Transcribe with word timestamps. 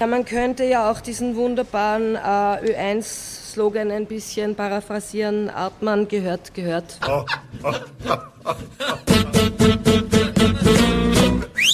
Ja, 0.00 0.06
man 0.06 0.24
könnte 0.24 0.62
ja 0.62 0.92
auch 0.92 1.00
diesen 1.00 1.34
wunderbaren 1.34 2.14
äh, 2.14 2.18
Ö1-Slogan 2.18 3.90
ein 3.90 4.06
bisschen 4.06 4.54
paraphrasieren. 4.54 5.50
Artmann 5.50 6.06
gehört, 6.06 6.54
gehört. 6.54 7.00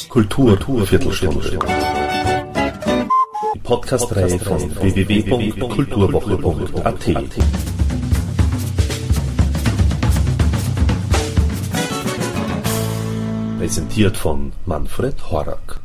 Kultur, 0.09 0.57
Kultur 0.57 0.87
Viertelstunde. 0.87 1.59
Die 3.55 3.59
Podcast-Reihe 3.59 4.39
von 4.39 4.75
www.kulturwoche.at. 4.75 7.11
Präsentiert 13.59 14.17
von 14.17 14.53
Manfred 14.65 15.31
Horak. 15.31 15.84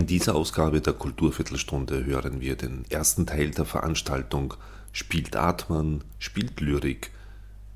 In 0.00 0.06
dieser 0.06 0.34
Ausgabe 0.34 0.80
der 0.80 0.94
Kulturviertelstunde 0.94 2.06
hören 2.06 2.40
wir 2.40 2.56
den 2.56 2.86
ersten 2.88 3.26
Teil 3.26 3.50
der 3.50 3.66
Veranstaltung 3.66 4.54
Spielt 4.92 5.36
Atman, 5.36 6.02
spielt 6.18 6.58
Lyrik, 6.58 7.10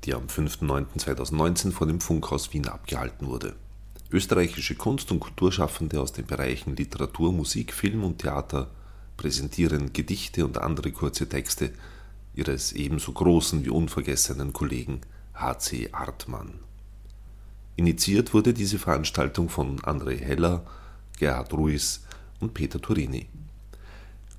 die 0.03 0.15
am 0.15 0.25
5.9.2019 0.25 1.71
vor 1.71 1.85
dem 1.85 2.01
Funkhaus 2.01 2.51
Wien 2.51 2.67
abgehalten 2.67 3.27
wurde. 3.27 3.53
Österreichische 4.11 4.73
Kunst- 4.73 5.11
und 5.11 5.19
Kulturschaffende 5.19 6.01
aus 6.01 6.13
den 6.13 6.25
Bereichen 6.25 6.75
Literatur, 6.75 7.31
Musik, 7.31 7.71
Film 7.71 8.03
und 8.03 8.17
Theater 8.17 8.71
präsentieren 9.17 9.93
Gedichte 9.93 10.45
und 10.45 10.57
andere 10.57 10.91
kurze 10.91 11.29
Texte 11.29 11.73
ihres 12.33 12.73
ebenso 12.73 13.11
großen 13.11 13.63
wie 13.63 13.69
unvergessenen 13.69 14.51
Kollegen 14.51 15.01
H.C. 15.35 15.89
Artmann. 15.91 16.55
Initiiert 17.75 18.33
wurde 18.33 18.55
diese 18.55 18.79
Veranstaltung 18.79 19.47
von 19.47 19.79
André 19.81 20.17
Heller, 20.17 20.65
Gerhard 21.19 21.53
Ruiz 21.53 22.01
und 22.45 22.53
Peter 22.53 22.79
Turini. 22.79 23.27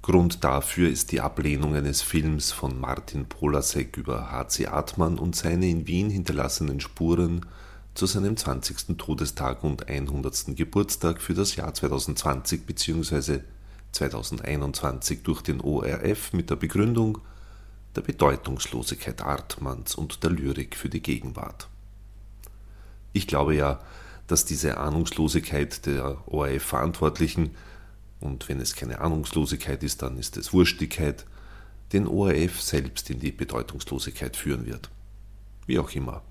Grund 0.01 0.45
dafür 0.45 0.89
ist 0.89 1.11
die 1.11 1.21
Ablehnung 1.21 1.75
eines 1.75 2.01
Films 2.01 2.53
von 2.53 2.79
Martin 2.79 3.27
Polasek 3.27 3.97
über 3.97 4.31
H.C. 4.31 4.69
Artmann 4.69 5.19
und 5.19 5.35
seine 5.35 5.69
in 5.69 5.89
Wien 5.89 6.09
hinterlassenen 6.11 6.79
Spuren 6.81 7.45
zu 7.95 8.07
seinem 8.07 8.37
20. 8.37 8.97
Todestag 8.97 9.65
und 9.65 9.89
100. 9.89 10.55
Geburtstag 10.57 11.21
für 11.21 11.35
das 11.35 11.57
Jahr 11.57 11.75
2020 11.75 12.65
bzw. 12.65 13.41
2021 13.91 15.25
durch 15.25 15.43
den 15.43 15.61
ORF 15.61 16.33
mit 16.33 16.51
der 16.51 16.57
Begründung 16.57 17.19
der 17.97 18.03
Bedeutungslosigkeit 18.03 19.23
Artmanns 19.23 19.97
und 19.97 20.23
der 20.23 20.31
Lyrik 20.31 20.77
für 20.77 20.91
die 20.91 21.03
Gegenwart. 21.03 21.69
Ich 23.13 23.27
glaube 23.27 23.57
ja, 23.57 23.81
dass 24.27 24.45
diese 24.45 24.79
Ahnungslosigkeit 24.79 25.87
der 25.87 26.19
ORF-Verantwortlichen, 26.27 27.51
und 28.21 28.49
wenn 28.49 28.61
es 28.61 28.75
keine 28.75 29.01
Ahnungslosigkeit 29.01 29.83
ist, 29.83 30.03
dann 30.03 30.17
ist 30.17 30.37
es 30.37 30.53
Wurstigkeit, 30.53 31.27
den 31.93 32.07
ORF 32.07 32.61
selbst 32.61 33.11
in 33.11 33.21
die 33.21 33.33
Bedeutungslosigkeit 33.33 34.37
führen 34.37 34.67
wird. 34.67 34.91
Wie 35.67 35.79
auch 35.79 35.91
immer. 35.93 36.23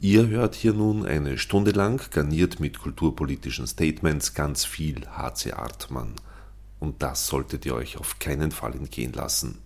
Ihr 0.00 0.26
hört 0.28 0.54
hier 0.54 0.72
nun 0.72 1.06
eine 1.06 1.38
Stunde 1.38 1.70
lang, 1.70 2.10
garniert 2.10 2.58
mit 2.58 2.78
kulturpolitischen 2.78 3.66
Statements, 3.66 4.34
ganz 4.34 4.64
viel 4.64 5.06
HC 5.06 5.52
Artmann. 5.52 6.14
Und 6.80 7.02
das 7.02 7.26
solltet 7.26 7.64
ihr 7.66 7.74
euch 7.74 7.98
auf 7.98 8.18
keinen 8.18 8.50
Fall 8.50 8.74
entgehen 8.74 9.12
lassen. 9.12 9.58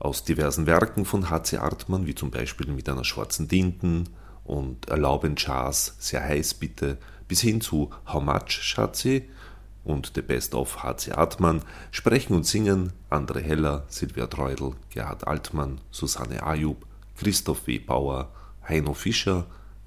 Aus 0.00 0.24
diversen 0.24 0.66
Werken 0.66 1.04
von 1.04 1.30
HC 1.30 1.58
Artmann, 1.58 2.06
wie 2.06 2.16
zum 2.16 2.32
Beispiel 2.32 2.66
mit 2.72 2.88
einer 2.88 3.04
schwarzen 3.04 3.46
Dinten, 3.46 4.08
und 4.44 4.88
Erlauben 4.88 5.36
Chars, 5.36 5.94
sehr 6.00 6.24
heiß 6.24 6.54
bitte, 6.54 6.98
bis 7.28 7.40
hin 7.40 7.60
zu 7.60 7.90
How 8.12 8.20
Much 8.20 8.50
Schatzi 8.50 9.28
und 9.84 10.12
The 10.14 10.22
Best 10.22 10.54
of 10.54 10.82
HC 10.82 11.12
Artmann 11.12 11.62
sprechen 11.90 12.34
und 12.34 12.46
singen 12.46 12.92
Andre 13.10 13.40
Heller, 13.40 13.84
Silvia 13.88 14.26
Treudel, 14.26 14.74
Gerhard 14.90 15.26
Altmann, 15.26 15.80
Susanne 15.90 16.42
Ayub, 16.42 16.86
Christoph 17.16 17.66
W. 17.66 17.78
Bauer, 17.78 18.30
Heino 18.68 18.94
Fischer, 18.94 19.46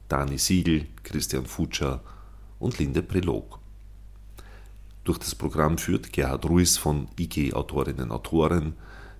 Dani 0.09 0.37
Siegel, 0.37 0.87
Christian 1.03 1.45
Futscher 1.45 2.01
und 2.59 2.77
Linde 2.77 3.01
Prelog. 3.01 3.59
Durch 5.03 5.17
das 5.19 5.35
Programm 5.35 5.77
führt 5.77 6.11
Gerhard 6.11 6.45
Ruiz 6.45 6.77
von 6.77 7.07
IG 7.19 7.53
Autorinnen 7.53 8.11
Autoren, 8.11 8.75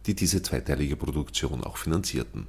die 0.05 0.15
diese 0.15 0.41
zweiteilige 0.41 0.95
Produktion 0.95 1.63
auch 1.63 1.77
finanzierten. 1.77 2.47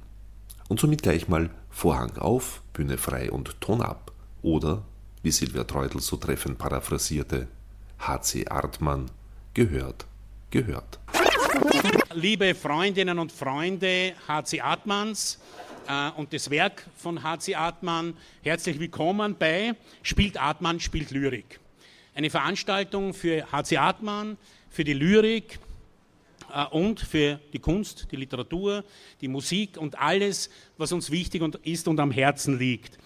Und 0.67 0.79
somit 0.79 1.01
gleich 1.03 1.27
mal 1.27 1.49
Vorhang 1.69 2.17
auf, 2.17 2.61
Bühne 2.73 2.97
frei 2.97 3.31
und 3.31 3.61
Ton 3.61 3.81
ab. 3.81 4.11
Oder, 4.41 4.83
wie 5.23 5.31
Silvia 5.31 5.63
Treudel 5.63 6.01
so 6.01 6.17
treffend 6.17 6.57
paraphrasierte, 6.57 7.47
HC 7.99 8.47
Artmann, 8.49 9.09
gehört, 9.53 10.05
gehört. 10.51 10.99
Liebe 12.13 12.55
Freundinnen 12.55 13.19
und 13.19 13.31
Freunde 13.31 14.13
HC 14.27 14.61
Artmanns 14.61 15.39
äh, 15.87 16.11
und 16.11 16.33
das 16.33 16.49
Werk 16.49 16.85
von 16.97 17.23
HC 17.23 17.55
Artmann, 17.55 18.15
herzlich 18.43 18.79
willkommen 18.79 19.35
bei 19.37 19.75
Spielt 20.03 20.37
Artmann, 20.37 20.79
spielt 20.79 21.11
Lyrik. 21.11 21.59
Eine 22.15 22.29
Veranstaltung 22.29 23.13
für 23.13 23.45
HC 23.51 23.77
Artmann, 23.77 24.37
für 24.69 24.83
die 24.83 24.93
Lyrik, 24.93 25.59
äh, 26.53 26.65
und 26.65 26.99
für 26.99 27.39
die 27.53 27.59
Kunst, 27.59 28.07
die 28.11 28.15
Literatur, 28.15 28.83
die 29.21 29.27
Musik 29.27 29.77
und 29.77 29.97
alles, 29.99 30.49
was 30.77 30.91
uns 30.91 31.11
wichtig 31.11 31.41
ist 31.63 31.87
und 31.87 31.99
am 31.99 32.11
Herzen 32.11 32.57
liegt. 32.57 32.97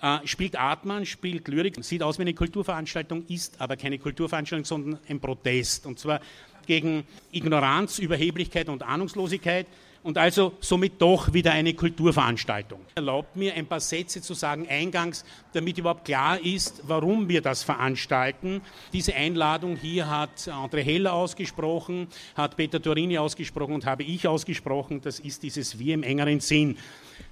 Äh, 0.00 0.18
spielt 0.26 0.56
Artmann, 0.56 1.04
spielt 1.06 1.48
Lyrik, 1.48 1.76
sieht 1.84 2.02
aus 2.02 2.18
wie 2.18 2.22
eine 2.22 2.34
Kulturveranstaltung, 2.34 3.24
ist 3.26 3.60
aber 3.60 3.76
keine 3.76 3.98
Kulturveranstaltung, 3.98 4.64
sondern 4.64 5.00
ein 5.08 5.20
Protest. 5.20 5.86
Und 5.86 5.98
zwar 5.98 6.20
gegen 6.66 7.04
Ignoranz, 7.32 7.98
Überheblichkeit 7.98 8.68
und 8.68 8.82
Ahnungslosigkeit 8.82 9.66
und 10.02 10.16
also 10.16 10.52
somit 10.60 11.00
doch 11.02 11.32
wieder 11.32 11.52
eine 11.52 11.74
Kulturveranstaltung. 11.74 12.80
Erlaubt 12.94 13.34
mir 13.34 13.54
ein 13.54 13.66
paar 13.66 13.80
Sätze 13.80 14.22
zu 14.22 14.34
sagen 14.34 14.68
eingangs, 14.68 15.24
damit 15.52 15.78
überhaupt 15.78 16.04
klar 16.04 16.40
ist, 16.40 16.82
warum 16.86 17.28
wir 17.28 17.42
das 17.42 17.62
veranstalten. 17.64 18.60
Diese 18.92 19.14
Einladung 19.14 19.76
hier 19.76 20.08
hat 20.08 20.48
André 20.48 20.82
Heller 20.82 21.14
ausgesprochen, 21.14 22.06
hat 22.36 22.56
Peter 22.56 22.80
Torini 22.80 23.18
ausgesprochen 23.18 23.74
und 23.74 23.86
habe 23.86 24.04
ich 24.04 24.28
ausgesprochen. 24.28 25.00
Das 25.00 25.18
ist 25.18 25.42
dieses 25.42 25.78
Wir 25.78 25.94
im 25.94 26.04
engeren 26.04 26.40
Sinn. 26.40 26.76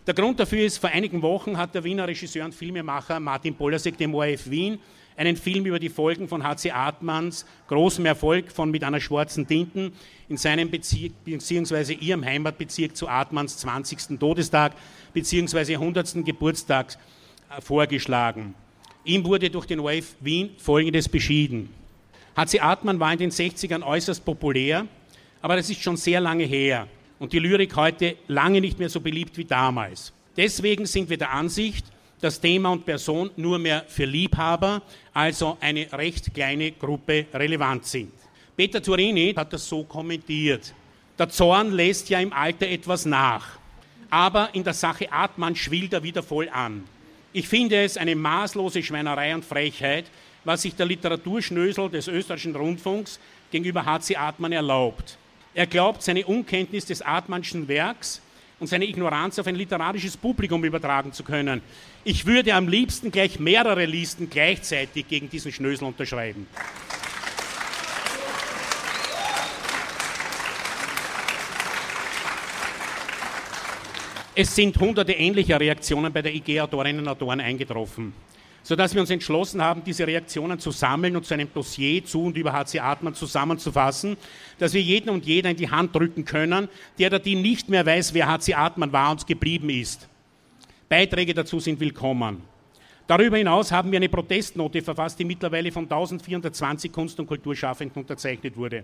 Der 0.07 0.15
Grund 0.15 0.39
dafür 0.39 0.65
ist, 0.65 0.79
vor 0.79 0.91
einigen 0.91 1.21
Wochen 1.21 1.59
hat 1.59 1.75
der 1.75 1.83
Wiener 1.83 2.07
Regisseur 2.07 2.45
und 2.45 2.55
Filmemacher 2.55 3.19
Martin 3.19 3.57
Polasek 3.57 3.99
dem 3.99 4.15
ORF 4.15 4.49
Wien 4.49 4.79
einen 5.17 5.37
Film 5.37 5.67
über 5.67 5.81
die 5.81 5.89
Folgen 5.89 6.29
von 6.29 6.45
H.C. 6.45 6.71
Artmanns 6.71 7.45
großem 7.67 8.07
Erfolg 8.07 8.53
von 8.53 8.71
Mit 8.71 8.85
einer 8.85 9.01
schwarzen 9.01 9.49
Tinten 9.49 9.91
in 10.29 10.37
seinem 10.37 10.71
Bezirk 10.71 11.13
bzw. 11.25 11.95
ihrem 11.95 12.25
Heimatbezirk 12.25 12.97
zu 12.97 13.09
Artmanns 13.09 13.57
20. 13.59 14.21
Todestag 14.21 14.75
bzw. 15.13 15.75
100. 15.75 16.25
Geburtstag 16.25 16.97
äh, 17.51 17.61
vorgeschlagen. 17.61 18.55
Ihm 19.05 19.25
wurde 19.25 19.51
durch 19.51 19.67
den 19.67 19.81
ORF 19.81 20.15
Wien 20.21 20.51
Folgendes 20.57 21.09
beschieden. 21.09 21.69
H.C. 22.37 22.61
Artmann 22.61 23.01
war 23.01 23.13
in 23.13 23.19
den 23.19 23.31
60ern 23.33 23.83
äußerst 23.83 24.25
populär, 24.25 24.87
aber 25.43 25.57
das 25.57 25.69
ist 25.69 25.83
schon 25.83 25.97
sehr 25.97 26.21
lange 26.21 26.45
her 26.45 26.87
und 27.19 27.33
die 27.33 27.39
Lyrik 27.39 27.75
heute 27.77 28.17
lange 28.29 28.61
nicht 28.61 28.79
mehr 28.79 28.89
so 28.89 29.01
beliebt 29.01 29.37
wie 29.39 29.45
damals. 29.45 30.13
Deswegen 30.37 30.87
sind 30.87 31.09
wir 31.09 31.17
der 31.17 31.33
Ansicht, 31.33 31.87
dass 32.21 32.41
Thema 32.41 32.71
und 32.71 32.85
Person 32.85 33.31
nur 33.37 33.59
mehr 33.59 33.85
für 33.89 34.05
Liebhaber, 34.05 34.83
also 35.13 35.57
eine 35.61 35.91
recht 35.93 36.33
kleine 36.33 36.73
Gruppe, 36.73 37.27
relevant 37.33 37.85
sind. 37.87 38.13
Peter 38.57 38.83
Turini 38.83 39.35
hat 39.35 39.53
das 39.53 39.69
so 39.69 39.85
kommentiert. 39.85 40.73
Der 41.19 41.29
Zorn 41.29 41.73
lässt 41.73 42.09
ja 42.09 42.21
im 42.21 42.33
Alter 42.33 42.67
etwas 42.69 43.07
nach, 43.07 43.59
aber 44.11 44.51
in 44.55 44.65
der 44.65 44.75
Sache 44.75 45.11
Atman 45.11 45.57
schwillt 45.57 45.93
er 45.93 46.03
wieder 46.03 46.23
voll 46.23 46.49
an. 46.49 46.85
Ich 47.33 47.49
finde 47.49 47.83
es 47.83 47.97
eine 47.97 48.15
maßlose 48.15 48.83
Schweinerei 48.83 49.35
und 49.35 49.45
Frechheit, 49.45 50.07
was 50.45 50.63
sich 50.63 50.75
der 50.75 50.87
Literaturschnösel 50.87 51.91
des 51.91 52.09
österreichischen 52.09 52.57
Rundfunks 52.57 53.19
gegenüber 53.51 53.85
H.C. 53.85 54.17
Atman 54.17 54.53
erlaubt. 54.53 55.19
Er 55.57 55.67
glaubt, 55.67 56.03
seine 56.03 56.27
Unkenntnis 56.27 56.85
des 56.85 57.01
Atmanschen 57.01 57.67
Werks 57.67 58.21
und 58.61 58.67
seine 58.67 58.85
Ignoranz 58.85 59.39
auf 59.39 59.47
ein 59.47 59.55
literarisches 59.55 60.15
Publikum 60.15 60.63
übertragen 60.65 61.15
zu 61.15 61.25
können. 61.25 61.63
Ich 62.05 62.27
würde 62.27 62.53
am 62.53 62.69
liebsten 62.69 63.11
gleich 63.11 63.41
mehrere 63.41 63.87
Listen 63.87 64.29
gleichzeitig 64.29 65.09
gegen 65.09 65.31
diesen 65.31 65.51
Schnösel 65.53 65.87
unterschreiben. 65.87 66.47
Es 74.35 74.55
sind 74.55 74.79
hunderte 74.79 75.15
ähnlicher 75.15 75.59
Reaktionen 75.59 76.13
bei 76.13 76.21
der 76.21 76.35
IG-Autorinnen 76.35 77.01
und 77.01 77.09
Autoren 77.09 77.41
eingetroffen, 77.41 78.13
sodass 78.67 78.95
wir 78.95 79.01
uns 79.01 79.11
entschlossen 79.11 79.63
haben, 79.63 79.85
diese 79.85 80.09
Reaktionen 80.09 80.59
zu 80.59 80.73
sammeln 80.73 81.15
und 81.15 81.25
zu 81.25 81.35
einem 81.35 81.49
Dossier 81.55 82.05
zu 82.05 82.25
und 82.25 82.37
über 82.37 82.53
HC 82.53 82.81
Atman 82.81 83.15
zusammenzufassen, 83.15 84.17
dass 84.59 84.75
wir 84.75 84.83
jeden 84.83 85.09
und 85.09 85.25
jeder 85.25 85.51
in 85.51 85.57
die 85.57 85.71
Hand 85.71 85.95
drücken 85.95 86.25
können, 86.25 86.69
der 86.99 87.07
oder 87.07 87.21
die 87.21 87.37
nicht 87.37 87.69
mehr 87.69 87.87
weiß, 87.87 88.13
wer 88.13 88.27
HC 88.27 88.55
Atman 88.55 88.91
war 88.91 89.13
und 89.13 89.25
geblieben 89.25 89.71
ist. 89.71 90.09
Beiträge 90.89 91.33
dazu 91.33 91.61
sind 91.61 91.79
willkommen. 91.79 92.43
Darüber 93.07 93.37
hinaus 93.37 93.71
haben 93.71 93.93
wir 93.93 94.01
eine 94.01 94.09
Protestnote 94.09 94.83
verfasst, 94.83 95.17
die 95.21 95.25
mittlerweile 95.25 95.71
von 95.71 95.85
1420 95.85 96.91
Kunst- 96.91 97.21
und 97.21 97.29
Kulturschaffenden 97.29 98.03
unterzeichnet 98.03 98.57
wurde. 98.57 98.83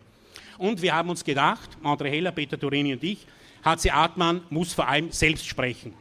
Und 0.58 0.80
wir 0.80 0.94
haben 0.94 1.10
uns 1.10 1.24
gedacht, 1.24 1.70
André 1.82 2.08
Heller, 2.08 2.30
Peter 2.30 2.56
Turini 2.56 2.92
und 2.92 3.02
ich, 3.02 3.26
H.C. 3.64 3.90
Artmann 3.90 4.42
muss 4.48 4.74
vor 4.74 4.86
allem 4.86 5.10
selbst 5.10 5.44
sprechen. 5.44 5.92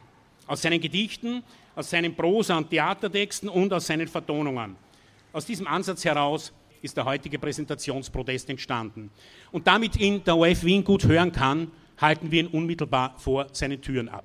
Aus 0.46 0.62
seinen 0.62 0.80
Gedichten, 0.80 1.42
aus 1.74 1.90
seinen 1.90 2.14
Prosa- 2.14 2.58
und 2.58 2.70
Theatertexten 2.70 3.48
und 3.48 3.72
aus 3.72 3.86
seinen 3.86 4.08
Vertonungen. 4.08 4.76
Aus 5.32 5.46
diesem 5.46 5.66
Ansatz 5.66 6.04
heraus 6.04 6.52
ist 6.82 6.96
der 6.96 7.04
heutige 7.04 7.38
Präsentationsprotest 7.38 8.50
entstanden. 8.50 9.10
Und 9.52 9.66
damit 9.66 9.96
ihn 9.96 10.22
der 10.24 10.36
OF 10.36 10.64
Wien 10.64 10.84
gut 10.84 11.04
hören 11.04 11.32
kann, 11.32 11.70
halten 11.98 12.30
wir 12.30 12.40
ihn 12.40 12.48
unmittelbar 12.48 13.14
vor 13.18 13.46
seinen 13.52 13.80
Türen 13.80 14.08
ab. 14.08 14.24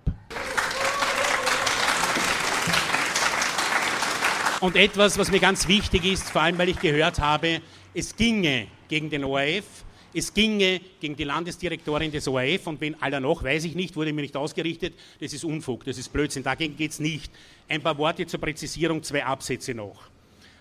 Und 4.60 4.75
etwas, 4.75 5.19
was 5.19 5.30
mir 5.30 5.40
ganz 5.40 5.68
wichtig 5.68 6.04
ist, 6.04 6.31
vor 6.31 6.42
allem 6.42 6.58
weil 6.58 6.69
ich 6.69 6.80
gehört 6.80 7.19
habe, 7.19 7.62
es 7.94 8.16
ginge 8.16 8.68
gegen 8.88 9.10
den 9.12 9.24
ORF, 9.24 9.86
es 10.13 10.33
ginge 10.33 10.81
gegen 11.00 11.15
die 11.15 11.24
Landesdirektorin 11.24 12.12
des 12.12 12.27
ORF 12.27 12.68
und 12.68 12.81
wen 12.81 13.01
aller 13.01 13.19
noch, 13.19 13.44
weiß 13.44 13.65
ich 13.65 13.75
nicht, 13.75 13.95
wurde 13.95 14.13
mir 14.13 14.21
nicht 14.21 14.36
ausgerichtet, 14.36 14.94
das 15.19 15.33
ist 15.33 15.44
Unfug, 15.44 15.83
das 15.86 15.98
ist 15.98 16.12
Blödsinn, 16.12 16.44
dagegen 16.44 16.75
geht 16.75 16.92
es 16.92 17.00
nicht. 17.00 17.31
Ein 17.68 17.81
paar 17.81 17.98
Worte 17.98 18.25
zur 18.25 18.39
Präzisierung, 18.39 19.04
zwei 19.04 19.25
Absätze 19.25 19.74
noch. 19.74 20.09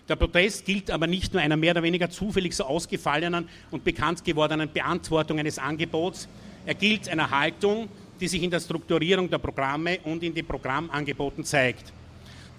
Der 0.07 0.15
Protest 0.15 0.65
gilt 0.65 0.89
aber 0.91 1.07
nicht 1.07 1.33
nur 1.33 1.41
einer 1.41 1.57
mehr 1.57 1.71
oder 1.71 1.83
weniger 1.83 2.09
zufällig 2.09 2.55
so 2.55 2.63
ausgefallenen 2.63 3.49
und 3.71 3.83
bekannt 3.83 4.23
gewordenen 4.23 4.71
Beantwortung 4.71 5.39
eines 5.39 5.59
Angebots, 5.59 6.27
er 6.65 6.75
gilt 6.75 7.07
einer 7.07 7.29
Haltung, 7.29 7.87
die 8.19 8.27
sich 8.27 8.43
in 8.43 8.51
der 8.51 8.59
Strukturierung 8.59 9.29
der 9.29 9.37
Programme 9.37 9.99
und 10.03 10.21
in 10.21 10.33
den 10.33 10.45
Programmangeboten 10.45 11.45
zeigt. 11.45 11.93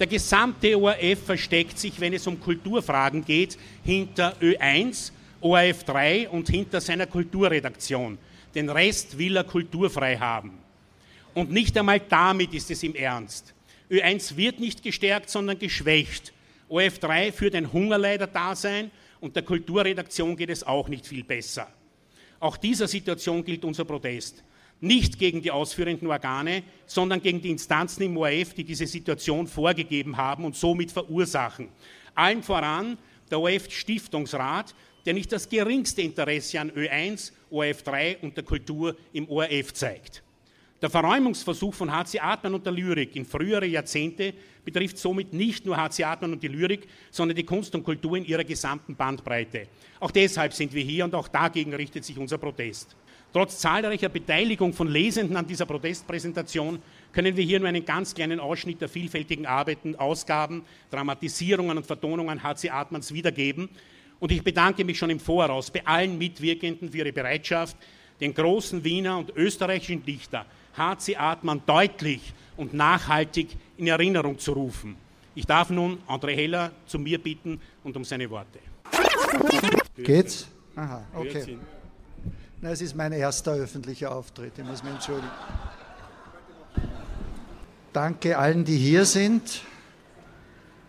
Der 0.00 0.06
gesamte 0.06 0.80
ORF 0.80 1.24
versteckt 1.26 1.78
sich, 1.78 1.98
wenn 2.00 2.14
es 2.14 2.26
um 2.26 2.40
Kulturfragen 2.40 3.24
geht, 3.24 3.58
hinter 3.84 4.34
Ö1, 4.40 5.12
ORF 5.40 5.84
3 5.84 6.28
und 6.30 6.48
hinter 6.48 6.80
seiner 6.80 7.06
Kulturredaktion. 7.06 8.18
Den 8.54 8.68
Rest 8.68 9.18
will 9.18 9.36
er 9.36 9.44
kulturfrei 9.44 10.16
haben. 10.16 10.58
Und 11.34 11.50
nicht 11.52 11.76
einmal 11.78 12.00
damit 12.00 12.54
ist 12.54 12.70
es 12.70 12.82
im 12.82 12.94
Ernst. 12.94 13.54
Ö1 13.90 14.36
wird 14.36 14.58
nicht 14.58 14.82
gestärkt, 14.82 15.30
sondern 15.30 15.58
geschwächt. 15.58 16.32
ORF 16.68 16.98
3 16.98 17.32
führt 17.32 17.54
ein 17.54 17.72
Hungerleider-Dasein 17.72 18.90
und 19.20 19.36
der 19.36 19.42
Kulturredaktion 19.42 20.36
geht 20.36 20.50
es 20.50 20.64
auch 20.64 20.88
nicht 20.88 21.06
viel 21.06 21.24
besser. 21.24 21.68
Auch 22.40 22.56
dieser 22.56 22.88
Situation 22.88 23.44
gilt 23.44 23.64
unser 23.64 23.84
Protest 23.84 24.42
nicht 24.80 25.18
gegen 25.18 25.42
die 25.42 25.50
ausführenden 25.50 26.08
Organe, 26.08 26.62
sondern 26.86 27.20
gegen 27.20 27.42
die 27.42 27.50
Instanzen 27.50 28.02
im 28.02 28.16
ORF, 28.16 28.54
die 28.54 28.64
diese 28.64 28.86
Situation 28.86 29.46
vorgegeben 29.46 30.16
haben 30.16 30.44
und 30.44 30.54
somit 30.56 30.92
verursachen. 30.92 31.68
Allen 32.14 32.42
voran 32.42 32.96
der 33.30 33.40
ORF-Stiftungsrat, 33.40 34.74
der 35.08 35.14
nicht 35.14 35.32
das 35.32 35.48
geringste 35.48 36.02
Interesse 36.02 36.60
an 36.60 36.70
Ö1, 36.70 37.32
ORF 37.50 37.82
3 37.82 38.18
und 38.20 38.36
der 38.36 38.44
Kultur 38.44 38.94
im 39.14 39.26
ORF 39.26 39.72
zeigt. 39.72 40.22
Der 40.82 40.90
Verräumungsversuch 40.90 41.72
von 41.72 41.90
HC 41.90 42.20
Atman 42.20 42.52
und 42.52 42.66
der 42.66 42.74
Lyrik 42.74 43.16
in 43.16 43.24
frühere 43.24 43.64
Jahrzehnte 43.64 44.34
betrifft 44.66 44.98
somit 44.98 45.32
nicht 45.32 45.64
nur 45.64 45.78
HC 45.78 46.04
Atman 46.04 46.34
und 46.34 46.42
die 46.42 46.48
Lyrik, 46.48 46.86
sondern 47.10 47.34
die 47.34 47.44
Kunst 47.44 47.74
und 47.74 47.84
Kultur 47.84 48.18
in 48.18 48.26
ihrer 48.26 48.44
gesamten 48.44 48.94
Bandbreite. 48.94 49.68
Auch 49.98 50.10
deshalb 50.10 50.52
sind 50.52 50.74
wir 50.74 50.84
hier 50.84 51.06
und 51.06 51.14
auch 51.14 51.28
dagegen 51.28 51.72
richtet 51.72 52.04
sich 52.04 52.18
unser 52.18 52.36
Protest. 52.36 52.94
Trotz 53.32 53.60
zahlreicher 53.60 54.10
Beteiligung 54.10 54.74
von 54.74 54.88
Lesenden 54.88 55.38
an 55.38 55.46
dieser 55.46 55.64
Protestpräsentation 55.64 56.82
können 57.12 57.34
wir 57.34 57.44
hier 57.44 57.60
nur 57.60 57.68
einen 57.68 57.86
ganz 57.86 58.14
kleinen 58.14 58.40
Ausschnitt 58.40 58.82
der 58.82 58.90
vielfältigen 58.90 59.46
Arbeiten, 59.46 59.96
Ausgaben, 59.96 60.64
Dramatisierungen 60.90 61.78
und 61.78 61.86
Vertonungen 61.86 62.42
H.C. 62.42 62.68
Atmans 62.68 63.14
wiedergeben. 63.14 63.70
Und 64.20 64.32
ich 64.32 64.42
bedanke 64.42 64.84
mich 64.84 64.98
schon 64.98 65.10
im 65.10 65.20
Voraus 65.20 65.70
bei 65.70 65.86
allen 65.86 66.18
Mitwirkenden 66.18 66.90
für 66.90 66.98
ihre 66.98 67.12
Bereitschaft, 67.12 67.76
den 68.20 68.34
großen 68.34 68.82
Wiener 68.82 69.18
und 69.18 69.30
österreichischen 69.36 70.04
Dichter 70.04 70.44
H.C. 70.76 71.16
Atman 71.16 71.62
deutlich 71.66 72.32
und 72.56 72.74
nachhaltig 72.74 73.48
in 73.76 73.86
Erinnerung 73.86 74.38
zu 74.38 74.52
rufen. 74.52 74.96
Ich 75.34 75.46
darf 75.46 75.70
nun 75.70 75.98
André 76.08 76.34
Heller 76.34 76.72
zu 76.86 76.98
mir 76.98 77.22
bitten 77.22 77.60
und 77.84 77.96
um 77.96 78.04
seine 78.04 78.28
Worte. 78.30 78.58
Geht's? 79.96 80.48
Aha, 80.74 81.04
okay. 81.14 81.58
Na, 82.60 82.70
es 82.70 82.80
ist 82.80 82.96
mein 82.96 83.12
erster 83.12 83.52
öffentlicher 83.52 84.12
Auftritt, 84.12 84.52
ich 84.58 84.64
muss 84.64 84.82
mich 84.82 84.92
entschuldigen. 84.92 85.30
Danke 87.92 88.36
allen, 88.36 88.64
die 88.64 88.76
hier 88.76 89.04
sind. 89.04 89.62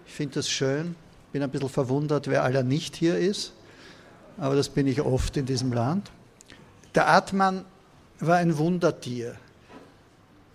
Ich 0.06 0.14
finde 0.14 0.36
das 0.36 0.50
schön. 0.50 0.96
Bin 1.32 1.44
ein 1.44 1.50
bisschen 1.50 1.70
verwundert, 1.70 2.28
wer 2.28 2.44
aller 2.44 2.64
nicht 2.64 2.96
hier 2.96 3.18
ist, 3.18 3.54
aber 4.38 4.56
das 4.56 4.70
bin 4.70 4.88
ich 4.88 5.02
oft 5.02 5.38
in 5.38 5.46
diesem 5.46 5.72
Land. 5.74 6.10
Der 6.96 7.10
Atman 7.10 7.66
war 8.20 8.38
ein 8.38 8.58
Wundertier 8.58 9.36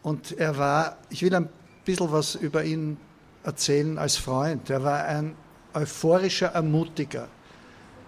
und 0.03 0.32
er 0.32 0.59
war, 0.59 0.99
ich 1.11 1.23
will 1.23 1.35
ein 1.35 1.49
bisschen 1.85 2.11
was 2.11 2.35
über 2.35 2.65
ihn 2.65 2.97
erzählen 3.44 3.99
als 3.99 4.17
Freund. 4.17 4.69
Er 4.71 4.82
war 4.82 5.05
ein 5.05 5.37
euphorischer 5.75 6.49
Ermutiger. 6.49 7.29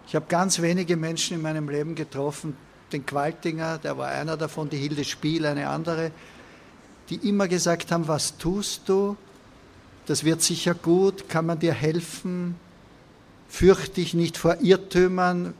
Ich 0.06 0.14
habe 0.14 0.26
ganz 0.28 0.60
wenige 0.60 0.96
Menschen 0.96 1.36
in 1.36 1.42
meinem 1.42 1.68
Leben 1.68 1.94
getroffen, 1.94 2.56
den 2.92 3.04
Qualtinger, 3.04 3.78
der 3.78 3.98
war 3.98 4.08
einer 4.08 4.36
davon, 4.36 4.70
die 4.70 4.76
Hilde 4.76 5.04
Spiel, 5.04 5.44
eine 5.44 5.68
andere, 5.68 6.12
die 7.08 7.28
immer 7.28 7.48
gesagt 7.48 7.90
haben, 7.90 8.06
was 8.06 8.36
tust 8.38 8.88
du? 8.88 9.16
Das 10.06 10.22
wird 10.22 10.40
sicher 10.40 10.74
gut, 10.74 11.28
kann 11.28 11.46
man 11.46 11.58
dir 11.58 11.74
helfen? 11.74 12.54
Fürcht 13.48 13.96
dich 13.96 14.14
nicht 14.14 14.36
vor 14.36 14.58
Irrtümern. 14.60 15.52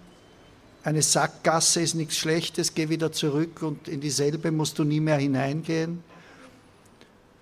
Eine 0.85 1.03
Sackgasse 1.03 1.81
ist 1.81 1.95
nichts 1.95 2.17
Schlechtes, 2.17 2.75
geh 2.75 2.89
wieder 2.89 3.11
zurück 3.11 3.63
und 3.63 3.89
in 3.89 4.01
dieselbe 4.01 4.53
musst 4.53 4.79
du 4.79 4.85
nie 4.85 5.01
mehr 5.01 5.17
hineingehen. 5.17 6.05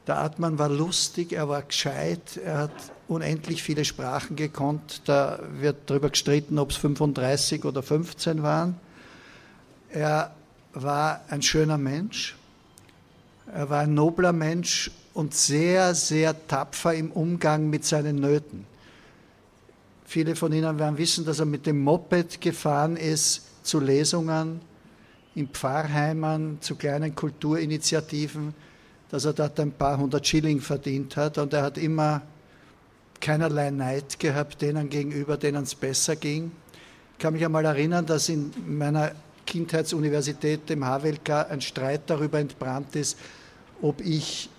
Der 0.07 0.19
Atman 0.19 0.59
war 0.59 0.71
lustig, 0.71 1.33
er 1.33 1.49
war 1.49 1.63
gescheit, 1.63 2.39
er 2.43 2.59
hat 2.59 2.93
unendlich 3.07 3.63
viele 3.63 3.85
Sprachen 3.85 4.35
gekonnt. 4.35 5.03
Da 5.05 5.41
wird 5.61 5.91
darüber 5.91 6.09
gestritten, 6.09 6.59
ob 6.59 6.71
es 6.71 6.77
35 6.79 7.67
oder 7.67 7.83
15 7.83 8.43
waren. 8.43 8.77
Er 9.91 10.35
war 10.73 11.21
ein 11.29 11.43
schöner 11.43 11.79
Mensch, 11.79 12.35
er 13.53 13.69
war 13.69 13.81
ein 13.81 13.93
nobler 13.93 14.33
Mensch 14.33 14.91
und 15.15 15.33
sehr, 15.33 15.95
sehr 15.95 16.47
tapfer 16.47 16.93
im 16.93 17.13
Umgang 17.13 17.71
mit 17.71 17.85
seinen 17.85 18.17
Nöten. 18.17 18.67
Viele 20.05 20.37
von 20.37 20.53
Ihnen 20.53 20.79
werden 20.79 20.99
wissen, 20.99 21.25
dass 21.25 21.39
er 21.39 21.47
mit 21.47 21.67
dem 21.67 21.81
Moped 21.83 22.41
gefahren 22.41 22.97
ist 22.97 23.43
zu 23.63 23.81
Lesungen 23.81 24.61
in 25.35 25.49
Pfarrheimen, 25.49 26.59
zu 26.61 26.77
kleinen 26.77 27.15
Kulturinitiativen, 27.15 28.55
dass 29.11 29.25
er 29.25 29.33
dort 29.33 29.59
ein 29.61 29.73
paar 29.73 29.99
hundert 29.99 30.27
Schilling 30.27 30.61
verdient 30.61 31.17
hat 31.17 31.39
und 31.39 31.53
er 31.53 31.63
hat 31.63 31.79
immer 31.79 32.23
keinerlei 33.21 33.71
Neid 33.71 34.19
gehabt 34.19 34.61
denen 34.61 34.91
gegenüber, 34.91 35.37
denen 35.37 35.63
es 35.63 35.75
besser 35.75 36.17
ging. 36.17 36.53
Ich 37.13 37.19
kann 37.19 37.33
mich 37.33 37.45
einmal 37.45 37.65
erinnern, 37.65 38.05
dass 38.05 38.29
in 38.29 38.53
meiner 38.67 39.13
Kindheitsuniversität, 39.47 40.69
dem 40.69 40.85
HWLK, 40.85 41.51
ein 41.51 41.61
Streit 41.61 42.03
darüber 42.07 42.39
entbrannt 42.39 42.97
ist, 42.97 43.17
ob 43.81 44.01
ich 44.01 44.51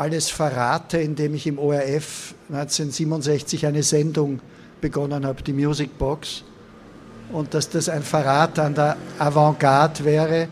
alles 0.00 0.30
verrate, 0.30 0.96
indem 0.96 1.34
ich 1.34 1.46
im 1.46 1.58
ORF 1.58 2.34
1967 2.48 3.66
eine 3.66 3.82
Sendung 3.82 4.40
begonnen 4.80 5.26
habe, 5.26 5.42
die 5.42 5.52
Music 5.52 5.98
Box, 5.98 6.42
und 7.32 7.52
dass 7.52 7.68
das 7.68 7.90
ein 7.90 8.02
Verrat 8.02 8.58
an 8.58 8.74
der 8.74 8.96
Avantgarde 9.18 10.04
wäre. 10.06 10.48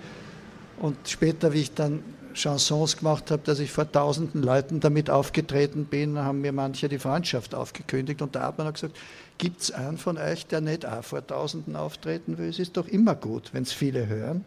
Und 0.80 0.96
später, 1.08 1.52
wie 1.54 1.62
ich 1.62 1.72
dann 1.72 2.02
Chansons 2.34 2.98
gemacht 2.98 3.30
habe, 3.30 3.42
dass 3.42 3.58
ich 3.58 3.72
vor 3.72 3.90
tausenden 3.90 4.42
Leuten 4.42 4.80
damit 4.80 5.08
aufgetreten 5.08 5.86
bin, 5.86 6.18
haben 6.18 6.42
mir 6.42 6.52
manche 6.52 6.90
die 6.90 6.98
Freundschaft 6.98 7.54
aufgekündigt. 7.54 8.20
Und 8.20 8.36
da 8.36 8.42
hat 8.42 8.58
man 8.58 8.70
gesagt, 8.70 8.96
gibt 9.38 9.62
es 9.62 9.70
einen 9.70 9.96
von 9.96 10.18
euch, 10.18 10.46
der 10.46 10.60
nicht 10.60 10.84
auch 10.84 11.02
vor 11.02 11.26
tausenden 11.26 11.74
auftreten 11.74 12.36
will? 12.36 12.50
Es 12.50 12.58
ist 12.58 12.76
doch 12.76 12.86
immer 12.86 13.14
gut, 13.14 13.48
wenn 13.54 13.62
es 13.62 13.72
viele 13.72 14.08
hören. 14.08 14.44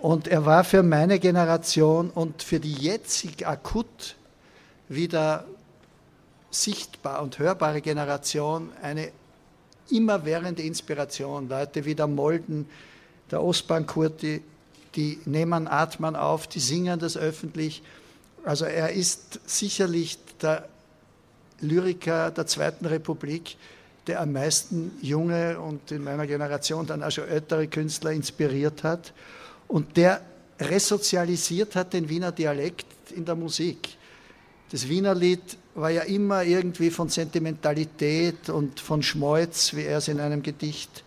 Und 0.00 0.28
er 0.28 0.46
war 0.46 0.64
für 0.64 0.82
meine 0.82 1.18
Generation 1.18 2.08
und 2.08 2.42
für 2.42 2.58
die 2.58 2.72
jetzig 2.72 3.46
akut 3.46 4.16
wieder 4.88 5.44
sichtbar 6.50 7.22
und 7.22 7.38
hörbare 7.38 7.82
Generation 7.82 8.70
eine 8.80 9.12
immerwährende 9.90 10.62
Inspiration. 10.62 11.50
Leute 11.50 11.84
wie 11.84 11.94
der 11.94 12.06
Molden, 12.06 12.66
der 13.30 13.42
Ostbankurti, 13.42 14.42
die 14.96 15.20
nehmen 15.26 15.68
Atman 15.68 16.16
auf, 16.16 16.46
die 16.46 16.60
singen 16.60 16.98
das 16.98 17.18
öffentlich. 17.18 17.82
Also 18.42 18.64
er 18.64 18.92
ist 18.92 19.40
sicherlich 19.44 20.18
der 20.40 20.66
Lyriker 21.60 22.30
der 22.30 22.46
Zweiten 22.46 22.86
Republik, 22.86 23.58
der 24.06 24.22
am 24.22 24.32
meisten 24.32 24.92
junge 25.02 25.60
und 25.60 25.92
in 25.92 26.02
meiner 26.02 26.26
Generation 26.26 26.86
dann 26.86 27.02
auch 27.02 27.10
schon 27.10 27.28
ältere 27.28 27.68
Künstler 27.68 28.12
inspiriert 28.12 28.82
hat 28.82 29.12
und 29.70 29.96
der 29.96 30.20
resozialisiert 30.58 31.76
hat 31.76 31.92
den 31.92 32.08
Wiener 32.08 32.32
Dialekt 32.32 33.12
in 33.12 33.24
der 33.24 33.36
Musik. 33.36 33.96
Das 34.70 34.88
Wiener 34.88 35.14
Lied 35.14 35.56
war 35.74 35.90
ja 35.90 36.02
immer 36.02 36.42
irgendwie 36.42 36.90
von 36.90 37.08
Sentimentalität 37.08 38.50
und 38.50 38.80
von 38.80 39.02
Schmolz, 39.02 39.74
wie 39.74 39.84
er 39.84 39.98
es 39.98 40.08
in 40.08 40.20
einem 40.20 40.42
Gedicht 40.42 41.04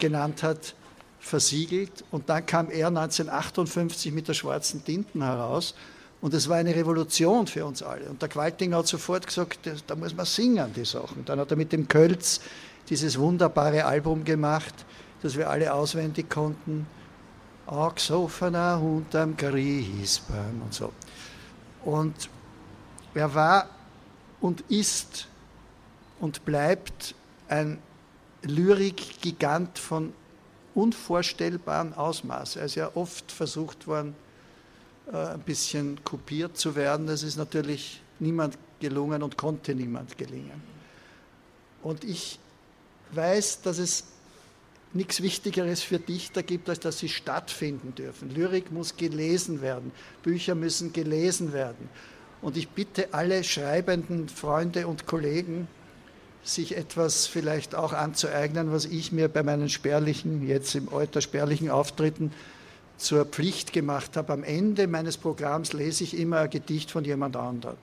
genannt 0.00 0.42
hat, 0.42 0.74
versiegelt. 1.20 2.04
Und 2.10 2.28
dann 2.28 2.44
kam 2.44 2.70
er 2.70 2.88
1958 2.88 4.12
mit 4.12 4.26
der 4.26 4.34
schwarzen 4.34 4.84
Tinten 4.84 5.22
heraus. 5.22 5.74
Und 6.20 6.34
es 6.34 6.48
war 6.48 6.56
eine 6.56 6.74
Revolution 6.74 7.46
für 7.46 7.64
uns 7.64 7.82
alle. 7.82 8.08
Und 8.08 8.20
der 8.20 8.28
Qualtinger 8.28 8.78
hat 8.78 8.88
sofort 8.88 9.26
gesagt, 9.26 9.60
da 9.86 9.94
muss 9.94 10.14
man 10.14 10.26
singen, 10.26 10.72
die 10.74 10.84
Sachen. 10.84 11.24
Dann 11.24 11.38
hat 11.38 11.50
er 11.50 11.56
mit 11.56 11.72
dem 11.72 11.86
Kölz 11.86 12.40
dieses 12.88 13.18
wunderbare 13.18 13.84
Album 13.84 14.24
gemacht, 14.24 14.74
das 15.22 15.36
wir 15.36 15.48
alle 15.48 15.72
auswendig 15.72 16.28
konnten. 16.28 16.86
Angesoffener 17.66 18.80
Hund 18.80 19.14
am 19.14 19.36
Griesbaum 19.36 20.62
und 20.64 20.74
so. 20.74 20.92
Und 21.84 22.28
er 23.14 23.34
war 23.34 23.68
und 24.40 24.62
ist 24.62 25.28
und 26.20 26.44
bleibt 26.44 27.14
ein 27.48 27.78
Lyrikgigant 28.42 29.78
von 29.78 30.12
unvorstellbaren 30.74 31.94
Ausmaß. 31.94 32.56
Er 32.56 32.64
ist 32.64 32.74
ja 32.74 32.90
oft 32.94 33.30
versucht 33.30 33.86
worden, 33.86 34.14
äh, 35.12 35.16
ein 35.16 35.40
bisschen 35.40 36.02
kopiert 36.04 36.56
zu 36.56 36.74
werden. 36.74 37.06
Das 37.06 37.22
ist 37.22 37.36
natürlich 37.36 38.02
niemand 38.18 38.56
gelungen 38.80 39.22
und 39.22 39.36
konnte 39.36 39.74
niemand 39.74 40.16
gelingen. 40.18 40.62
Und 41.82 42.04
ich 42.04 42.38
weiß, 43.12 43.62
dass 43.62 43.78
es 43.78 44.04
nichts 44.94 45.22
Wichtigeres 45.22 45.82
für 45.82 45.98
Dichter 45.98 46.42
gibt, 46.42 46.68
als 46.68 46.80
dass 46.80 46.98
sie 46.98 47.08
stattfinden 47.08 47.94
dürfen. 47.94 48.30
Lyrik 48.30 48.70
muss 48.72 48.96
gelesen 48.96 49.62
werden, 49.62 49.92
Bücher 50.22 50.54
müssen 50.54 50.92
gelesen 50.92 51.52
werden. 51.52 51.88
Und 52.42 52.56
ich 52.56 52.68
bitte 52.68 53.14
alle 53.14 53.44
schreibenden 53.44 54.28
Freunde 54.28 54.86
und 54.86 55.06
Kollegen, 55.06 55.68
sich 56.44 56.76
etwas 56.76 57.26
vielleicht 57.26 57.74
auch 57.74 57.92
anzueignen, 57.92 58.72
was 58.72 58.84
ich 58.84 59.12
mir 59.12 59.28
bei 59.28 59.42
meinen 59.44 59.68
spärlichen, 59.68 60.46
jetzt 60.46 60.74
im 60.74 60.92
Alter 60.92 61.20
spärlichen 61.20 61.70
Auftritten 61.70 62.32
zur 62.96 63.24
Pflicht 63.24 63.72
gemacht 63.72 64.16
habe. 64.16 64.32
Am 64.32 64.42
Ende 64.42 64.88
meines 64.88 65.16
Programms 65.16 65.72
lese 65.72 66.02
ich 66.04 66.16
immer 66.18 66.40
ein 66.40 66.50
Gedicht 66.50 66.90
von 66.90 67.04
jemand 67.04 67.36
anderem. 67.36 67.76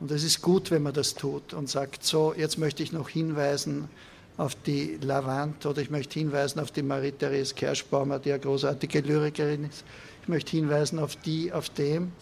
Und 0.00 0.10
es 0.10 0.22
ist 0.22 0.42
gut, 0.42 0.70
wenn 0.70 0.82
man 0.82 0.92
das 0.92 1.14
tut 1.14 1.54
und 1.54 1.68
sagt, 1.68 2.04
so, 2.04 2.34
jetzt 2.36 2.58
möchte 2.58 2.82
ich 2.82 2.92
noch 2.92 3.08
hinweisen 3.08 3.88
auf 4.36 4.56
die 4.66 4.98
Lavant 5.00 5.64
oder 5.64 5.80
ich 5.80 5.90
möchte 5.90 6.18
hinweisen 6.18 6.60
auf 6.60 6.70
die 6.72 6.82
Marie-Therese 6.82 7.54
Kerschbaumer, 7.54 8.18
die 8.18 8.32
eine 8.32 8.40
großartige 8.40 9.00
Lyrikerin 9.00 9.64
ist. 9.64 9.84
Ich 10.22 10.28
möchte 10.28 10.52
hinweisen 10.52 10.98
auf 10.98 11.16
die, 11.16 11.52
auf 11.52 11.68
dem. 11.70 12.12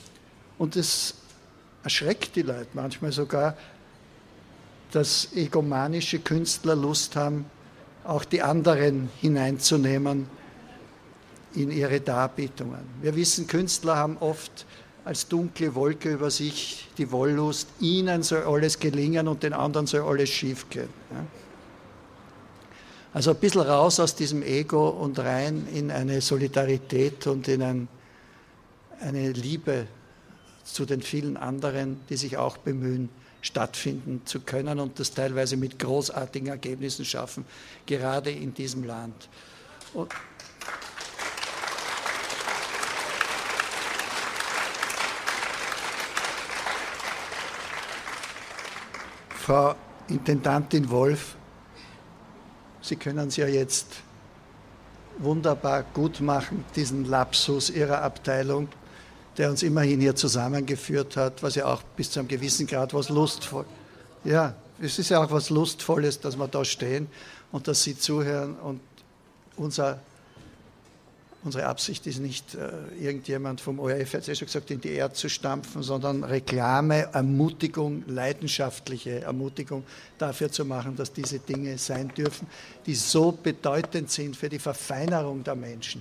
Und 0.59 0.76
es 0.76 1.14
erschreckt 1.83 2.37
die 2.37 2.42
Leute 2.42 2.69
manchmal 2.75 3.12
sogar, 3.12 3.57
dass 4.90 5.28
egomanische 5.35 6.19
Künstler 6.19 6.76
Lust 6.76 7.16
haben, 7.16 7.47
auch 8.04 8.25
die 8.25 8.42
anderen 8.42 9.09
hineinzunehmen 9.21 10.26
in 11.54 11.71
ihre 11.71 12.00
Darbietungen. 12.00 12.81
Wir 13.00 13.16
wissen, 13.16 13.47
Künstler 13.47 13.97
haben 13.97 14.19
oft 14.19 14.66
als 15.04 15.26
dunkle 15.28 15.75
Wolke 15.75 16.12
über 16.12 16.31
sich 16.31 16.88
die 16.99 17.11
Wollust, 17.11 17.69
ihnen 17.81 18.23
soll 18.23 18.42
alles 18.42 18.78
gelingen 18.78 19.28
und 19.28 19.42
den 19.42 19.52
anderen 19.52 19.87
soll 19.87 20.02
alles 20.02 20.28
schiefgehen. 20.28 20.88
Also 23.14 23.31
ein 23.33 23.37
bisschen 23.37 23.61
raus 23.61 24.00
aus 24.00 24.14
diesem 24.14 24.42
Ego 24.42 24.88
und 24.88 25.19
rein 25.19 25.69
in 25.73 25.90
eine 25.90 26.23
Solidarität 26.23 27.26
und 27.26 27.47
in 27.47 27.62
ein, 27.62 27.88
eine 29.00 29.33
Liebe 29.33 29.87
zu 30.64 30.87
den 30.87 31.02
vielen 31.02 31.37
anderen, 31.37 32.00
die 32.09 32.16
sich 32.16 32.38
auch 32.38 32.57
bemühen, 32.57 33.11
stattfinden 33.42 34.23
zu 34.25 34.40
können 34.40 34.81
und 34.81 34.99
das 34.99 35.12
teilweise 35.12 35.59
mit 35.59 35.78
großartigen 35.78 36.49
Ergebnissen 36.49 37.04
schaffen, 37.04 37.45
gerade 37.85 38.31
in 38.31 38.54
diesem 38.54 38.85
Land. 38.85 39.28
Und 39.92 40.11
Frau 49.42 49.75
Intendantin 50.09 50.88
Wolf, 50.88 51.37
Sie 52.83 52.97
können 52.97 53.29
es 53.29 53.37
ja 53.37 53.47
jetzt 53.47 53.87
wunderbar 55.19 55.85
gut 55.95 56.21
machen, 56.21 56.65
diesen 56.75 57.05
Lapsus 57.05 57.71
Ihrer 57.71 58.03
Abteilung 58.03 58.69
der 59.39 59.51
uns 59.51 59.62
immerhin 59.62 60.01
hier 60.01 60.15
zusammengeführt 60.15 61.17
hat, 61.17 61.43
was 61.43 61.55
ja 61.55 61.67
auch 61.67 61.83
bis 61.97 62.11
zu 62.11 62.21
einem 62.21 62.29
gewissen 62.29 62.67
Grad 62.67 62.93
was 62.93 63.09
lustvoll. 63.09 63.65
Ja, 64.25 64.55
es 64.81 64.99
ist 64.99 65.09
ja 65.11 65.23
auch 65.23 65.31
was 65.31 65.51
lustvolles, 65.51 66.21
dass 66.21 66.37
wir 66.37 66.49
da 66.49 66.65
stehen 66.65 67.09
und 67.51 67.69
dass 67.69 67.83
Sie 67.83 67.99
zuhören 67.99 68.57
und 68.57 68.81
unser 69.57 70.01
Unsere 71.45 71.67
Absicht 71.67 72.07
ist 72.07 72.21
nicht, 72.21 72.55
äh, 72.55 72.71
irgendjemand 73.01 73.61
vom 73.61 73.81
ORF, 73.81 74.15
hat 74.15 74.29
es 74.29 74.39
schon 74.39 74.47
gesagt, 74.47 74.71
in 74.71 74.81
die 74.81 74.91
Erde 74.91 75.15
zu 75.15 75.29
stampfen, 75.29 75.83
sondern 75.83 76.23
Reklame, 76.23 77.09
Ermutigung, 77.13 78.05
leidenschaftliche 78.07 79.23
Ermutigung 79.23 79.83
dafür 80.19 80.53
zu 80.53 80.65
machen, 80.65 80.95
dass 80.95 81.13
diese 81.13 81.41
Dinge 81.41 81.79
sein 81.79 82.13
dürfen, 82.17 82.47
die 82.87 82.95
so 82.95 83.33
bedeutend 83.33 84.09
sind 84.09 84.37
für 84.37 84.49
die 84.49 84.61
Verfeinerung 84.61 85.43
der 85.43 85.57
Menschen. 85.57 86.01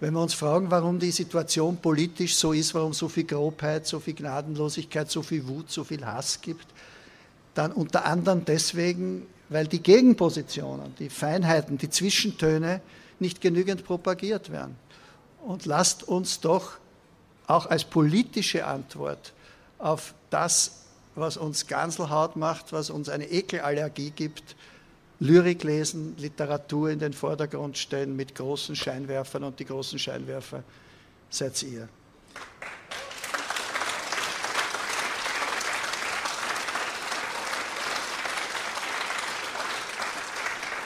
Wenn 0.00 0.14
wir 0.14 0.22
uns 0.22 0.32
fragen, 0.32 0.70
warum 0.70 0.98
die 0.98 1.10
Situation 1.10 1.76
politisch 1.76 2.34
so 2.34 2.54
ist, 2.54 2.74
warum 2.74 2.94
so 2.94 3.06
viel 3.06 3.24
Grobheit, 3.24 3.86
so 3.86 4.00
viel 4.00 4.14
Gnadenlosigkeit, 4.14 5.10
so 5.10 5.20
viel 5.22 5.46
Wut, 5.46 5.70
so 5.70 5.84
viel 5.84 6.06
Hass 6.06 6.40
gibt, 6.40 6.66
dann 7.52 7.70
unter 7.72 8.06
anderem 8.06 8.46
deswegen, 8.46 9.26
weil 9.50 9.66
die 9.66 9.82
Gegenpositionen, 9.82 10.94
die 10.98 11.10
Feinheiten, 11.10 11.76
die 11.76 11.90
Zwischentöne 11.90 12.80
nicht 13.20 13.40
genügend 13.40 13.84
propagiert 13.84 14.50
werden. 14.50 14.76
Und 15.44 15.66
lasst 15.66 16.02
uns 16.02 16.40
doch 16.40 16.72
auch 17.46 17.66
als 17.66 17.84
politische 17.84 18.66
Antwort 18.66 19.32
auf 19.78 20.14
das, 20.30 20.84
was 21.14 21.36
uns 21.36 21.66
Ganselhaut 21.66 22.36
macht, 22.36 22.72
was 22.72 22.90
uns 22.90 23.08
eine 23.08 23.30
Ekelallergie 23.30 24.10
gibt, 24.10 24.56
Lyrik 25.18 25.64
lesen, 25.64 26.16
Literatur 26.16 26.90
in 26.90 26.98
den 26.98 27.12
Vordergrund 27.12 27.76
stellen 27.76 28.16
mit 28.16 28.34
großen 28.34 28.74
Scheinwerfern 28.74 29.44
und 29.44 29.58
die 29.58 29.66
großen 29.66 29.98
Scheinwerfer 29.98 30.62
seid 31.28 31.62
ihr. 31.62 31.88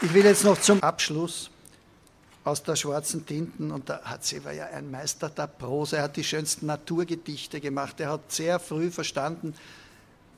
Ich 0.03 0.13
will 0.13 0.25
jetzt 0.25 0.45
noch 0.45 0.61
zum 0.61 0.83
Abschluss 0.83 1.49
aus 2.45 2.63
der 2.63 2.77
schwarzen 2.77 3.25
Tinten, 3.25 3.71
und 3.71 3.89
hat 3.89 4.25
sie 4.25 4.45
war 4.45 4.53
ja 4.53 4.67
ein 4.67 4.91
Meister 4.91 5.31
der 5.31 5.47
Prose, 5.47 5.97
er 5.97 6.05
hat 6.05 6.17
die 6.17 6.25
schönsten 6.25 6.67
Naturgedichte 6.67 7.61
gemacht, 7.61 7.99
er 8.01 8.11
hat 8.11 8.31
sehr 8.31 8.61
früh 8.61 8.91
verstanden, 8.91 9.55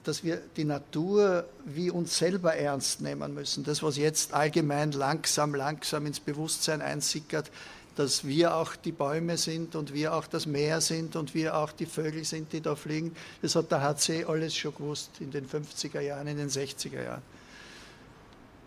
dass 0.04 0.22
wir 0.22 0.40
die 0.56 0.64
Natur 0.64 1.44
wie 1.64 1.90
uns 1.90 2.16
selber 2.16 2.54
ernst 2.54 3.00
nehmen 3.00 3.34
müssen. 3.34 3.64
Das, 3.64 3.82
was 3.82 3.96
jetzt 3.96 4.32
allgemein 4.32 4.92
langsam, 4.92 5.52
langsam 5.52 6.06
ins 6.06 6.20
Bewusstsein 6.20 6.80
einsickert, 6.80 7.50
dass 7.96 8.24
wir 8.24 8.54
auch 8.54 8.76
die 8.76 8.92
Bäume 8.92 9.36
sind 9.36 9.74
und 9.74 9.92
wir 9.92 10.14
auch 10.14 10.28
das 10.28 10.46
Meer 10.46 10.80
sind 10.80 11.16
und 11.16 11.34
wir 11.34 11.56
auch 11.56 11.72
die 11.72 11.86
Vögel 11.86 12.24
sind, 12.24 12.52
die 12.52 12.60
da 12.60 12.76
fliegen. 12.76 13.16
Das 13.42 13.56
hat 13.56 13.72
der 13.72 13.82
HC 13.82 14.26
alles 14.26 14.54
schon 14.54 14.74
gewusst 14.76 15.10
in 15.18 15.32
den 15.32 15.48
50er 15.48 16.00
Jahren, 16.00 16.28
in 16.28 16.36
den 16.36 16.50
60er 16.50 17.02
Jahren. 17.02 17.22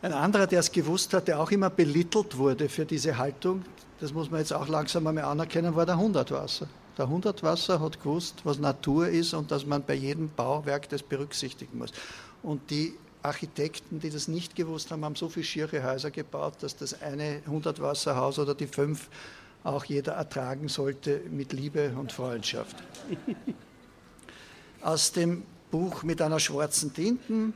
Ein 0.01 0.13
anderer, 0.13 0.47
der 0.47 0.61
es 0.61 0.71
gewusst 0.71 1.13
hat, 1.13 1.27
der 1.27 1.39
auch 1.39 1.51
immer 1.51 1.69
belittelt 1.69 2.37
wurde 2.37 2.69
für 2.69 2.85
diese 2.85 3.17
Haltung, 3.17 3.63
das 3.99 4.13
muss 4.13 4.31
man 4.31 4.39
jetzt 4.39 4.53
auch 4.53 4.69
langsam 4.69 5.05
einmal 5.07 5.25
anerkennen, 5.25 5.75
war 5.75 5.85
der 5.85 5.97
Hundertwasser. 5.97 6.67
Der 6.97 7.09
Hundertwasser 7.09 7.81
hat 7.81 8.01
gewusst, 8.01 8.41
was 8.45 8.59
Natur 8.59 9.09
ist 9.09 9.33
und 9.33 9.51
dass 9.51 9.65
man 9.65 9.83
bei 9.83 9.95
jedem 9.95 10.29
Bauwerk 10.29 10.87
das 10.87 11.03
berücksichtigen 11.03 11.77
muss. 11.77 11.91
Und 12.43 12.69
die 12.69 12.93
Architekten, 13.21 13.99
die 13.99 14.09
das 14.09 14.29
nicht 14.29 14.55
gewusst 14.55 14.91
haben, 14.91 15.03
haben 15.03 15.15
so 15.15 15.27
viele 15.27 15.45
schiere 15.45 15.83
Häuser 15.83 16.11
gebaut, 16.11 16.55
dass 16.61 16.77
das 16.77 17.01
eine 17.01 17.41
Hundertwasserhaus 17.45 18.39
oder 18.39 18.55
die 18.55 18.67
fünf 18.67 19.09
auch 19.65 19.83
jeder 19.83 20.13
ertragen 20.13 20.69
sollte 20.69 21.21
mit 21.29 21.51
Liebe 21.51 21.93
und 21.99 22.13
Freundschaft. 22.13 22.77
Aus 24.81 25.11
dem 25.11 25.43
Buch 25.71 26.03
mit 26.03 26.21
einer 26.21 26.39
schwarzen 26.39 26.93
Tinten, 26.93 27.53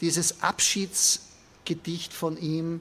dieses 0.00 0.42
Abschiedsgedicht 0.42 2.12
von 2.12 2.36
ihm, 2.36 2.80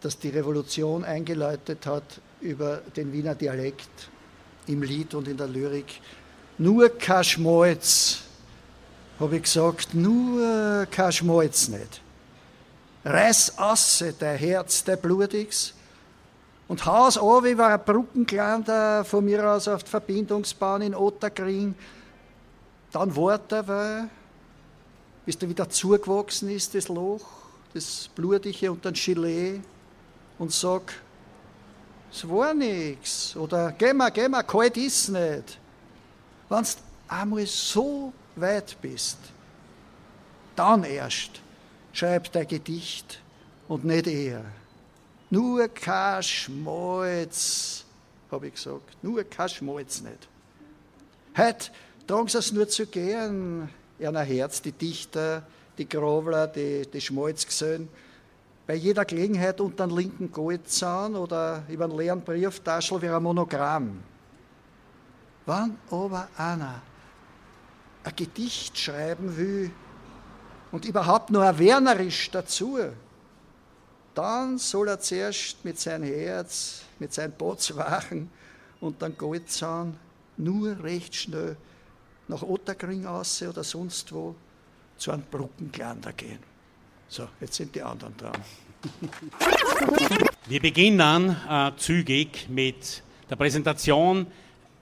das 0.00 0.18
die 0.18 0.28
Revolution 0.28 1.04
eingeläutet 1.04 1.86
hat 1.86 2.20
über 2.40 2.78
den 2.96 3.12
Wiener 3.12 3.34
Dialekt, 3.34 4.08
im 4.66 4.82
Lied 4.82 5.14
und 5.14 5.28
in 5.28 5.36
der 5.36 5.46
Lyrik. 5.46 6.00
Nur 6.58 6.88
kein 6.90 7.24
Schmalz, 7.24 8.18
habe 9.18 9.36
ich 9.36 9.42
gesagt, 9.44 9.94
nur 9.94 10.86
kein 10.90 11.12
Schmalz 11.12 11.68
nicht. 11.68 12.00
Reiß 13.04 13.58
asse 13.58 14.14
dein 14.18 14.36
Herz, 14.38 14.82
dein 14.82 15.00
Blutiges, 15.00 15.74
und 16.68 16.84
haus 16.84 17.16
an, 17.16 17.44
wie 17.44 17.56
war 17.56 17.74
ein 17.74 17.84
Brückenklan 17.84 19.04
von 19.04 19.24
mir 19.24 19.48
aus 19.48 19.68
auf 19.68 19.84
die 19.84 19.90
Verbindungsbahn 19.90 20.82
in 20.82 20.94
Otterkring. 20.94 21.74
dann 22.90 23.14
warten 23.14 23.68
wir, 23.68 24.08
bis 25.26 25.36
da 25.36 25.48
wieder 25.48 25.68
zugewachsen 25.68 26.48
ist, 26.50 26.74
das 26.74 26.88
Loch, 26.88 27.26
das 27.74 28.08
Blutige 28.14 28.70
und 28.70 28.84
dann 28.84 28.94
Gilet 28.94 29.60
und 30.38 30.52
sag, 30.52 30.94
es 32.12 32.26
war 32.28 32.54
nichts 32.54 33.36
oder 33.36 33.72
geh 33.72 33.92
mal, 33.92 34.10
geh 34.10 34.28
mal, 34.28 34.44
kalt 34.44 34.76
ist 34.76 35.08
nicht. 35.08 35.58
Wenn 36.48 36.62
du 36.62 36.68
einmal 37.08 37.46
so 37.46 38.12
weit 38.36 38.76
bist, 38.80 39.18
dann 40.54 40.84
erst 40.84 41.42
schreib 41.92 42.30
dein 42.32 42.46
Gedicht 42.46 43.20
und 43.66 43.84
nicht 43.84 44.06
er. 44.06 44.44
Nur 45.28 45.66
kein 45.68 46.22
Schmalz, 46.22 47.84
habe 48.30 48.46
ich 48.46 48.54
gesagt, 48.54 48.96
nur 49.02 49.24
kein 49.24 49.48
Schmalz 49.48 50.00
nicht. 50.00 50.28
Heute 51.36 51.70
tragen 52.06 52.28
sie 52.28 52.38
es 52.38 52.52
nur 52.52 52.68
zu 52.68 52.86
gern, 52.86 53.68
einer 54.04 54.22
Herz, 54.22 54.60
die 54.60 54.72
Dichter, 54.72 55.42
die 55.78 55.88
Grovler, 55.88 56.46
die, 56.46 56.86
die 56.90 57.00
Schmalzgesellen, 57.00 57.88
bei 58.66 58.74
jeder 58.74 59.04
Gelegenheit 59.04 59.60
unter 59.60 59.84
einen 59.84 59.96
linken 59.96 60.32
Goldzahn 60.32 61.14
oder 61.14 61.62
über 61.68 61.84
einen 61.84 61.96
leeren 61.96 62.20
Brieftaschel 62.22 63.00
wie 63.00 63.08
ein 63.08 63.22
Monogramm. 63.22 64.02
Wann 65.44 65.78
aber 65.90 66.28
einer 66.36 66.82
ein 68.02 68.16
Gedicht 68.16 68.76
schreiben 68.76 69.36
will 69.36 69.70
und 70.72 70.84
überhaupt 70.84 71.30
nur 71.30 71.44
ein 71.44 71.58
dazu, 72.32 72.78
dann 74.14 74.58
soll 74.58 74.88
er 74.88 74.98
zuerst 74.98 75.64
mit 75.64 75.78
seinem 75.78 76.08
Herz, 76.08 76.82
mit 76.98 77.12
seinem 77.12 77.32
Botswachen 77.32 78.30
und 78.80 79.00
dann 79.02 79.16
Goldzahn 79.16 79.96
nur 80.36 80.82
recht 80.82 81.14
schnell 81.14 81.56
nach 82.28 82.42
Otterkring 82.42 83.06
aus 83.06 83.42
oder 83.42 83.64
sonst 83.64 84.12
wo 84.12 84.34
zu 84.96 85.10
einem 85.10 85.24
Brückenklander 85.30 86.12
gehen. 86.12 86.38
So, 87.08 87.28
jetzt 87.40 87.54
sind 87.54 87.74
die 87.74 87.82
anderen 87.82 88.16
dran. 88.16 88.42
Wir 90.46 90.60
beginnen 90.60 91.36
äh, 91.48 91.72
zügig 91.76 92.48
mit 92.48 93.02
der 93.30 93.36
Präsentation 93.36 94.26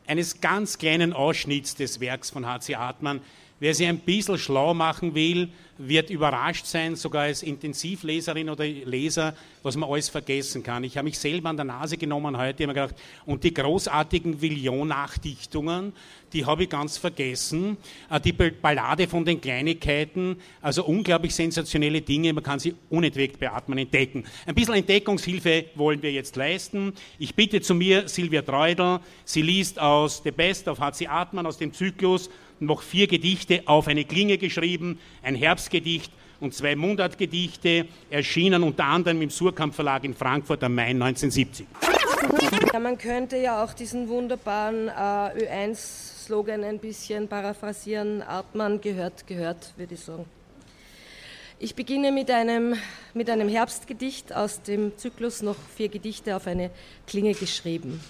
eines 0.06 0.40
ganz 0.40 0.78
kleinen 0.78 1.12
Ausschnitts 1.12 1.74
des 1.74 2.00
Werks 2.00 2.30
von 2.30 2.46
H.C. 2.46 2.76
Hartmann. 2.76 3.20
Wer 3.60 3.74
sich 3.74 3.86
ein 3.86 4.00
bisschen 4.00 4.36
schlau 4.36 4.74
machen 4.74 5.14
will, 5.14 5.48
wird 5.78 6.10
überrascht 6.10 6.66
sein, 6.66 6.96
sogar 6.96 7.22
als 7.22 7.42
Intensivleserin 7.42 8.48
oder 8.48 8.64
Leser, 8.64 9.34
was 9.62 9.76
man 9.76 9.88
alles 9.88 10.08
vergessen 10.08 10.62
kann. 10.62 10.84
Ich 10.84 10.96
habe 10.96 11.06
mich 11.06 11.18
selber 11.18 11.48
an 11.48 11.56
der 11.56 11.64
Nase 11.64 11.96
genommen 11.96 12.36
heute, 12.36 12.64
habe 12.64 12.66
mir 12.68 12.74
gedacht, 12.74 12.94
und 13.26 13.42
die 13.42 13.52
großartigen 13.52 14.40
Villon-Nachdichtungen, 14.40 15.92
die 16.32 16.44
habe 16.44 16.64
ich 16.64 16.68
ganz 16.68 16.98
vergessen. 16.98 17.76
Äh, 18.10 18.20
die 18.20 18.32
Ballade 18.32 19.08
von 19.08 19.24
den 19.24 19.40
Kleinigkeiten, 19.40 20.36
also 20.60 20.84
unglaublich 20.84 21.34
sensationelle 21.34 22.00
Dinge, 22.02 22.32
man 22.32 22.42
kann 22.42 22.58
sie 22.58 22.74
unentwegt 22.90 23.38
beatmen, 23.38 23.78
entdecken. 23.78 24.24
Ein 24.46 24.54
bisschen 24.54 24.74
Entdeckungshilfe 24.74 25.66
wollen 25.74 26.02
wir 26.02 26.12
jetzt 26.12 26.36
leisten. 26.36 26.92
Ich 27.18 27.34
bitte 27.34 27.60
zu 27.60 27.74
mir 27.74 28.08
Silvia 28.08 28.42
Treudel, 28.42 29.00
sie 29.24 29.42
liest 29.42 29.78
aus 29.78 30.20
The 30.22 30.30
Best 30.30 30.68
of 30.68 30.78
H.C. 30.78 31.06
Atman, 31.06 31.46
aus 31.46 31.58
dem 31.58 31.72
Zyklus 31.72 32.30
noch 32.60 32.82
vier 32.82 33.06
Gedichte 33.06 33.62
auf 33.66 33.88
eine 33.88 34.04
Klinge 34.04 34.38
geschrieben, 34.38 34.98
ein 35.22 35.34
Herbstgedicht 35.34 36.12
und 36.40 36.54
zwei 36.54 36.76
Mundartgedichte, 36.76 37.86
erschienen 38.10 38.62
unter 38.62 38.84
anderem 38.84 39.22
im 39.22 39.30
Surkamp 39.30 39.74
Verlag 39.74 40.04
in 40.04 40.14
Frankfurt 40.14 40.62
am 40.62 40.74
Main 40.74 41.00
1970. 41.02 41.66
Ja, 42.72 42.80
man 42.80 42.98
könnte 42.98 43.36
ja 43.36 43.62
auch 43.62 43.72
diesen 43.74 44.08
wunderbaren 44.08 44.88
äh, 44.88 44.92
Ö1-Slogan 44.92 46.64
ein 46.64 46.78
bisschen 46.78 47.28
paraphrasieren. 47.28 48.22
Artmann 48.22 48.80
gehört, 48.80 49.26
gehört, 49.26 49.72
würde 49.76 49.94
ich 49.94 50.00
sagen. 50.00 50.24
Ich 51.58 51.74
beginne 51.74 52.10
mit 52.10 52.30
einem, 52.30 52.74
mit 53.14 53.30
einem 53.30 53.48
Herbstgedicht 53.48 54.34
aus 54.34 54.60
dem 54.62 54.96
Zyklus 54.98 55.40
noch 55.40 55.56
vier 55.76 55.88
Gedichte 55.88 56.34
auf 56.36 56.46
eine 56.46 56.70
Klinge 57.06 57.32
geschrieben. 57.34 58.00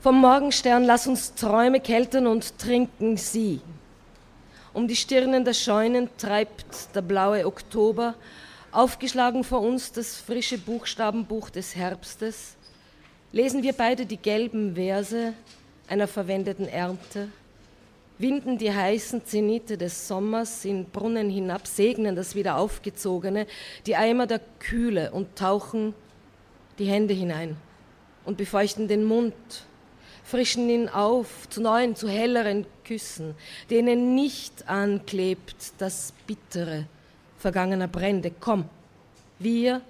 Vom 0.00 0.20
Morgenstern 0.20 0.84
lass 0.84 1.06
uns 1.06 1.34
Träume 1.34 1.80
keltern 1.80 2.26
und 2.26 2.58
trinken 2.58 3.16
sie. 3.16 3.60
Um 4.72 4.86
die 4.86 4.94
Stirnen 4.94 5.44
der 5.44 5.54
Scheunen 5.54 6.10
treibt 6.18 6.94
der 6.94 7.00
blaue 7.00 7.46
Oktober, 7.46 8.14
aufgeschlagen 8.72 9.42
vor 9.42 9.62
uns 9.62 9.92
das 9.92 10.16
frische 10.16 10.58
Buchstabenbuch 10.58 11.48
des 11.48 11.74
Herbstes. 11.74 12.56
Lesen 13.32 13.62
wir 13.62 13.72
beide 13.72 14.04
die 14.04 14.18
gelben 14.18 14.74
Verse 14.74 15.32
einer 15.88 16.06
verwendeten 16.06 16.68
Ernte, 16.68 17.28
winden 18.18 18.58
die 18.58 18.72
heißen 18.72 19.24
Zenite 19.24 19.78
des 19.78 20.06
Sommers 20.06 20.64
in 20.64 20.84
Brunnen 20.84 21.30
hinab, 21.30 21.66
segnen 21.66 22.14
das 22.14 22.34
wieder 22.34 22.58
aufgezogene, 22.58 23.46
die 23.86 23.96
Eimer 23.96 24.26
der 24.26 24.40
Kühle 24.58 25.10
und 25.10 25.36
tauchen 25.36 25.94
die 26.78 26.86
Hände 26.86 27.14
hinein 27.14 27.56
und 28.24 28.36
befeuchten 28.36 28.88
den 28.88 29.04
Mund 29.04 29.34
frischen 30.26 30.68
ihn 30.68 30.88
auf 30.88 31.48
zu 31.48 31.62
neuen, 31.62 31.94
zu 31.94 32.08
helleren 32.08 32.66
Küssen, 32.84 33.34
denen 33.70 34.16
nicht 34.16 34.68
anklebt 34.68 35.72
das 35.78 36.12
Bittere 36.26 36.86
vergangener 37.38 37.86
Brände. 37.86 38.32
Komm, 38.40 38.68
wir 39.38 39.82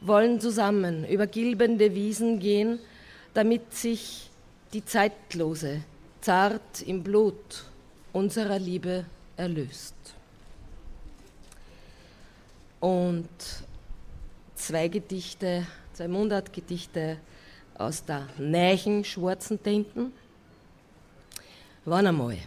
wollen 0.00 0.40
zusammen 0.40 1.04
über 1.08 1.26
gilbende 1.26 1.94
Wiesen 1.94 2.38
gehen, 2.38 2.78
damit 3.32 3.74
sich 3.74 4.30
die 4.72 4.84
Zeitlose 4.84 5.82
zart 6.20 6.82
im 6.86 7.02
Blut 7.02 7.64
unserer 8.12 8.60
Liebe 8.60 9.04
erlöst. 9.36 9.94
Und 12.78 13.28
zwei 14.54 14.86
Gedichte, 14.86 15.66
zwei 15.94 16.06
Mundartgedichte 16.06 17.16
aus 17.78 18.04
der 18.04 18.26
neuen 18.38 19.04
schwarzen 19.04 19.62
Tinten. 19.62 20.12
Wann 21.84 22.06
einmal, 22.06 22.38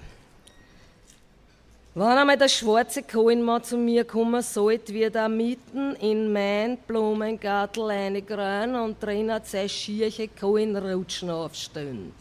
wenn 1.93 2.05
einmal 2.05 2.37
der 2.37 2.47
schwarze 2.47 3.01
Kohlenmann 3.01 3.63
zu 3.63 3.75
mir 3.75 4.05
kommen 4.05 4.43
sollte, 4.43 4.93
wird 4.93 5.15
er 5.15 5.27
mitten 5.27 5.95
in 5.95 6.31
mein 6.31 6.77
Blumengartel 6.77 7.85
reingrein 7.85 8.75
und 8.75 9.01
drin 9.01 9.31
hat 9.31 9.47
sein 9.47 9.67
schierche 9.67 10.27
Kohlenrutschen 10.27 11.31
aufstehen. 11.31 12.13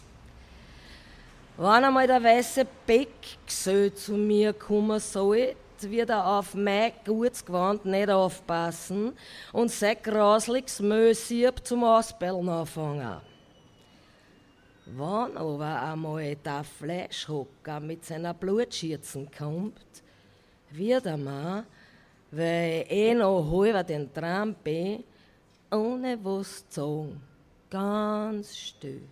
Wenn 1.59 1.85
einmal 1.85 2.07
der 2.07 2.23
weiße 2.23 2.67
Beck 2.87 3.09
zu 3.47 4.13
mir 4.13 4.55
kommen 4.55 4.99
sollte, 4.99 5.57
wird 5.83 6.11
er 6.11 6.27
auf 6.27 6.55
mein 6.55 6.93
gutes 7.05 7.45
Gewand 7.45 7.85
nicht 7.85 8.11
aufpassen 8.11 9.13
und 9.53 9.71
sein 9.71 9.97
grasliches 10.03 10.81
Müllsieb 10.81 11.65
zum 11.65 11.85
Ausbellen 11.85 12.49
anfangen. 12.49 13.21
Wenn 14.87 15.37
aber 15.37 15.83
einmal 15.83 16.37
der 16.37 16.63
Fleischhocker 16.63 17.81
mit 17.81 18.05
seiner 18.05 18.35
Blutschürzen 18.35 19.29
kommt, 19.37 20.03
wird 20.71 21.07
er 21.07 21.17
mir, 21.17 21.65
weil 22.31 22.83
ich 22.83 22.91
eh 22.91 23.15
noch 23.15 23.51
halber 23.51 23.83
den 23.83 24.13
Tram 24.13 24.55
bin, 24.55 25.03
ohne 25.73 26.19
was 26.23 26.69
zu 26.69 26.81
sagen, 26.81 27.21
ganz 27.71 28.57
still, 28.57 29.03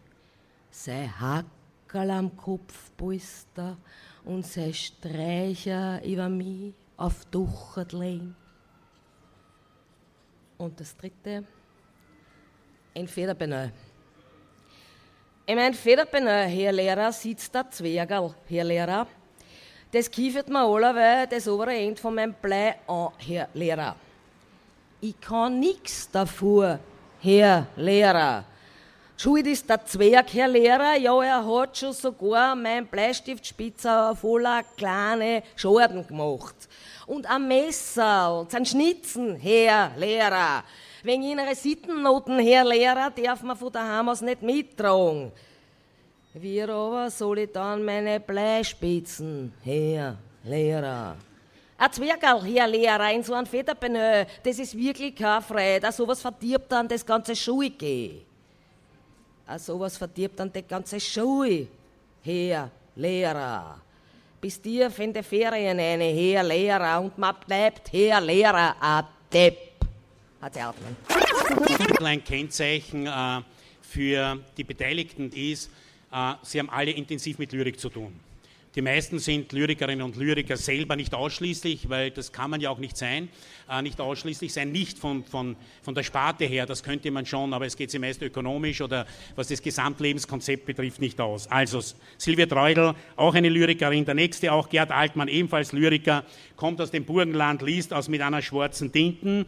sein 0.71 1.11
Hackerl 1.21 2.11
am 2.11 2.37
Kopf 2.37 2.91
polster 2.97 3.77
und 4.25 4.47
sein 4.47 4.73
Streicher 4.73 6.03
über 6.05 6.29
mich 6.29 6.73
auf 6.97 7.25
Duchet 7.27 7.93
lehn. 7.93 8.35
Und 10.57 10.79
das 10.81 10.97
dritte, 10.97 11.45
ein 12.95 13.09
Federbenö. 13.09 13.69
In 15.47 15.57
meinem 15.57 15.75
Federbenö, 15.75 16.31
Herr 16.31 16.73
Lehrer, 16.73 17.13
sitzt 17.13 17.55
der 17.55 17.71
Zwergerl, 17.71 18.35
Herr 18.49 18.65
Lehrer. 18.65 19.07
Das 19.93 20.11
kiefert 20.11 20.49
mir 20.49 20.61
allerweil 20.61 21.27
das 21.27 21.47
obere 21.47 21.77
Ende 21.77 22.01
von 22.01 22.15
meinem 22.15 22.35
Blei 22.35 22.77
an, 22.87 23.11
Herr 23.19 23.49
Lehrer. 23.53 23.95
Ich 25.01 25.21
kann 25.21 25.61
nix 25.61 26.11
davor, 26.11 26.79
Herr 27.21 27.67
Lehrer. 27.77 28.45
Schuld 29.25 29.47
ist 29.47 29.71
der 29.71 29.83
Zwerg, 29.87 30.35
Herr 30.35 30.49
Lehrer, 30.49 30.99
ja, 30.99 31.23
er 31.23 31.47
hat 31.47 31.79
schon 31.79 31.95
sogar 31.95 32.55
mein 32.55 32.87
Bleistiftspitzer 32.87 34.15
voller 34.15 34.63
kleine 34.77 35.43
Schorden 35.57 36.07
gemacht. 36.07 36.69
Und 37.07 37.25
ein 37.25 37.49
Messer, 37.49 38.47
ein 38.53 38.67
Schnitzen, 38.67 39.37
Herr 39.37 39.93
Lehrer. 39.97 40.63
Wegen 41.03 41.23
ihrer 41.23 41.55
Sittennoten, 41.55 42.39
Herr 42.39 42.67
Lehrer, 42.67 43.11
darf 43.11 43.43
man 43.43 43.57
von 43.57 43.73
daheim 43.73 44.11
aus 44.11 44.21
nicht 44.21 44.43
mittragen. 44.43 45.33
Wie 46.35 46.61
aber 46.61 47.11
soll 47.11 47.39
ich 47.39 47.53
dann 47.53 47.83
meine 47.83 48.21
Bleispitzen, 48.21 49.55
Herr 49.63 50.19
Lehrer? 50.45 51.17
Ein 51.79 51.93
Zwergerl, 51.93 52.45
Herr 52.45 52.69
Lehrer, 52.69 53.11
in 53.11 53.23
so 53.23 53.33
einem 53.33 53.47
Federbenö, 53.47 54.27
das 54.43 54.59
ist 54.59 54.77
wirklich 54.77 55.17
kein 55.17 55.41
Freude. 55.41 55.91
Sowas 55.93 56.21
verdirbt 56.21 56.71
dann 56.71 56.87
das 56.87 57.07
ganze 57.07 57.35
Schulgehen. 57.35 58.34
Auch 59.47 59.59
sowas 59.59 59.97
verdirbt 59.97 60.41
dann 60.41 60.53
die 60.53 60.63
ganze 60.63 60.99
Schule, 60.99 61.67
Herr 62.23 62.71
Lehrer. 62.97 63.81
Bis 64.41 64.61
tief 64.61 64.99
in 64.99 65.23
Ferien 65.23 65.79
eine 65.79 66.05
Herr 66.05 66.43
Lehrer 66.43 67.01
und 67.01 67.17
man 67.19 67.37
bleibt 67.47 67.93
Herr 67.93 68.21
Lehrer 68.21 68.75
a 68.81 69.07
Depp. 69.33 69.59
Hat 70.41 70.57
Erdmann. 70.57 70.97
Ein 72.03 72.25
Kennzeichen 72.25 73.07
äh, 73.07 73.41
für 73.83 74.39
die 74.57 74.65
Beteiligten 74.65 75.31
ist, 75.33 75.71
äh, 76.13 76.35
sie 76.43 76.59
haben 76.59 76.71
alle 76.71 76.91
intensiv 76.93 77.39
mit 77.39 77.53
Lyrik 77.53 77.79
zu 77.79 77.91
tun. 77.91 78.19
Die 78.75 78.83
meisten 78.83 79.21
sind 79.21 79.53
Lyrikerinnen 79.53 80.05
und 80.05 80.17
Lyriker 80.17 80.57
selber 80.57 80.97
nicht 80.97 81.15
ausschließlich, 81.15 81.89
weil 81.89 82.11
das 82.11 82.33
kann 82.33 82.51
man 82.51 82.61
ja 82.61 82.71
auch 82.71 82.79
nicht 82.79 82.97
sein, 82.97 83.29
äh, 83.71 83.81
nicht 83.83 84.01
ausschließlich 84.01 84.53
sein, 84.53 84.73
nicht 84.73 84.99
von, 84.99 85.25
von, 85.25 85.55
von 85.83 85.95
der 85.95 86.03
Sparte 86.03 86.45
her, 86.45 86.67
das 86.67 86.83
könnte 86.83 87.13
man 87.13 87.25
schon, 87.25 87.55
aber 87.55 87.67
es 87.67 87.77
geht 87.77 87.93
sie 87.93 88.01
meist 88.01 88.21
ökonomisch 88.21 88.81
oder 88.81 89.07
was 89.37 89.47
das 89.47 89.63
Gesamtlebenskonzept 89.63 90.67
betrifft 90.67 91.01
nicht 91.01 91.21
aus. 91.21 91.47
Also 91.47 91.81
Silvia 92.19 92.47
Treudel, 92.47 92.95
auch 93.15 93.35
eine 93.35 93.49
Lyrikerin, 93.49 94.05
der 94.07 94.15
nächste 94.15 94.53
auch 94.53 94.69
Gerd 94.69 94.91
Altmann, 94.91 95.29
ebenfalls 95.29 95.71
Lyriker, 95.71 96.25
kommt 96.57 96.81
aus 96.81 96.91
dem 96.91 97.05
Burgenland, 97.05 97.63
liest 97.63 97.93
aus 97.93 98.09
mit 98.09 98.23
einer 98.23 98.43
schwarzen 98.43 98.91
Tinten 98.91 99.47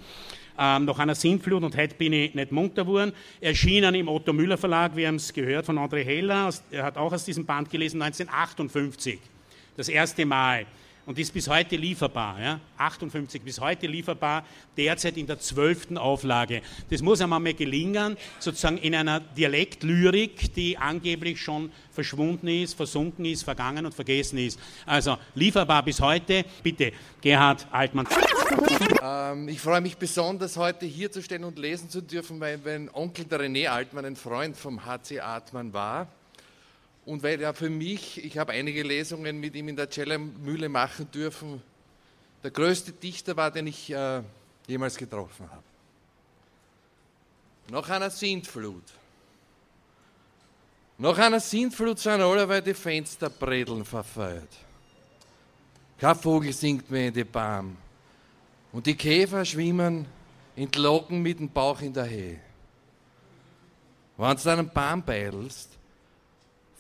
ähm, 0.59 0.85
nach 0.85 0.99
einer 0.99 1.15
Sintflut 1.15 1.63
und 1.63 1.77
heute 1.77 1.95
bin 1.95 2.13
ich 2.13 2.35
nicht 2.35 2.53
munter 2.53 2.85
geworden. 2.85 3.13
Erschienen 3.41 3.95
im 3.95 4.09
Otto 4.09 4.33
Müller 4.33 4.59
Verlag, 4.59 4.97
wir 4.97 5.09
haben 5.09 5.17
es 5.17 5.33
gehört 5.33 5.67
von 5.67 5.79
André 5.79 6.05
Heller, 6.05 6.51
er 6.71 6.83
hat 6.83 6.97
auch 6.97 7.13
aus 7.13 7.25
diesem 7.25 7.45
Band 7.45 7.71
gelesen, 7.71 8.03
1958, 8.03 9.19
das 9.77 9.89
erste 9.89 10.25
Mal 10.25 10.67
und 11.07 11.19
ist 11.19 11.33
bis 11.33 11.49
heute 11.49 11.77
lieferbar. 11.77 12.41
Ja? 12.41 12.61
58 12.77 13.41
bis 13.43 13.61
heute 13.61 13.87
lieferbar, 13.87 14.45
derzeit 14.77 15.17
in 15.17 15.27
der 15.27 15.39
zwölften 15.39 15.97
Auflage. 15.97 16.63
Das 16.91 17.01
muss 17.01 17.21
einmal 17.21 17.41
mal 17.41 17.55
gelingen, 17.55 18.17
sozusagen 18.41 18.77
in 18.79 18.95
einer 18.95 19.21
Dialektlyrik, 19.21 20.53
die 20.55 20.77
angeblich 20.77 21.41
schon 21.41 21.71
verschwunden 21.93 22.49
ist, 22.49 22.75
versunken 22.75 23.25
ist, 23.25 23.45
vergangen 23.45 23.87
und 23.87 23.95
vergessen 23.95 24.39
ist. 24.39 24.59
Also 24.85 25.17
lieferbar 25.35 25.85
bis 25.85 26.01
heute. 26.01 26.45
Bitte, 26.63 26.93
Gerhard 27.21 27.67
Altmann. 27.71 28.07
Ähm, 29.03 29.49
ich 29.49 29.61
freue 29.61 29.81
mich 29.81 29.97
besonders, 29.97 30.57
heute 30.57 30.87
hier 30.87 31.11
zu 31.13 31.23
stehen 31.23 31.45
und 31.45 31.59
lesen 31.59 31.89
zu 31.89 32.01
dürfen, 32.01 32.41
weil 32.41 32.59
mein 32.59 32.91
Onkel, 32.93 33.25
der 33.25 33.41
René 33.41 33.69
Altmann, 33.69 34.05
ein 34.05 34.17
Freund 34.17 34.57
vom 34.57 34.85
HC 34.85 35.21
Altmann 35.21 35.73
war. 35.73 36.09
Und 37.07 37.23
weil 37.23 37.41
er 37.41 37.55
für 37.55 37.71
mich, 37.71 38.23
ich 38.23 38.37
habe 38.37 38.53
einige 38.53 38.83
Lesungen 38.83 39.39
mit 39.39 39.55
ihm 39.55 39.69
in 39.69 39.77
der 39.77 39.89
Cellermühle 39.89 40.69
machen 40.69 41.09
dürfen, 41.13 41.63
der 42.43 42.51
größte 42.51 42.93
Dichter 42.93 43.37
war, 43.37 43.51
den 43.51 43.69
ich 43.69 43.91
äh, 43.91 44.23
jemals 44.67 44.97
getroffen 44.97 45.49
habe. 45.49 45.63
Nach 47.69 47.89
einer 47.89 48.11
Sintflut. 48.11 48.83
Nach 50.99 51.17
einer 51.17 51.41
Sintflut 51.41 51.99
sind 52.01 52.21
alle, 52.21 52.49
weil 52.49 52.63
die 52.63 52.75
Fensterbredeln 52.75 53.85
verfeuert. 53.85 54.49
Kein 55.99 56.17
Vogel 56.17 56.53
singt 56.53 56.91
mehr 56.91 57.09
in 57.09 57.15
die 57.15 57.25
Baum. 57.25 57.77
Und 58.73 58.85
die 58.85 58.97
Käfer 58.97 59.45
schwimmen 59.45 60.07
entlocken 60.57 61.23
mit 61.23 61.39
dem 61.39 61.51
Bauch 61.51 61.81
in 61.81 61.93
der 61.93 62.11
Höhe. 62.11 62.41
Wenn 64.17 64.37
du 64.37 64.51
einen 64.51 64.69
Baum 64.71 65.05
beidelst, 65.05 65.76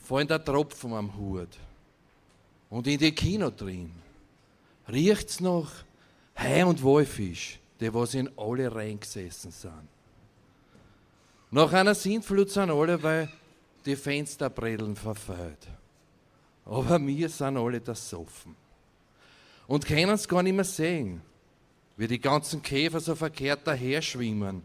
fallen 0.06 0.28
der 0.28 0.44
Tropfen 0.44 0.92
am 0.92 1.16
Hut. 1.16 1.48
Und 2.70 2.86
in 2.86 2.98
die 2.98 3.12
Kino 3.12 3.50
drin 3.50 3.90
riecht's 4.88 5.40
noch 5.40 5.70
Hai 6.36 6.64
und 6.64 6.82
Wolfisch, 6.82 7.58
die 7.80 7.92
was 7.92 8.14
in 8.14 8.30
alle 8.36 8.72
reingesessen 8.72 9.50
sind. 9.50 9.88
Nach 11.50 11.72
einer 11.72 11.94
Sintflut 11.94 12.50
sind 12.50 12.70
alle, 12.70 13.02
weil 13.02 13.28
die 13.84 13.96
Fensterbredeln 13.96 14.94
verfeuert. 14.96 15.66
Aber 16.64 17.04
wir 17.04 17.28
sind 17.28 17.56
alle 17.56 17.80
das 17.80 18.10
Soffen. 18.10 18.54
Und 19.66 19.86
können 19.86 20.10
es 20.10 20.28
gar 20.28 20.42
nicht 20.42 20.54
mehr 20.54 20.64
sehen, 20.64 21.20
wie 21.96 22.06
die 22.06 22.20
ganzen 22.20 22.62
Käfer 22.62 23.00
so 23.00 23.14
verkehrt 23.14 23.60
daher 23.64 24.02
schwimmen. 24.02 24.62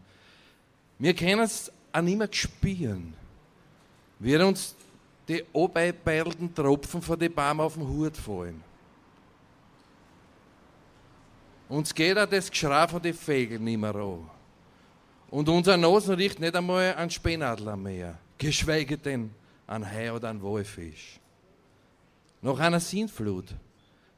Wir 0.98 1.14
können 1.14 1.40
es 1.40 1.72
auch 1.92 2.02
nicht 2.02 2.18
mehr 2.18 2.28
spüren, 2.30 3.14
wie 4.18 4.36
uns 4.36 4.74
die 5.32 5.44
abbeilten 5.54 6.54
Tropfen 6.54 7.00
von 7.00 7.18
den 7.18 7.32
Baum 7.32 7.60
auf 7.60 7.74
den 7.74 7.86
Hut 7.86 8.16
fallen. 8.16 8.62
Uns 11.68 11.94
geht 11.94 12.18
auch 12.18 12.26
das 12.26 12.50
Geschrei 12.50 12.86
von 12.86 13.00
den 13.00 13.14
Vögeln 13.14 13.64
nicht 13.64 13.78
mehr 13.78 13.94
an. 13.94 14.28
Und 15.30 15.48
unser 15.48 15.78
Nosen 15.78 16.16
riecht 16.16 16.38
nicht 16.38 16.54
einmal 16.54 16.94
an 16.94 17.08
Spenadler 17.08 17.76
mehr, 17.76 18.18
geschweige 18.36 18.98
denn 18.98 19.30
an 19.66 19.90
Hai 19.90 20.12
oder 20.12 20.28
an 20.28 20.42
Walfisch. 20.42 21.18
Nach 22.42 22.58
einer 22.58 22.80
Sintflut 22.80 23.46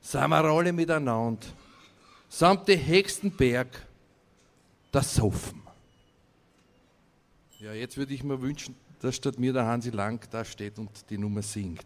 sind 0.00 0.28
wir 0.30 0.44
alle 0.44 0.72
miteinander, 0.72 1.46
samt 2.28 2.66
den 2.66 2.84
höchsten 2.84 3.30
Berg, 3.30 3.86
das 4.90 5.14
Soffen. 5.14 5.62
Ja, 7.60 7.72
jetzt 7.72 7.96
würde 7.96 8.12
ich 8.14 8.24
mir 8.24 8.40
wünschen, 8.42 8.74
dass 9.04 9.16
statt 9.16 9.38
mir 9.38 9.52
der 9.52 9.66
Hansi 9.66 9.90
Lang 9.90 10.18
da 10.30 10.42
steht 10.42 10.78
und 10.78 10.88
die 11.10 11.18
Nummer 11.18 11.42
singt. 11.42 11.84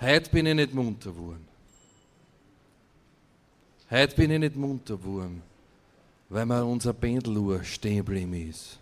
Heute 0.00 0.28
bin 0.28 0.44
ich 0.46 0.54
nicht 0.56 0.74
munter 0.74 1.12
geworden. 1.12 1.46
Heute 3.88 4.16
bin 4.16 4.32
ich 4.32 4.40
nicht 4.40 4.56
munter 4.56 4.96
geworden, 4.96 5.40
weil 6.28 6.46
mir 6.46 6.64
unser 6.64 6.92
Pendeluhr 6.92 7.62
stehen 7.62 7.98
geblieben 7.98 8.34
ist. 8.50 8.76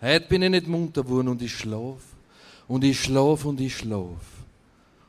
Heute 0.00 0.26
bin 0.26 0.40
ich 0.40 0.50
nicht 0.52 0.68
munter 0.68 1.02
geworden 1.02 1.28
und 1.28 1.42
ich 1.42 1.54
schlaf 1.54 2.00
und 2.66 2.82
ich 2.82 2.98
schlaf 2.98 3.44
und 3.44 3.60
ich 3.60 3.76
schlaf. 3.76 4.24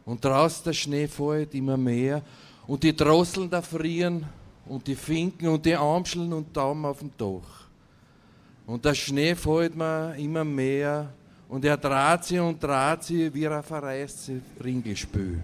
Und 0.04 0.26
draußen 0.26 0.66
der 0.66 0.74
Schnee 0.74 1.08
fällt 1.08 1.56
immer 1.56 1.78
mehr 1.78 2.22
und 2.68 2.84
die 2.84 2.94
Drosseln 2.94 3.50
da 3.50 3.62
frieren 3.62 4.26
und 4.66 4.86
die 4.88 4.96
Finken 4.96 5.48
und 5.48 5.66
die 5.66 5.76
Amscheln 5.78 6.34
und 6.34 6.56
Daumen 6.56 6.84
auf 6.84 7.00
dem 7.00 7.12
Dach. 7.18 7.65
Und 8.66 8.84
der 8.84 8.96
Schnee 8.96 9.36
fällt 9.36 9.76
mir 9.76 10.16
immer 10.16 10.44
mehr 10.44 11.14
und 11.48 11.64
er 11.66 11.78
dreht 11.78 12.24
sich 12.24 12.40
und 12.40 12.62
dreht 12.62 13.04
sich 13.04 13.34
wie 13.34 13.48
ein 13.48 13.62
verreistes 13.62 14.42
Ringelspül. 14.64 15.42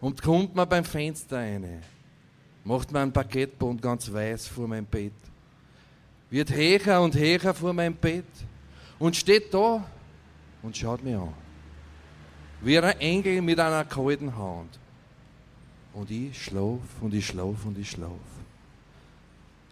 Und 0.00 0.22
kommt 0.22 0.54
mir 0.54 0.66
beim 0.66 0.84
Fenster 0.84 1.38
rein, 1.38 1.82
macht 2.64 2.90
mir 2.92 3.00
ein 3.00 3.12
Parkettboden 3.12 3.80
ganz 3.80 4.10
weiß 4.10 4.48
vor 4.48 4.66
meinem 4.66 4.86
Bett, 4.86 5.12
wird 6.30 6.50
höher 6.50 7.00
und 7.02 7.14
höher 7.14 7.54
vor 7.54 7.72
meinem 7.72 7.94
Bett 7.94 8.24
und 8.98 9.14
steht 9.14 9.52
da 9.52 9.84
und 10.62 10.76
schaut 10.76 11.04
mir 11.04 11.20
an. 11.20 11.34
Wie 12.62 12.78
ein 12.78 12.98
Engel 12.98 13.42
mit 13.42 13.60
einer 13.60 13.84
kalten 13.84 14.34
Hand. 14.34 14.78
Und 15.92 16.10
ich 16.10 16.42
schlaf 16.42 16.80
und 17.00 17.12
ich 17.12 17.26
schlaf 17.26 17.66
und 17.66 17.78
ich 17.78 17.90
schlaf. 17.90 18.10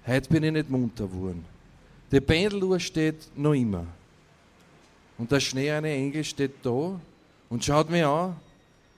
Heute 0.07 0.29
bin 0.29 0.45
ich 0.45 0.53
nicht 0.53 0.71
munter 0.71 1.07
geworden. 1.07 1.52
Die 2.12 2.20
Pendeluhr 2.20 2.79
steht 2.79 3.27
noch 3.35 3.55
immer. 3.55 3.87
Und 5.16 5.33
der 5.33 5.40
Schnee 5.40 5.70
eine 5.70 5.90
Engel 5.90 6.22
steht 6.22 6.53
da 6.62 7.01
und 7.48 7.64
schaut 7.64 7.88
mir 7.88 8.07
an, 8.07 8.37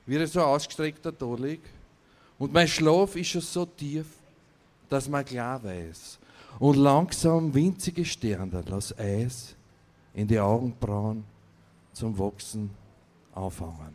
wie 0.05 0.17
er 0.17 0.27
so 0.27 0.41
ausgestreckt 0.41 1.07
da 1.07 1.35
liegt. 1.35 1.69
Und 2.41 2.53
mein 2.53 2.67
Schlaf 2.67 3.15
ist 3.15 3.29
schon 3.29 3.41
so 3.41 3.67
tief, 3.67 4.07
dass 4.89 5.09
man 5.09 5.25
klar 5.25 5.63
weiß. 5.63 6.19
Und 6.59 6.77
langsam 6.77 7.55
winzige 7.55 8.05
Sterne 8.05 8.65
aus 8.69 8.97
Eis 8.99 9.55
in 10.13 10.27
die 10.27 10.41
Augenbrauen 10.41 11.23
zum 11.93 12.19
Wachsen 12.19 12.71
auffangen. 13.33 13.95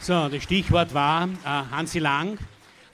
So, 0.00 0.28
das 0.28 0.42
Stichwort 0.42 0.92
war 0.92 1.28
äh, 1.28 1.46
Hansi 1.46 1.98
Lang. 1.98 2.36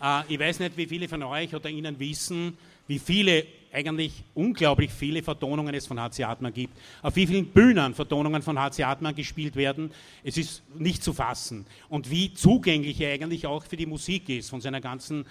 Äh, 0.02 0.22
ich 0.28 0.38
weiß 0.38 0.60
nicht, 0.60 0.76
wie 0.76 0.86
viele 0.86 1.08
von 1.08 1.22
euch 1.22 1.54
oder 1.54 1.68
Ihnen 1.68 1.98
wissen, 1.98 2.56
wie 2.86 2.98
viele, 2.98 3.46
eigentlich 3.70 4.24
unglaublich 4.34 4.90
viele 4.90 5.22
Vertonungen 5.22 5.74
es 5.74 5.86
von 5.86 6.00
HC 6.00 6.24
Atman 6.24 6.54
gibt. 6.54 6.74
Auf 7.02 7.14
wie 7.16 7.26
vielen 7.26 7.46
Bühnen 7.46 7.94
Vertonungen 7.94 8.40
von 8.40 8.58
HC 8.58 8.82
Atman 8.84 9.14
gespielt 9.14 9.56
werden, 9.56 9.90
es 10.24 10.38
ist 10.38 10.62
nicht 10.78 11.02
zu 11.02 11.12
fassen. 11.12 11.66
Und 11.90 12.10
wie 12.10 12.32
zugänglich 12.32 12.98
er 13.00 13.12
eigentlich 13.12 13.46
auch 13.46 13.64
für 13.64 13.76
die 13.76 13.84
Musik 13.84 14.30
ist, 14.30 14.48
von 14.48 14.62
seiner 14.62 14.80
ganzen, 14.80 15.26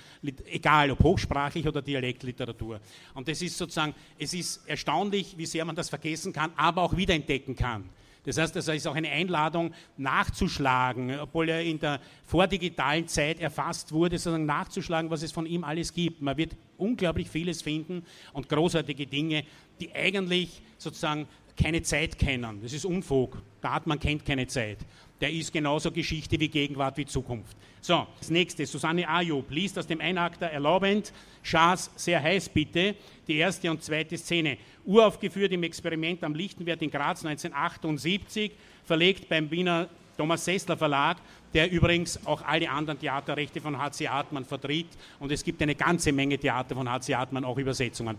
egal 0.51 0.91
ob 0.91 1.03
hochsprachlich 1.03 1.67
oder 1.67 1.81
Dialektliteratur. 1.81 2.79
Und 3.15 3.27
das 3.27 3.41
ist 3.41 3.57
sozusagen, 3.57 3.95
es 4.19 4.35
ist 4.35 4.61
erstaunlich, 4.67 5.35
wie 5.35 5.47
sehr 5.47 5.65
man 5.65 5.75
das 5.75 5.89
vergessen 5.89 6.31
kann, 6.31 6.51
aber 6.55 6.83
auch 6.83 6.95
wiederentdecken 6.95 7.55
kann. 7.55 7.89
Das 8.27 8.37
heißt, 8.37 8.53
das 8.57 8.67
ist 8.67 8.85
auch 8.87 8.95
eine 8.95 9.09
Einladung 9.09 9.73
nachzuschlagen, 9.95 11.17
obwohl 11.17 11.47
er 11.47 11.63
in 11.63 11.79
der 11.79 12.01
vordigitalen 12.25 13.07
Zeit 13.07 13.39
erfasst 13.39 13.93
wurde, 13.93 14.17
sozusagen 14.17 14.45
nachzuschlagen, 14.45 15.09
was 15.09 15.23
es 15.23 15.31
von 15.31 15.45
ihm 15.45 15.63
alles 15.63 15.93
gibt. 15.93 16.21
Man 16.21 16.35
wird 16.35 16.57
unglaublich 16.77 17.29
vieles 17.29 17.61
finden 17.61 18.03
und 18.33 18.49
großartige 18.49 19.07
Dinge, 19.07 19.45
die 19.79 19.95
eigentlich 19.95 20.61
sozusagen 20.77 21.25
keine 21.55 21.81
Zeit 21.83 22.19
kennen. 22.19 22.59
Das 22.61 22.73
ist 22.73 22.83
Unfug. 22.83 23.41
Atman 23.61 23.99
kennt 23.99 24.25
keine 24.25 24.47
Zeit. 24.47 24.77
Der 25.21 25.31
ist 25.31 25.51
genauso 25.51 25.91
Geschichte 25.91 26.39
wie 26.39 26.47
Gegenwart 26.47 26.97
wie 26.97 27.05
Zukunft. 27.05 27.57
So, 27.81 28.05
das 28.19 28.29
nächste, 28.29 28.65
Susanne 28.65 29.07
Ayub 29.07 29.49
liest 29.49 29.77
aus 29.79 29.87
dem 29.87 30.01
Einakter 30.01 30.47
erlaubend, 30.47 31.13
Schaas 31.43 31.89
sehr 31.95 32.21
heiß 32.21 32.49
bitte, 32.49 32.95
die 33.27 33.37
erste 33.37 33.71
und 33.71 33.81
zweite 33.83 34.17
Szene. 34.17 34.57
Uraufgeführt 34.85 35.51
im 35.53 35.63
Experiment 35.63 36.23
am 36.23 36.35
Lichtenwert 36.35 36.81
in 36.81 36.91
Graz 36.91 37.25
1978, 37.25 38.51
verlegt 38.83 39.29
beim 39.29 39.49
Wiener 39.49 39.89
Thomas 40.17 40.43
Sessler 40.43 40.75
Verlag, 40.75 41.17
der 41.53 41.71
übrigens 41.71 42.25
auch 42.25 42.41
alle 42.41 42.69
anderen 42.69 42.99
Theaterrechte 42.99 43.61
von 43.61 43.77
H.C. 43.77 44.07
Artmann 44.07 44.43
vertritt. 44.43 44.87
Und 45.19 45.31
es 45.31 45.43
gibt 45.43 45.61
eine 45.61 45.75
ganze 45.75 46.11
Menge 46.11 46.37
Theater 46.37 46.75
von 46.75 46.89
H.C. 46.89 47.13
Artmann, 47.13 47.45
auch 47.45 47.57
Übersetzungen. 47.57 48.17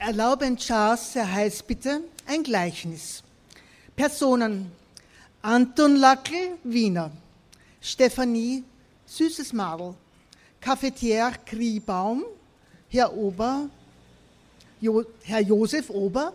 Erlauben 0.00 0.56
Charles, 0.56 1.12
sehr 1.12 1.32
heiß 1.32 1.62
bitte, 1.62 2.00
ein 2.26 2.42
Gleichnis. 2.42 3.22
Personen. 3.94 4.72
Anton 5.42 5.96
Lackel, 5.96 6.58
Wiener. 6.64 7.10
Stefanie, 7.80 8.64
süßes 9.06 9.52
Madel. 9.52 9.94
Cafetier 10.60 11.32
Kriebaum, 11.46 12.24
Herr 12.88 13.16
Ober, 13.16 13.70
jo, 14.80 15.04
Herr 15.22 15.40
Josef 15.40 15.88
Ober, 15.90 16.32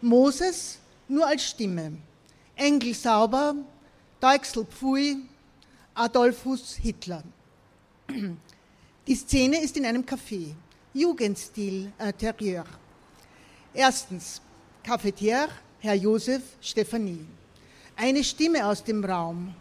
Moses 0.00 0.78
nur 1.08 1.26
als 1.26 1.44
Stimme. 1.44 1.98
Engel 2.54 2.94
Sauber, 2.94 3.56
Deichsel 4.20 4.64
Pfui, 4.64 5.16
Adolphus 5.94 6.76
Hitler. 6.76 7.24
Die 9.06 9.14
Szene 9.16 9.60
ist 9.60 9.76
in 9.76 9.84
einem 9.84 10.02
Café, 10.02 10.54
Jugendstil 10.92 11.92
Interieur. 11.98 12.64
Erstens, 13.74 14.40
Cafetier, 14.84 15.48
Herr 15.80 15.94
Josef, 15.94 16.42
Stephanie. 16.60 17.26
Eine 17.96 18.24
Stimme 18.24 18.66
aus 18.66 18.82
dem 18.82 19.04
Raum. 19.04 19.54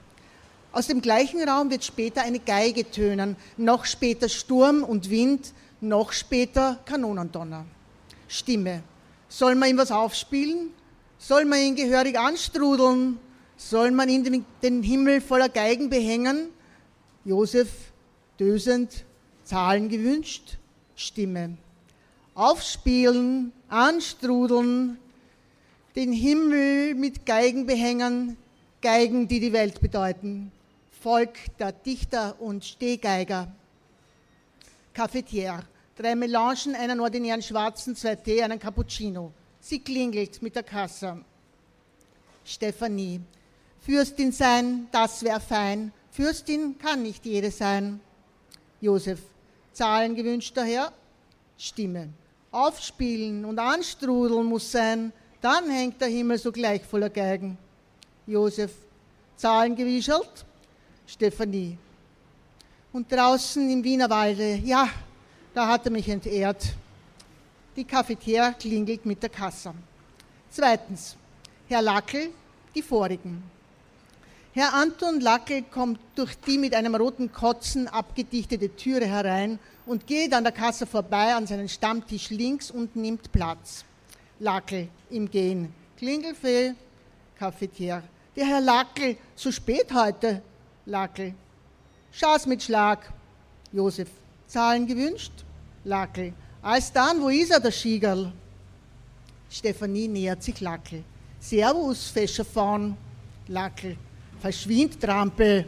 Aus 0.72 0.88
dem 0.88 1.02
gleichen 1.02 1.48
Raum 1.48 1.70
wird 1.70 1.84
später 1.84 2.24
eine 2.24 2.40
Geige 2.40 2.90
tönen, 2.90 3.36
noch 3.58 3.86
später 3.86 4.28
Sturm 4.28 4.84
und 4.84 5.12
Wind, 5.12 5.54
noch 5.82 6.12
später 6.12 6.80
Kanonendonner. 6.86 7.66
Stimme. 8.28 8.82
Soll 9.30 9.54
man 9.54 9.70
ihm 9.70 9.78
was 9.78 9.92
aufspielen? 9.92 10.72
Soll 11.20 11.46
man 11.46 11.60
ihn 11.60 11.76
gehörig 11.76 12.18
anstrudeln? 12.18 13.20
Soll 13.56 13.92
man 13.92 14.10
ihn 14.10 14.46
den 14.64 14.82
Himmel 14.82 15.22
voller 15.22 15.50
Geigen 15.50 15.92
behängen? 15.92 16.48
Josef, 17.26 17.70
dösend, 18.40 19.06
Zahlen 19.44 19.90
gewünscht, 19.90 20.58
Stimme. 20.96 21.58
Aufspielen, 22.34 23.52
anstrudeln, 23.70 24.98
den 25.96 26.12
Himmel 26.12 26.96
mit 26.96 27.26
Geigen 27.26 27.66
behängen, 27.66 28.38
Geigen, 28.82 29.28
die 29.28 29.40
die 29.40 29.54
Welt 29.54 29.80
bedeuten. 29.80 30.52
Volk 31.02 31.38
der 31.60 31.72
Dichter 31.72 32.40
und 32.42 32.66
Stehgeiger. 32.66 33.52
Cafetière. 34.96 35.64
Drei 35.96 36.16
Melangen, 36.16 36.76
einen 36.76 37.00
ordinären 37.00 37.42
schwarzen, 37.42 37.96
zwei 37.96 38.16
Tee, 38.16 38.42
einen 38.42 38.60
Cappuccino. 38.60 39.32
Sie 39.60 39.80
klingelt 39.80 40.42
mit 40.42 40.56
der 40.56 40.64
Kasse. 40.64 41.24
Stephanie. 42.44 43.22
Fürstin 43.80 44.32
sein, 44.32 44.88
das 44.92 45.24
wäre 45.24 45.40
fein. 45.40 45.92
Fürstin 46.12 46.78
kann 46.78 47.04
nicht 47.04 47.26
jede 47.26 47.52
sein. 47.52 48.00
Josef, 48.82 49.20
Zahlen 49.72 50.16
gewünscht 50.16 50.56
daher, 50.56 50.92
Stimme. 51.58 52.10
Aufspielen 52.52 53.46
und 53.46 53.60
anstrudeln 53.60 54.46
muss 54.46 54.72
sein, 54.72 55.14
dann 55.44 55.70
hängt 55.70 56.00
der 56.00 56.08
Himmel 56.08 56.38
sogleich 56.38 56.84
voller 56.84 57.10
Geigen. 57.10 57.58
Josef, 58.26 58.72
Zahlen 59.36 59.76
gewischelt, 59.76 60.46
Stephanie. 61.06 61.78
Und 62.94 63.12
draußen 63.12 63.70
im 63.70 63.84
Wienerwalde, 63.84 64.56
ja, 64.64 64.88
da 65.54 65.68
hat 65.68 65.86
er 65.86 65.92
mich 65.92 66.08
entehrt. 66.08 66.74
Die 67.76 67.84
Cafetiere 67.84 68.56
klingelt 68.58 69.06
mit 69.06 69.22
der 69.22 69.30
Kasse. 69.30 69.74
Zweitens, 70.50 71.18
Herr 71.68 71.82
Lackel, 71.82 72.30
die 72.74 72.82
vorigen. 72.82 73.44
Herr 74.54 74.74
Anton 74.74 75.20
Lackel 75.20 75.64
kommt 75.64 76.00
durch 76.16 76.36
die 76.38 76.58
mit 76.58 76.74
einem 76.74 76.96
roten 76.96 77.34
Kotzen 77.34 77.90
abgedichtete 77.90 78.74
Türe 78.76 79.08
herein 79.08 79.60
und 79.86 80.08
geht 80.08 80.34
an 80.34 80.44
der 80.44 80.54
Kasse 80.54 80.86
vorbei 80.86 81.34
an 81.36 81.48
seinen 81.48 81.68
Stammtisch 81.68 82.30
links 82.30 82.72
und 82.72 82.96
nimmt 82.96 83.32
Platz. 83.32 83.84
Lackel 84.40 84.88
im 85.10 85.30
Gehen. 85.30 85.74
Klingelfee, 85.98 86.74
Cafetier. 87.38 88.04
Der 88.36 88.46
Herr 88.46 88.62
Lackel, 88.62 89.18
so 89.36 89.52
spät 89.52 89.94
heute. 89.94 90.42
Lackel. 90.86 91.34
Schaß 92.12 92.48
mit 92.48 92.64
Schlag. 92.64 93.12
Josef. 93.72 94.10
Zahlen 94.48 94.86
gewünscht? 94.86 95.32
Lackel. 95.84 96.34
Als 96.62 96.92
dann, 96.92 97.22
wo 97.22 97.30
ist 97.30 97.52
er, 97.52 97.60
der 97.60 97.72
Schiegerl? 97.72 98.32
Stefanie 99.50 100.08
nähert 100.08 100.42
sich 100.44 100.60
Lackel. 100.62 101.04
Servus, 101.40 102.08
fescher 102.08 102.46
Faun. 102.46 102.98
Lackel. 103.48 103.98
Verschwind, 104.40 105.00
Trampel. 105.00 105.66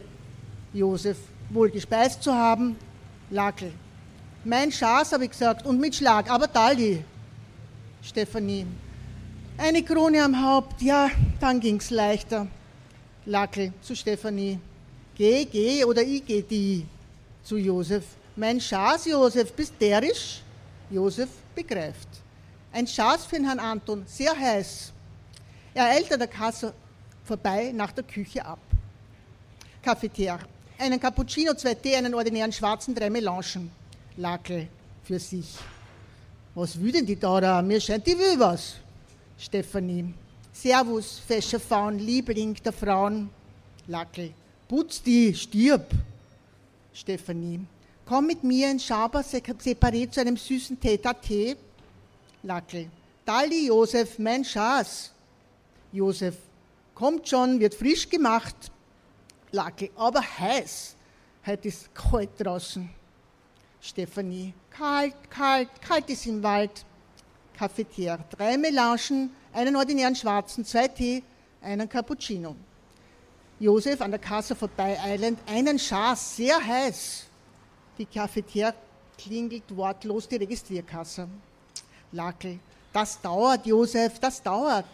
Josef, 0.74 1.18
wohl 1.50 1.70
gespeist 1.70 2.24
zu 2.24 2.34
haben. 2.34 2.76
Lackel. 3.30 3.72
Mein 4.44 4.72
Schaß, 4.72 5.14
habe 5.14 5.26
ich 5.26 5.32
gesagt, 5.32 5.66
und 5.66 5.80
mit 5.80 5.96
Schlag, 5.96 6.30
aber 6.30 6.52
Taldi. 6.52 7.04
Stefanie. 8.06 8.68
Eine 9.58 9.82
Krone 9.84 10.24
am 10.24 10.40
Haupt, 10.40 10.82
ja, 10.82 11.10
dann 11.40 11.60
ging's 11.60 11.90
leichter. 11.90 12.48
Lackel 13.26 13.74
zu 13.82 13.96
Stefanie. 13.96 14.60
Geh, 15.16 15.46
geh 15.46 15.84
oder 15.84 16.04
ich 16.04 16.24
geh 16.24 16.42
die. 16.42 16.86
Zu 17.44 17.58
Josef. 17.58 18.04
Mein 18.36 18.62
Schaß, 18.62 19.06
Josef, 19.06 19.52
bist 19.54 19.74
derisch? 19.80 20.42
Josef 20.92 21.30
begreift. 21.56 22.08
Ein 22.72 22.86
Schaß 22.86 23.26
für 23.26 23.38
den 23.38 23.46
Herrn 23.46 23.60
Anton, 23.60 24.04
sehr 24.06 24.38
heiß. 24.38 24.92
Er 25.74 25.86
eilt 25.86 26.12
an 26.12 26.20
der 26.20 26.28
Kasse 26.28 26.74
vorbei 27.24 27.72
nach 27.74 27.92
der 27.92 28.04
Küche 28.04 28.46
ab. 28.46 28.60
Cafetier. 29.82 30.40
Einen 30.78 31.00
Cappuccino, 31.00 31.54
zwei 31.56 31.74
Tee, 31.74 31.96
einen 31.96 32.14
ordinären 32.14 32.52
schwarzen, 32.52 32.94
drei 32.94 33.10
Melangen. 33.10 33.72
Lackel 34.18 34.68
für 35.04 35.20
sich. 35.20 35.58
Was 36.56 36.80
will 36.82 36.94
denn 36.94 37.06
die 37.06 37.20
da 37.20 37.42
da? 37.42 37.62
Mir 37.62 37.82
scheint, 37.82 38.08
die 38.08 38.18
will 38.18 38.40
was. 38.40 38.76
Stefanie. 39.38 40.14
Servus, 40.54 41.20
fescher 41.28 41.60
Faun, 41.60 42.00
Liebling 42.00 42.56
der 42.64 42.72
Frauen. 42.72 43.30
Lackel. 43.88 44.34
Putz 44.70 45.04
die, 45.04 45.36
stirb. 45.36 45.92
Stefanie. 46.94 47.60
Komm 48.06 48.28
mit 48.28 48.42
mir 48.42 48.72
in 48.72 48.80
Schaber 48.80 49.22
separat 49.22 50.14
zu 50.14 50.22
einem 50.22 50.38
süßen 50.38 50.80
Tete-a-Tee. 50.80 51.58
Lackel. 52.44 52.88
Dali 53.26 53.68
Josef, 53.68 54.18
mein 54.18 54.46
Schaß. 54.46 55.12
Josef. 55.92 56.38
Kommt 56.94 57.28
schon, 57.28 57.60
wird 57.60 57.76
frisch 57.76 58.08
gemacht. 58.10 58.72
Lackel. 59.52 59.90
Aber 59.98 60.22
heiß. 60.22 60.96
Heute 61.46 61.68
ist 61.68 61.94
kalt 61.94 62.30
draußen. 62.38 62.90
Stefanie. 63.82 64.54
Kalt, 64.78 65.16
kalt, 65.30 65.70
kalt 65.82 66.10
ist 66.10 66.26
im 66.26 66.44
Wald. 66.44 66.86
Cafetier. 67.58 68.20
Drei 68.30 68.58
Melangen, 68.58 69.30
einen 69.54 69.76
ordinären 69.78 70.16
schwarzen, 70.16 70.66
zwei 70.66 70.90
Tee, 70.90 71.24
einen 71.62 71.88
Cappuccino. 71.88 72.58
Josef 73.58 74.02
an 74.02 74.12
der 74.12 74.20
Kasse 74.20 74.54
vorbeieilend, 74.54 75.40
einen 75.48 75.80
Schaß, 75.80 76.36
sehr 76.36 76.58
heiß. 76.62 77.26
Die 77.98 78.06
Cafetier 78.06 78.74
klingelt 79.18 79.74
wortlos 79.74 80.28
die 80.28 80.36
Registrierkasse. 80.36 81.30
Lackel, 82.12 82.60
das 82.92 83.22
dauert, 83.22 83.66
Josef, 83.66 84.20
das 84.20 84.44
dauert. 84.44 84.86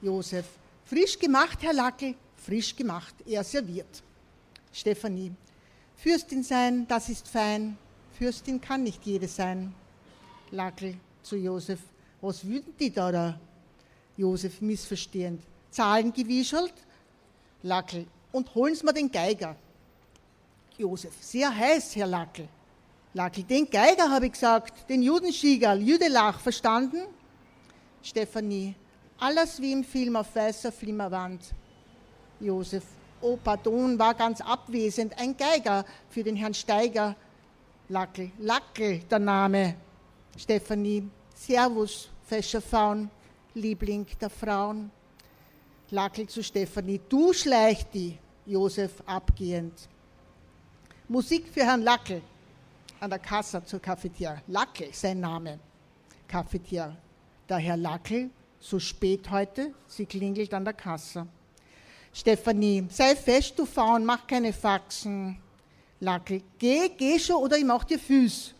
Josef, 0.00 0.46
frisch 0.84 1.18
gemacht, 1.18 1.58
Herr 1.62 1.72
Lackel, 1.72 2.14
frisch 2.36 2.76
gemacht, 2.76 3.16
er 3.26 3.42
serviert. 3.42 4.00
Stefanie, 4.72 5.32
Fürstin 5.96 6.44
sein, 6.44 6.86
das 6.86 7.08
ist 7.08 7.26
fein. 7.26 7.76
Fürstin 8.18 8.60
kann 8.60 8.82
nicht 8.82 9.06
jede 9.06 9.28
sein. 9.28 9.72
Lackel 10.50 10.96
zu 11.22 11.36
Josef, 11.36 11.78
was 12.20 12.44
würden 12.44 12.74
die 12.76 12.90
da 12.90 13.12
da? 13.12 13.40
Josef 14.16 14.60
missverstehend, 14.60 15.40
Zahlen 15.70 16.12
gewischelt. 16.12 16.74
Lackel, 17.62 18.06
und 18.32 18.52
holen 18.56 18.74
Sie 18.74 18.84
mir 18.84 18.92
den 18.92 19.12
Geiger. 19.12 19.54
Josef, 20.76 21.12
sehr 21.20 21.54
heiß, 21.54 21.94
Herr 21.94 22.08
Lackel. 22.08 22.48
Lackel, 23.14 23.44
den 23.44 23.70
Geiger 23.70 24.10
habe 24.10 24.26
ich 24.26 24.32
gesagt, 24.32 24.88
den 24.90 25.02
Judenschiegerl, 25.02 25.80
Jüdelach, 25.80 26.40
verstanden? 26.40 27.02
Stefanie, 28.02 28.74
alles 29.20 29.60
wie 29.62 29.72
im 29.72 29.84
Film 29.84 30.16
auf 30.16 30.34
weißer 30.34 30.72
Flimmerwand. 30.72 31.54
Josef, 32.40 32.84
oh 33.20 33.38
pardon, 33.42 33.96
war 33.96 34.14
ganz 34.14 34.40
abwesend, 34.40 35.16
ein 35.18 35.36
Geiger 35.36 35.84
für 36.10 36.24
den 36.24 36.34
Herrn 36.34 36.54
Steiger. 36.54 37.14
Lackel, 37.88 38.30
Lackel, 38.38 38.98
der 39.10 39.18
Name. 39.18 39.74
Stefanie, 40.36 41.08
Servus, 41.34 42.10
fescher 42.22 42.60
Faun, 42.60 43.10
Liebling 43.54 44.06
der 44.20 44.28
Frauen. 44.28 44.90
Lackel 45.90 46.28
zu 46.28 46.42
Stefanie. 46.42 47.00
Du 47.08 47.32
schleicht 47.32 47.94
die, 47.94 48.18
Josef 48.44 49.02
abgehend. 49.06 49.88
Musik 51.08 51.48
für 51.48 51.64
Herrn 51.64 51.80
Lackel 51.80 52.20
an 53.00 53.08
der 53.08 53.18
Kasse 53.18 53.64
zur 53.64 53.80
Cafetiere. 53.80 54.42
Lackel, 54.48 54.92
sein 54.92 55.20
Name. 55.20 55.58
Cafetiere. 56.26 56.94
Der 57.48 57.56
Herr 57.56 57.78
Lackel, 57.78 58.28
so 58.60 58.78
spät 58.78 59.30
heute, 59.30 59.72
sie 59.86 60.04
klingelt 60.04 60.52
an 60.52 60.66
der 60.66 60.74
Kasse. 60.74 61.26
Stefanie, 62.12 62.86
sei 62.90 63.16
fest, 63.16 63.58
du 63.58 63.64
Faun, 63.64 64.04
mach 64.04 64.26
keine 64.26 64.52
Faxen. 64.52 65.40
Lackel, 66.00 66.42
geh, 66.58 66.90
geh 66.96 67.18
schon 67.18 67.36
oder 67.36 67.56
ich 67.56 67.64
mach 67.64 67.84
dir 67.84 67.98
Füß. 67.98 68.54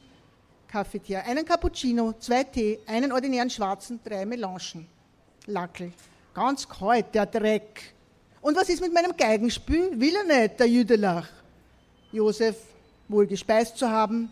Cafetiere, 0.67 1.25
einen 1.25 1.45
Cappuccino, 1.45 2.13
zwei 2.19 2.45
Tee, 2.45 2.81
einen 2.87 3.13
ordinären 3.13 3.49
schwarzen, 3.49 4.01
drei 4.05 4.27
Melangen. 4.27 4.87
Lackel, 5.47 5.93
ganz 6.35 6.69
kalt, 6.69 7.15
der 7.15 7.27
Dreck. 7.27 7.95
Und 8.41 8.57
was 8.57 8.69
ist 8.69 8.81
mit 8.81 8.93
meinem 8.93 9.17
Geigenspiel? 9.17 9.99
Will 9.99 10.15
er 10.17 10.25
nicht, 10.25 10.61
der 10.61 10.67
Jüdelach. 10.67 11.29
Josef, 12.13 12.57
wohl 13.09 13.27
gespeist 13.27 13.79
zu 13.79 13.89
haben. 13.89 14.31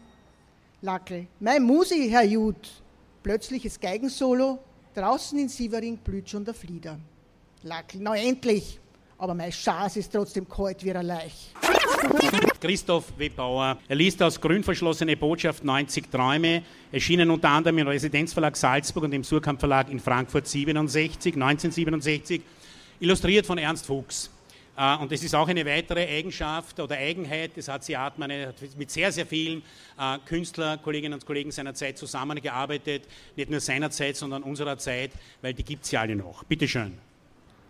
Lackel, 0.83 1.27
mein 1.40 1.62
Musi, 1.62 2.09
Herr 2.11 2.25
Jud. 2.25 2.83
Plötzliches 3.23 3.81
Geigensolo, 3.81 4.59
draußen 4.95 5.38
in 5.38 5.49
Sievering 5.49 5.97
blüht 5.97 6.29
schon 6.29 6.45
der 6.45 6.55
Flieder. 6.55 6.99
Lackel, 7.62 8.01
na 8.01 8.14
endlich, 8.14 8.79
aber 9.19 9.35
mein 9.35 9.53
Schaß 9.53 9.97
ist 9.97 10.13
trotzdem 10.13 10.49
kalt 10.49 10.85
wie 10.85 10.93
ein 10.93 11.07
Leich. 11.07 11.53
Christoph 12.61 13.13
W. 13.17 13.29
Bauer. 13.29 13.79
Er 13.89 13.97
liest 13.97 14.23
aus 14.23 14.41
Grünverschlossene 14.41 15.17
Botschaft 15.17 15.65
90 15.65 16.11
Träume, 16.11 16.63
erschienen 16.93 17.31
unter 17.31 17.49
anderem 17.49 17.79
im 17.79 17.89
Residenzverlag 17.89 18.57
Salzburg 18.57 19.05
und 19.05 19.13
im 19.13 19.25
Surkamp 19.25 19.61
Verlag 19.61 19.91
in 19.91 20.01
Frankfurt 20.01 20.47
67, 20.47 21.35
1967, 21.35 22.43
illustriert 23.01 23.47
von 23.47 23.59
Ernst 23.59 23.87
Fuchs. 23.87 24.31
Äh, 24.77 24.97
und 24.97 25.11
das 25.11 25.23
ist 25.23 25.35
auch 25.35 25.49
eine 25.49 25.65
weitere 25.65 26.07
Eigenschaft 26.07 26.79
oder 26.81 26.97
Eigenheit 26.97 27.57
des 27.57 27.69
HC 27.69 27.97
Artmann. 27.97 28.31
Er 28.31 28.49
hat 28.49 28.57
mit 28.77 28.91
sehr, 28.91 29.11
sehr 29.11 29.27
vielen 29.27 29.63
äh, 29.99 30.19
Künstler, 30.27 30.79
Kolleginnen 30.79 31.15
und 31.15 31.25
Kollegen 31.25 31.51
seiner 31.51 31.75
Zeit 31.75 31.99
zusammengearbeitet. 31.99 33.05
Nicht 33.37 33.51
nur 33.51 33.61
seiner 33.61 33.91
Zeit, 33.91 34.17
sondern 34.17 34.43
unserer 34.43 34.77
Zeit, 34.79 35.13
weil 35.41 35.55
die 35.55 35.65
gibt 35.65 35.85
es 35.85 35.91
ja 35.91 36.03
alle 36.03 36.17
noch. 36.17 36.45
Bitte 36.45 36.69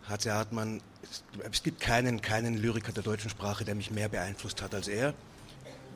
schön. 0.06 0.18
HC 0.18 0.30
Hartmann, 0.30 0.80
es 1.50 1.62
gibt 1.62 1.80
keinen, 1.80 2.20
keinen 2.20 2.56
Lyriker 2.56 2.92
der 2.92 3.02
deutschen 3.02 3.30
Sprache, 3.30 3.64
der 3.64 3.74
mich 3.74 3.90
mehr 3.90 4.08
beeinflusst 4.08 4.62
hat 4.62 4.74
als 4.74 4.88
er. 4.88 5.14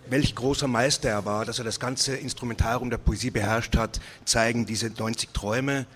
Welch 0.08 0.34
großer 0.34 0.66
Meister 0.66 1.10
er 1.10 1.24
war, 1.24 1.44
dass 1.44 1.58
er 1.58 1.64
das 1.64 1.78
ganze 1.78 2.16
Instrumentarium 2.16 2.90
der 2.90 2.98
Poesie 2.98 3.30
beherrscht 3.30 3.76
hat, 3.76 4.00
zeigen 4.24 4.66
diese 4.66 4.88
90 4.88 5.30
Träume 5.32 5.86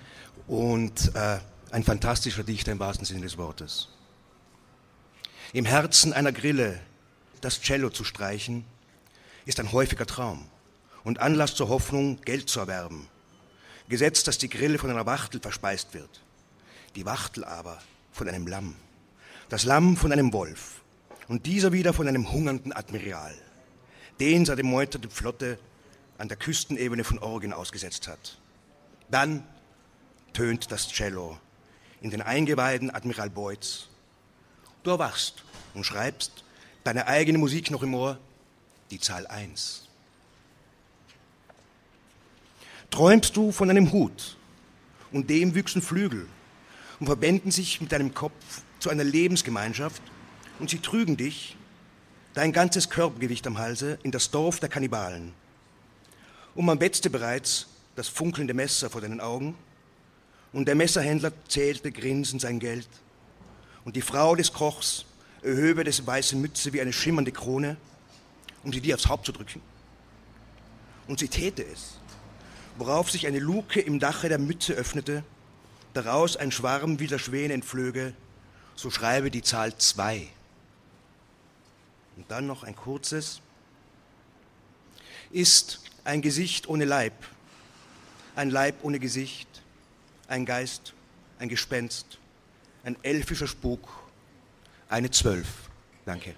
und 0.46 1.14
äh, 1.14 1.38
ein 1.70 1.82
fantastischer 1.82 2.44
Dichter 2.44 2.72
im 2.72 2.78
wahrsten 2.78 3.04
Sinne 3.04 3.22
des 3.22 3.38
Wortes. 3.38 3.88
Im 5.52 5.64
Herzen 5.64 6.12
einer 6.12 6.32
Grille 6.32 6.80
das 7.40 7.60
Cello 7.60 7.90
zu 7.90 8.04
streichen, 8.04 8.64
ist 9.44 9.60
ein 9.60 9.72
häufiger 9.72 10.06
Traum 10.06 10.46
und 11.02 11.20
Anlass 11.20 11.54
zur 11.54 11.68
Hoffnung, 11.68 12.20
Geld 12.22 12.48
zu 12.48 12.60
erwerben. 12.60 13.08
Gesetzt, 13.88 14.28
dass 14.28 14.38
die 14.38 14.48
Grille 14.48 14.78
von 14.78 14.90
einer 14.90 15.04
Wachtel 15.04 15.40
verspeist 15.40 15.92
wird. 15.92 16.22
Die 16.94 17.04
Wachtel 17.04 17.44
aber 17.44 17.82
von 18.14 18.28
einem 18.28 18.46
Lamm, 18.46 18.76
das 19.50 19.64
Lamm 19.64 19.96
von 19.98 20.12
einem 20.12 20.32
Wolf 20.32 20.80
und 21.28 21.44
dieser 21.44 21.72
wieder 21.72 21.92
von 21.92 22.08
einem 22.08 22.32
hungernden 22.32 22.72
Admiral, 22.72 23.34
den 24.20 24.46
seine 24.46 24.62
meuterte 24.62 25.10
Flotte 25.10 25.58
an 26.16 26.28
der 26.28 26.36
Küstenebene 26.36 27.02
von 27.04 27.18
Oregon 27.18 27.52
ausgesetzt 27.52 28.06
hat. 28.06 28.38
Dann 29.10 29.44
tönt 30.32 30.70
das 30.70 30.88
Cello 30.88 31.38
in 32.00 32.10
den 32.10 32.22
Eingeweiden 32.22 32.94
Admiral 32.94 33.30
Boyds 33.30 33.88
Du 34.84 34.90
erwachst 34.90 35.42
und 35.72 35.84
schreibst 35.84 36.44
deine 36.84 37.06
eigene 37.06 37.38
Musik 37.38 37.70
noch 37.70 37.82
im 37.82 37.94
Ohr, 37.94 38.18
die 38.90 39.00
Zahl 39.00 39.26
1. 39.26 39.88
Träumst 42.90 43.34
du 43.36 43.50
von 43.50 43.70
einem 43.70 43.90
Hut 43.92 44.36
und 45.10 45.30
dem 45.30 45.54
wüchsen 45.54 45.80
Flügel 45.80 46.28
und 47.00 47.06
verbänden 47.06 47.50
sich 47.50 47.80
mit 47.80 47.92
deinem 47.92 48.14
Kopf 48.14 48.62
zu 48.78 48.90
einer 48.90 49.04
Lebensgemeinschaft 49.04 50.02
und 50.58 50.70
sie 50.70 50.78
trügen 50.78 51.16
dich, 51.16 51.56
dein 52.34 52.52
ganzes 52.52 52.90
Körpergewicht 52.90 53.46
am 53.46 53.58
Halse, 53.58 53.98
in 54.02 54.10
das 54.10 54.30
Dorf 54.30 54.60
der 54.60 54.68
Kannibalen. 54.68 55.32
Und 56.54 56.66
man 56.66 56.80
wetzte 56.80 57.10
bereits 57.10 57.66
das 57.96 58.08
funkelnde 58.08 58.54
Messer 58.54 58.90
vor 58.90 59.00
deinen 59.00 59.20
Augen 59.20 59.54
und 60.52 60.66
der 60.66 60.74
Messerhändler 60.74 61.32
zählte 61.48 61.90
grinsend 61.92 62.40
sein 62.40 62.58
Geld 62.58 62.88
und 63.84 63.96
die 63.96 64.02
Frau 64.02 64.34
des 64.34 64.52
Kochs 64.52 65.04
erhöbe 65.42 65.84
des 65.84 66.06
weiße 66.06 66.36
Mütze 66.36 66.72
wie 66.72 66.80
eine 66.80 66.92
schimmernde 66.92 67.32
Krone, 67.32 67.76
um 68.62 68.72
sie 68.72 68.80
dir 68.80 68.94
aufs 68.94 69.08
Haupt 69.08 69.26
zu 69.26 69.32
drücken. 69.32 69.60
Und 71.06 71.18
sie 71.18 71.28
täte 71.28 71.64
es, 71.64 71.98
worauf 72.78 73.10
sich 73.10 73.26
eine 73.26 73.38
Luke 73.38 73.80
im 73.80 74.00
Dache 74.00 74.28
der 74.28 74.38
Mütze 74.38 74.72
öffnete, 74.72 75.22
daraus 75.94 76.36
ein 76.36 76.52
Schwarm 76.52 77.00
wilder 77.00 77.18
Schwäne 77.18 77.54
entflöge, 77.54 78.12
so 78.76 78.90
schreibe 78.90 79.30
die 79.30 79.42
Zahl 79.42 79.76
zwei. 79.78 80.28
Und 82.16 82.30
dann 82.30 82.46
noch 82.46 82.62
ein 82.64 82.76
kurzes. 82.76 83.40
Ist 85.30 85.80
ein 86.04 86.22
Gesicht 86.22 86.68
ohne 86.68 86.84
Leib, 86.84 87.14
ein 88.36 88.50
Leib 88.50 88.76
ohne 88.82 89.00
Gesicht, 89.00 89.48
ein 90.28 90.44
Geist, 90.44 90.92
ein 91.38 91.48
Gespenst, 91.48 92.18
ein 92.84 92.96
elfischer 93.02 93.46
Spuk, 93.46 93.88
eine 94.88 95.10
Zwölf. 95.10 95.48
Danke. 96.04 96.34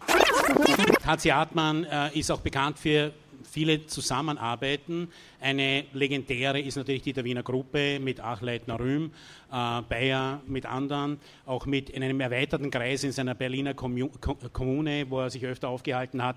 HC 1.04 1.32
Hartmann 1.32 1.84
äh, 1.84 2.18
ist 2.18 2.30
auch 2.30 2.40
bekannt 2.40 2.78
für 2.78 3.12
viele 3.56 3.86
Zusammenarbeiten. 3.86 5.08
Eine 5.40 5.84
legendäre 5.94 6.60
ist 6.60 6.76
natürlich 6.76 7.00
die 7.00 7.14
der 7.14 7.24
Wiener 7.24 7.42
Gruppe 7.42 7.98
mit 7.98 8.20
Achleitner 8.20 8.78
Rühm, 8.78 9.12
äh, 9.50 9.80
Bayer 9.80 10.42
mit 10.46 10.66
anderen, 10.66 11.18
auch 11.46 11.64
mit 11.64 11.88
in 11.88 12.02
einem 12.02 12.20
erweiterten 12.20 12.70
Kreis 12.70 13.02
in 13.02 13.12
seiner 13.12 13.34
Berliner 13.34 13.72
Kommune, 13.72 15.06
wo 15.08 15.20
er 15.20 15.30
sich 15.30 15.42
öfter 15.46 15.70
aufgehalten 15.70 16.22
hat. 16.22 16.36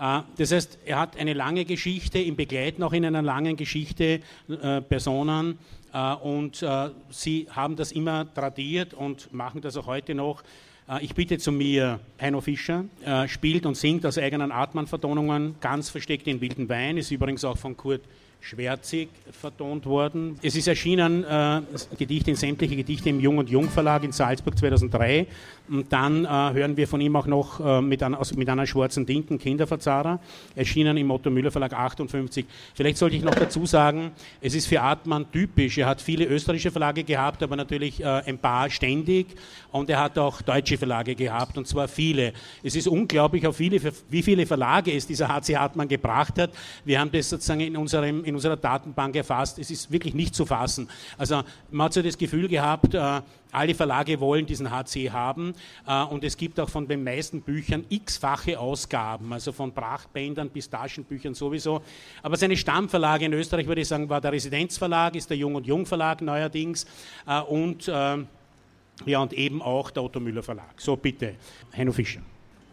Äh, 0.00 0.22
das 0.38 0.50
heißt, 0.50 0.78
er 0.84 0.98
hat 0.98 1.16
eine 1.16 1.34
lange 1.34 1.64
Geschichte, 1.64 2.18
im 2.18 2.34
Begleiten 2.34 2.82
auch 2.82 2.92
in 2.92 3.04
einer 3.04 3.22
langen 3.22 3.54
Geschichte 3.54 4.20
äh, 4.48 4.80
Personen, 4.80 5.60
äh, 5.92 6.14
und 6.14 6.64
äh, 6.64 6.90
sie 7.10 7.46
haben 7.48 7.76
das 7.76 7.92
immer 7.92 8.26
tradiert 8.34 8.92
und 8.92 9.32
machen 9.32 9.60
das 9.60 9.76
auch 9.76 9.86
heute 9.86 10.16
noch. 10.16 10.42
Äh, 10.88 11.04
ich 11.04 11.14
bitte 11.14 11.38
zu 11.38 11.52
mir 11.52 12.00
Heino 12.20 12.40
Fischer, 12.40 12.84
spielt 13.26 13.66
und 13.66 13.76
singt 13.76 14.06
aus 14.06 14.18
eigenen 14.18 14.52
Atman-Vertonungen, 14.52 15.56
ganz 15.60 15.90
versteckt 15.90 16.26
in 16.26 16.40
wilden 16.40 16.68
Wein, 16.68 16.96
ist 16.96 17.10
übrigens 17.10 17.44
auch 17.44 17.58
von 17.58 17.76
Kurt 17.76 18.02
schwärzig 18.40 19.08
vertont 19.32 19.86
worden. 19.86 20.38
Es 20.42 20.54
ist 20.54 20.68
erschienen, 20.68 21.24
äh, 21.24 21.62
Gedichte 21.98 22.30
in 22.30 22.36
sämtliche 22.36 22.76
Gedichte 22.76 23.08
im 23.08 23.18
Jung 23.20 23.38
und 23.38 23.50
Jung 23.50 23.68
Verlag 23.68 24.04
in 24.04 24.12
Salzburg 24.12 24.56
2003. 24.56 25.26
Und 25.68 25.92
dann 25.92 26.24
äh, 26.24 26.28
hören 26.28 26.76
wir 26.76 26.86
von 26.86 27.00
ihm 27.00 27.16
auch 27.16 27.26
noch 27.26 27.60
äh, 27.60 27.80
mit, 27.80 28.02
einer, 28.02 28.20
mit 28.36 28.48
einer 28.48 28.66
schwarzen 28.66 29.06
Dinken 29.06 29.38
Kinderverzahrer, 29.38 30.20
erschienen 30.54 30.96
im 30.96 31.10
Otto 31.10 31.30
Müller 31.30 31.50
Verlag 31.50 31.72
58. 31.72 32.44
Vielleicht 32.74 32.98
sollte 32.98 33.16
ich 33.16 33.22
noch 33.22 33.34
dazu 33.34 33.66
sagen, 33.66 34.12
es 34.40 34.54
ist 34.54 34.66
für 34.66 34.80
Artmann 34.80 35.30
typisch. 35.32 35.78
Er 35.78 35.86
hat 35.86 36.00
viele 36.00 36.24
österreichische 36.24 36.70
Verlage 36.70 37.04
gehabt, 37.04 37.42
aber 37.42 37.56
natürlich 37.56 38.02
äh, 38.02 38.06
ein 38.26 38.38
paar 38.38 38.70
ständig. 38.70 39.26
Und 39.72 39.90
er 39.90 40.00
hat 40.00 40.18
auch 40.18 40.42
deutsche 40.42 40.78
Verlage 40.78 41.14
gehabt, 41.14 41.58
und 41.58 41.66
zwar 41.66 41.88
viele. 41.88 42.32
Es 42.62 42.76
ist 42.76 42.86
unglaublich, 42.86 43.46
auf 43.46 43.56
viele, 43.56 43.80
wie 44.08 44.22
viele 44.22 44.46
Verlage 44.46 44.92
es 44.92 45.06
dieser 45.06 45.28
HC 45.28 45.56
Hartmann 45.56 45.88
gebracht 45.88 46.38
hat. 46.38 46.50
Wir 46.84 47.00
haben 47.00 47.10
das 47.10 47.28
sozusagen 47.30 47.60
in 47.60 47.76
unserem 47.76 48.24
in 48.24 48.34
unserer 48.34 48.56
Datenbank 48.56 49.16
erfasst. 49.16 49.58
Es 49.58 49.70
ist 49.70 49.90
wirklich 49.90 50.14
nicht 50.14 50.34
zu 50.34 50.46
fassen. 50.46 50.88
Also 51.18 51.42
man 51.70 51.86
hat 51.86 51.92
so 51.92 52.02
das 52.02 52.16
Gefühl 52.16 52.48
gehabt, 52.48 52.94
äh, 52.94 53.20
alle 53.56 53.74
Verlage 53.74 54.20
wollen 54.20 54.46
diesen 54.46 54.70
HC 54.70 55.10
haben 55.10 55.54
äh, 55.86 56.02
und 56.04 56.22
es 56.24 56.36
gibt 56.36 56.60
auch 56.60 56.68
von 56.68 56.86
den 56.86 57.02
meisten 57.02 57.40
Büchern 57.40 57.84
x-fache 57.88 58.58
Ausgaben, 58.58 59.32
also 59.32 59.52
von 59.52 59.72
Prachtbändern 59.72 60.50
bis 60.50 60.68
Taschenbüchern 60.68 61.34
sowieso. 61.34 61.82
Aber 62.22 62.36
seine 62.36 62.56
Stammverlage 62.56 63.24
in 63.24 63.32
Österreich, 63.32 63.66
würde 63.66 63.80
ich 63.80 63.88
sagen, 63.88 64.08
war 64.08 64.20
der 64.20 64.32
Residenzverlag, 64.32 65.16
ist 65.16 65.30
der 65.30 65.36
Jung 65.36 65.54
und 65.54 65.66
Jung 65.66 65.86
Verlag 65.86 66.20
neuerdings 66.20 66.86
äh, 67.26 67.40
und, 67.40 67.86
ja, 67.86 69.20
und 69.20 69.32
eben 69.32 69.62
auch 69.62 69.90
der 69.90 70.02
Otto 70.02 70.20
Müller 70.20 70.42
Verlag. 70.42 70.74
So 70.80 70.96
bitte, 70.96 71.34
Heino 71.76 71.92
Fischer. 71.92 72.20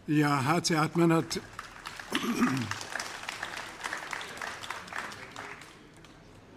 Ja, 0.06 0.44
HC 0.44 0.76
Hartmann 0.76 1.12
hat 1.12 1.40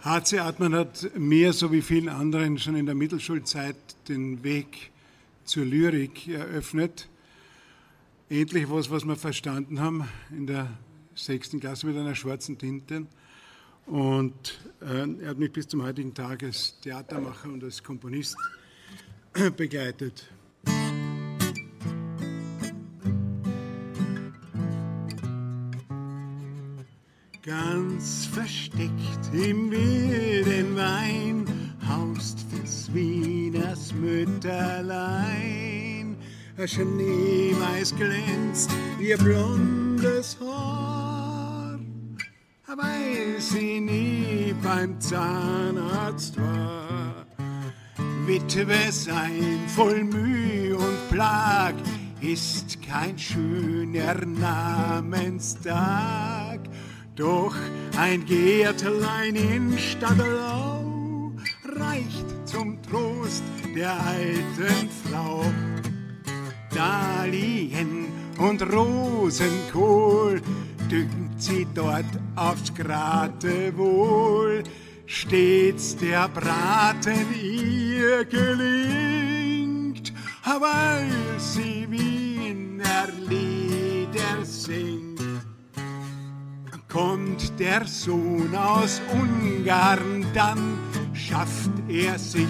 HC 0.08 0.40
Atman 0.40 0.74
hat 0.74 1.10
mir, 1.18 1.52
so 1.52 1.72
wie 1.72 1.82
vielen 1.82 2.08
anderen, 2.08 2.58
schon 2.58 2.76
in 2.76 2.86
der 2.86 2.96
Mittelschulzeit 2.96 3.76
den 4.10 4.44
Weg 4.44 4.92
zur 5.44 5.66
Lyrik 5.66 6.28
eröffnet. 6.28 7.08
Endlich 8.30 8.70
was, 8.70 8.90
was 8.90 9.06
wir 9.06 9.16
verstanden 9.16 9.80
haben 9.80 10.08
in 10.32 10.48
der 10.48 10.70
sechsten 11.16 11.60
Klasse 11.60 11.88
mit 11.88 11.98
einer 11.98 12.16
schwarzen 12.16 12.58
Tinte. 12.58 13.08
Und 13.86 14.60
äh, 14.82 15.08
er 15.22 15.30
hat 15.30 15.38
mich 15.38 15.52
bis 15.52 15.68
zum 15.68 15.82
heutigen 15.82 16.14
Tag 16.14 16.44
als 16.44 16.78
Theatermacher 16.82 17.50
und 17.50 17.64
als 17.64 17.82
Komponist 17.82 18.36
begleitet. 19.56 20.30
Ganz 27.42 28.26
versteckt 28.26 29.32
im 29.32 29.72
wilden 29.72 30.76
Wein 30.76 31.47
haust 32.88 32.88
des 32.88 32.94
Wieners 32.94 33.94
Mütterlein. 33.94 36.18
Ein 36.58 36.68
Schneeweiß 36.68 37.96
glänzt 37.96 38.72
ihr 39.00 39.18
blondes 39.18 40.38
Haar, 40.42 41.80
weil 42.68 43.40
sie 43.40 43.80
nie 43.80 44.54
beim 44.64 45.00
Zahnarzt 45.00 46.36
war. 46.38 47.26
Witwe 48.26 48.92
sein, 48.92 49.62
voll 49.68 50.04
Mühe 50.04 50.76
und 50.76 51.10
Plag, 51.10 51.76
ist 52.22 52.82
kein 52.82 53.16
schöner 53.18 54.26
Namenstag. 54.26 56.60
Doch 57.16 57.56
ein 57.98 58.26
Gärtlein 58.26 59.36
in 59.36 59.78
Stadtlau 59.78 60.77
reicht 61.80 62.26
zum 62.46 62.82
Trost 62.84 63.44
der 63.76 63.92
alten 63.92 64.90
Frau. 65.04 65.46
Dahlien 66.74 68.08
und 68.38 68.62
Rosenkohl 68.62 70.42
düngt 70.90 71.42
sie 71.42 71.68
dort 71.74 72.06
aufs 72.36 72.74
Gratewohl. 72.74 74.64
Stets 75.06 75.96
der 75.96 76.28
Braten 76.28 77.34
ihr 77.34 78.26
gelingt, 78.26 80.14
weil 80.44 81.10
sie 81.38 81.88
Wiener 81.90 83.08
Lieder 83.30 84.44
singt. 84.44 85.22
Kommt 86.90 87.60
der 87.60 87.86
Sohn 87.86 88.56
aus 88.56 89.02
Ungarn, 89.14 90.26
dann 90.34 90.78
schafft 91.18 91.72
er 91.90 92.20
sich 92.20 92.48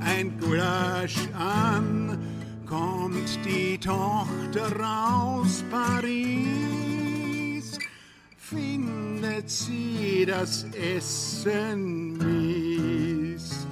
ein 0.00 0.38
Gulasch 0.40 1.28
an. 1.38 2.18
Kommt 2.66 3.38
die 3.46 3.78
Tochter 3.78 4.70
aus 4.84 5.64
Paris, 5.70 6.18
findet 8.36 9.48
sie 9.48 10.26
das 10.26 10.66
Essen 10.74 12.18
mies. 12.18 13.66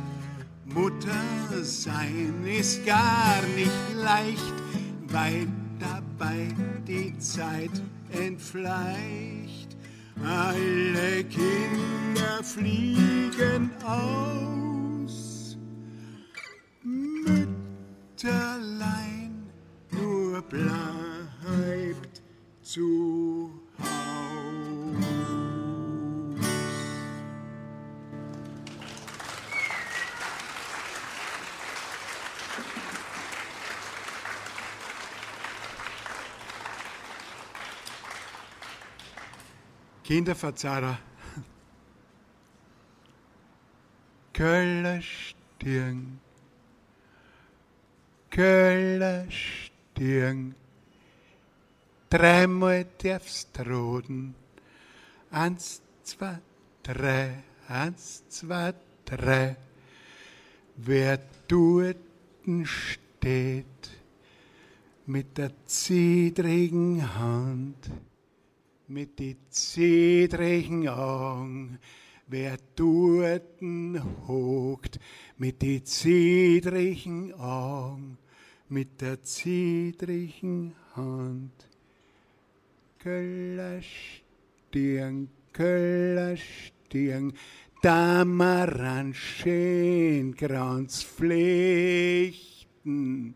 Mutter 0.64 1.62
sein 1.62 2.42
ist 2.46 2.86
gar 2.86 3.42
nicht 3.54 3.70
leicht, 3.94 4.54
weil 5.08 5.46
dabei 5.78 6.48
die 6.86 7.18
Zeit 7.18 7.82
entfleicht. 8.12 9.35
Alle 10.24 11.24
Kinder 11.24 12.42
fliegen 12.42 13.70
aus. 13.84 15.56
Mütterlein 18.16 18.66
nur 19.90 20.42
bleibt 20.42 22.22
zu 22.62 23.55
Kinderverzahrer. 40.06 41.00
Köller 44.32 45.02
Stirn, 45.02 46.20
Köller 48.30 49.26
Stirn, 49.28 50.54
dreimal 52.08 52.86
darfst 53.02 53.58
roden. 53.66 54.36
Eins, 55.32 55.82
zwei, 56.04 56.38
drei, 56.84 57.42
eins, 57.66 58.22
zwei, 58.28 58.74
drei. 59.04 59.56
Wer 60.76 61.18
dort 61.48 61.96
steht 62.62 63.90
mit 65.06 65.36
der 65.36 65.50
zedrigen 65.64 67.12
Hand, 67.18 67.90
mit 68.88 69.18
die 69.18 69.36
zedrigen 69.50 70.88
Augen, 70.88 71.78
wer 72.28 72.56
dorten 72.76 74.00
hogt, 74.28 75.00
mit 75.36 75.60
die 75.62 75.82
zedrigen 75.82 77.34
Augen, 77.34 78.16
mit 78.68 79.00
der 79.00 79.20
zedrigen 79.22 80.76
Hand. 80.94 81.68
Köllerstirn, 83.00 85.30
Köllerstirn, 85.52 87.32
Damaranschen, 87.82 90.36
Kranzflechten. 90.36 93.34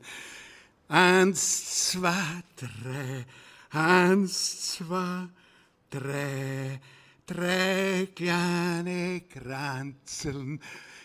Eins, 0.89 1.91
zwei, 1.91 2.43
drei, 2.57 3.27
eins, 3.71 4.75
zwei, 4.75 5.29
drei, 5.91 6.81
drei 7.27 8.09
kleine 8.15 9.23
Kranzeln, 9.23 10.61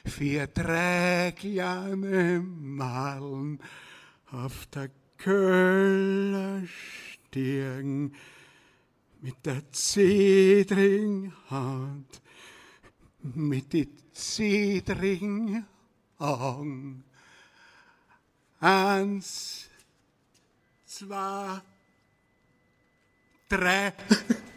vier 0.06 0.46
drei 0.48 1.34
kleine 1.36 2.40
Malen 2.40 3.60
auf 4.32 4.68
der 4.68 4.92
Köllerstirn 5.18 8.16
mit 9.22 9.46
der 9.46 9.70
zedrigen 9.72 11.34
Hand, 11.50 12.22
mit 13.22 13.74
die 13.74 13.90
zedrigen 14.14 15.66
Augen. 16.20 17.04
Eins, 18.60 19.68
zwei, 20.86 21.62
drei. 23.50 23.94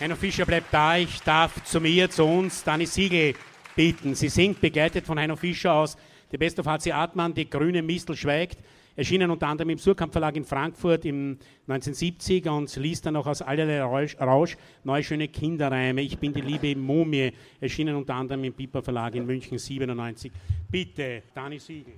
Heino 0.00 0.16
Fischer 0.16 0.44
bleibt 0.44 0.72
da. 0.72 0.96
Ich 0.96 1.20
darf 1.22 1.64
zu 1.64 1.80
mir, 1.80 2.10
zu 2.10 2.24
uns, 2.24 2.62
Dani 2.62 2.86
Siegel 2.86 3.34
bitten. 3.74 4.14
Sie 4.14 4.28
singt 4.28 4.60
begleitet 4.60 5.06
von 5.06 5.18
Heino 5.18 5.36
Fischer 5.36 5.72
aus 5.72 5.96
The 6.30 6.36
Best 6.36 6.58
of 6.58 6.66
HC 6.66 6.92
Artmann, 6.92 7.32
Die 7.32 7.48
grüne 7.48 7.80
Mistel 7.80 8.16
schweigt. 8.16 8.58
Erschienen 8.96 9.30
unter 9.30 9.48
anderem 9.48 9.70
im 9.70 9.78
Surkamp 9.78 10.12
Verlag 10.12 10.36
in 10.36 10.44
Frankfurt 10.44 11.04
im 11.04 11.38
1970 11.66 12.48
und 12.48 12.76
liest 12.76 13.06
dann 13.06 13.16
auch 13.16 13.26
aus 13.26 13.42
allerlei 13.42 13.82
Rausch, 13.82 14.16
Rausch 14.20 14.56
neue 14.84 15.02
schöne 15.02 15.26
Kinderreime. 15.28 16.00
Ich 16.02 16.16
bin 16.18 16.32
die 16.32 16.40
liebe 16.40 16.78
Mumie. 16.78 17.32
Erschienen 17.60 17.96
unter 17.96 18.14
anderem 18.14 18.44
im 18.44 18.52
Piper 18.52 18.82
Verlag 18.82 19.16
in 19.16 19.26
München 19.26 19.58
97. 19.58 20.30
Bitte, 20.70 21.22
Dani 21.34 21.58
Siegel. 21.58 21.94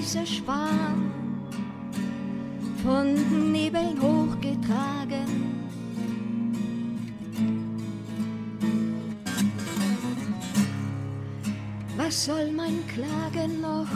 Der 0.00 0.06
weiße 0.06 0.26
Schwan, 0.26 1.12
von 2.82 3.52
Nebeln 3.52 4.00
hochgetragen. 4.00 5.60
Was 11.96 12.24
soll 12.24 12.50
mein 12.52 12.82
Klagen 12.86 13.60
noch, 13.60 13.86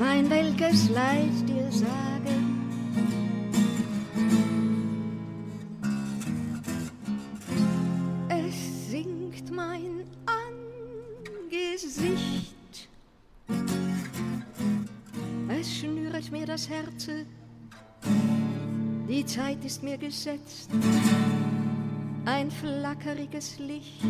mein 0.00 0.28
welkes 0.30 0.88
Leid 0.90 1.48
dir 1.48 1.70
sagen? 1.70 2.15
Ist 19.66 19.82
mir 19.82 19.98
gesetzt, 19.98 20.70
ein 22.24 22.52
flackeriges 22.52 23.58
Licht 23.58 24.00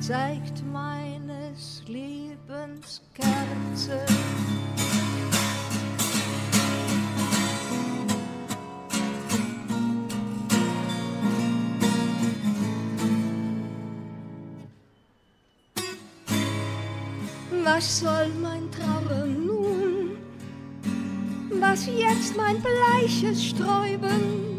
zeigt 0.00 0.64
meines 0.72 1.82
Lebens 1.86 3.02
Kerze. 3.12 4.06
Was 17.64 18.00
soll 18.00 18.30
mein 18.40 18.70
Trauer 18.70 19.26
nun? 19.26 20.12
Was 21.60 21.86
jetzt 21.86 22.34
mein 22.34 22.56
bleiches 22.62 23.44
Sträuben? 23.44 24.53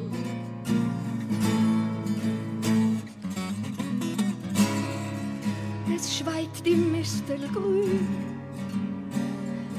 Schweigt 7.05 7.29
die 7.29 7.33
Mistel 7.35 7.47
grün, 7.53 8.07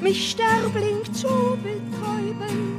mich 0.01 0.31
sterbling 0.31 1.03
zu 1.13 1.57
betäuben. 1.63 2.77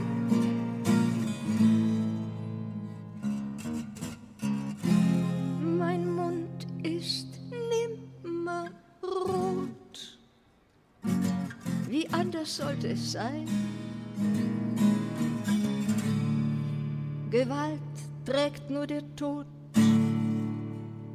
Mein 5.78 6.16
Mund 6.16 6.68
ist 6.84 7.28
nimmer 7.52 8.70
rot. 9.04 10.20
Wie 11.90 12.08
anders 12.10 12.58
sollte 12.58 12.90
es 12.90 13.12
sein? 13.12 13.48
Gewalt 17.30 17.80
trägt 18.26 18.70
nur 18.70 18.88
der 18.88 19.04
Tod 19.16 19.46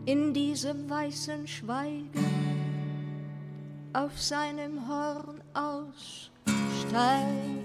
in 0.05 0.35
diesem 0.35 0.91
weißen 0.91 1.47
Schweigen 1.47 2.42
auf 3.95 4.21
seinem 4.21 4.89
Horn 4.89 5.43
aus 5.55 6.31
Stein. 6.89 7.59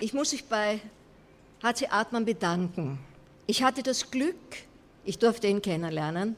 Ich 0.00 0.12
muss 0.12 0.32
mich 0.32 0.44
bei 0.46 0.80
HC 1.62 1.88
Artmann 1.90 2.24
bedanken. 2.24 2.98
Ich 3.46 3.62
hatte 3.62 3.82
das 3.82 4.10
Glück, 4.10 4.34
ich 5.04 5.18
durfte 5.18 5.46
ihn 5.46 5.62
kennenlernen. 5.62 6.36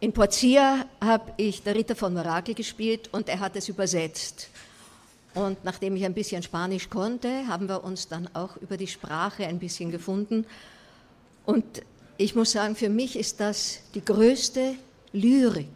In 0.00 0.12
Portia 0.12 0.86
habe 1.00 1.32
ich 1.38 1.62
der 1.64 1.74
Ritter 1.74 1.96
von 1.96 2.14
Mirakel 2.14 2.54
gespielt 2.54 3.08
und 3.12 3.28
er 3.28 3.40
hat 3.40 3.56
es 3.56 3.68
übersetzt. 3.68 4.48
Und 5.34 5.64
nachdem 5.64 5.96
ich 5.96 6.04
ein 6.04 6.14
bisschen 6.14 6.42
Spanisch 6.42 6.88
konnte, 6.88 7.48
haben 7.48 7.68
wir 7.68 7.82
uns 7.82 8.06
dann 8.06 8.28
auch 8.32 8.56
über 8.58 8.76
die 8.76 8.86
Sprache 8.86 9.44
ein 9.44 9.58
bisschen 9.58 9.90
gefunden. 9.90 10.46
Und 11.44 11.64
ich 12.16 12.36
muss 12.36 12.52
sagen, 12.52 12.76
für 12.76 12.88
mich 12.88 13.16
ist 13.16 13.40
das 13.40 13.80
die 13.94 14.04
größte 14.04 14.76
Lyrik, 15.12 15.66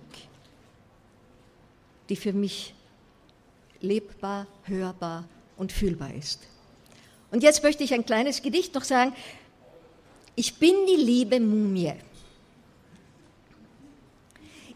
die 2.08 2.16
für 2.16 2.32
mich 2.32 2.74
lebbar, 3.80 4.46
hörbar 4.64 5.24
und 5.56 5.72
fühlbar 5.72 6.14
ist. 6.14 6.40
Und 7.32 7.42
jetzt 7.42 7.64
möchte 7.64 7.82
ich 7.82 7.92
ein 7.92 8.06
kleines 8.06 8.40
Gedicht 8.40 8.74
noch 8.74 8.84
sagen. 8.84 9.14
Ich 10.36 10.54
bin 10.54 10.74
die 10.86 11.02
liebe 11.02 11.40
Mumie. 11.40 11.94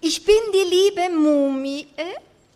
Ich 0.00 0.24
bin 0.24 0.36
die 0.52 0.74
liebe 0.74 1.08
Mumie 1.14 1.86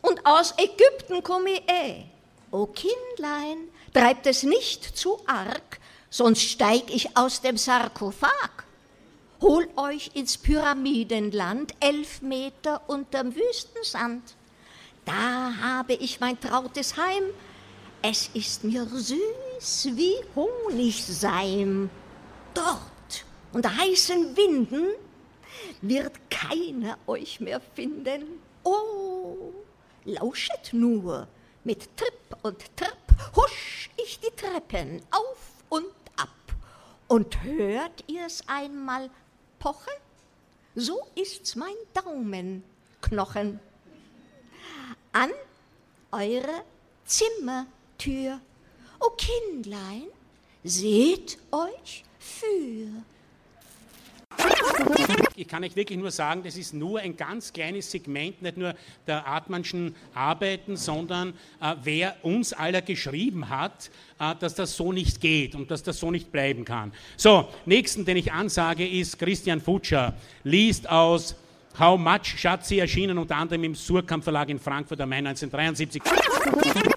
und 0.03 0.25
aus 0.27 0.55
Ägypten 0.59 1.23
komme 1.23 1.51
ich. 1.53 1.69
eh. 1.69 2.05
O 2.51 2.67
Kindlein, 2.67 3.69
treibt 3.95 4.27
es 4.27 4.43
nicht 4.43 4.85
zu 4.97 5.19
arg, 5.27 5.79
sonst 6.11 6.43
steig 6.43 6.93
ich 6.93 7.17
aus 7.17 7.41
dem 7.41 7.57
Sarkophag. 7.57 8.65
Hol 9.41 9.69
euch 9.77 10.11
ins 10.15 10.37
Pyramidenland, 10.37 11.75
elf 11.81 12.21
Meter 12.21 12.83
unterm 12.89 13.35
Wüstensand. 13.35 14.35
Da 15.07 15.55
habe 15.63 15.95
ich 15.95 16.21
mein 16.21 16.39
trautes 16.41 16.97
Heim, 16.97 17.23
es 18.03 18.31
ist 18.35 18.65
mir 18.65 18.87
süß 18.87 19.97
wie 19.97 20.17
Honigseim. 20.35 21.89
Dort, 22.53 23.25
unter 23.53 23.75
heißen 23.77 24.37
Winden, 24.37 24.89
wird 25.81 26.19
keiner 26.31 26.99
euch 27.07 27.41
mehr 27.41 27.61
finden. 27.61 28.41
Oh, 28.65 29.53
lauschet 30.05 30.73
nur, 30.73 31.27
mit 31.65 31.97
Tripp 31.97 32.37
und 32.43 32.77
Trapp 32.77 33.35
husch 33.37 33.91
ich 33.97 34.21
die 34.21 34.35
Treppen 34.35 35.03
auf 35.11 35.65
und 35.69 35.87
ab. 36.17 36.29
Und 37.09 37.43
hört 37.43 38.05
ihr's 38.07 38.43
einmal 38.47 39.11
pochen? 39.59 39.93
So 40.75 41.01
ist's 41.15 41.57
mein 41.57 41.75
Daumenknochen. 41.95 43.61
An 45.13 45.31
eure 46.13 46.65
Zimmertür. 47.05 48.41
O 49.01 49.11
Kindlein, 49.17 50.07
seht 50.63 51.39
euch 51.51 52.05
für. 52.19 53.03
Ich 55.37 55.49
kann 55.49 55.65
euch 55.65 55.77
wirklich 55.77 55.99
nur 55.99 56.11
sagen, 56.11 56.43
das 56.45 56.57
ist 56.57 56.75
nur 56.75 57.01
ein 57.01 57.17
ganz 57.17 57.53
kleines 57.53 57.91
Segment, 57.91 58.43
nicht 58.43 58.57
nur 58.57 58.75
der 59.07 59.27
Artmannschen 59.27 59.95
Arbeiten, 60.15 60.77
sondern 60.77 61.31
äh, 61.61 61.75
wer 61.83 62.17
uns 62.23 62.53
aller 62.53 62.83
geschrieben 62.83 63.49
hat, 63.49 63.91
äh, 64.19 64.35
dass 64.39 64.55
das 64.55 64.77
so 64.77 64.93
nicht 64.93 65.21
geht 65.21 65.55
und 65.55 65.71
dass 65.71 65.83
das 65.83 65.99
so 65.99 66.11
nicht 66.11 66.31
bleiben 66.31 66.65
kann. 66.65 66.93
So, 67.17 67.49
nächsten, 67.65 68.05
den 68.05 68.17
ich 68.17 68.33
ansage, 68.33 68.87
ist 68.87 69.19
Christian 69.19 69.61
Futscher, 69.61 70.15
liest 70.45 70.89
aus 70.89 71.37
How 71.79 71.99
Much 71.99 72.39
Schatzi, 72.39 72.79
erschienen 72.79 73.17
unter 73.17 73.37
anderem 73.37 73.65
im 73.65 73.75
Surkamp 73.75 74.25
Verlag 74.25 74.49
in 74.49 74.59
Frankfurt 74.59 75.01
am 75.01 75.09
Main 75.09 75.27
1973. 75.27 76.03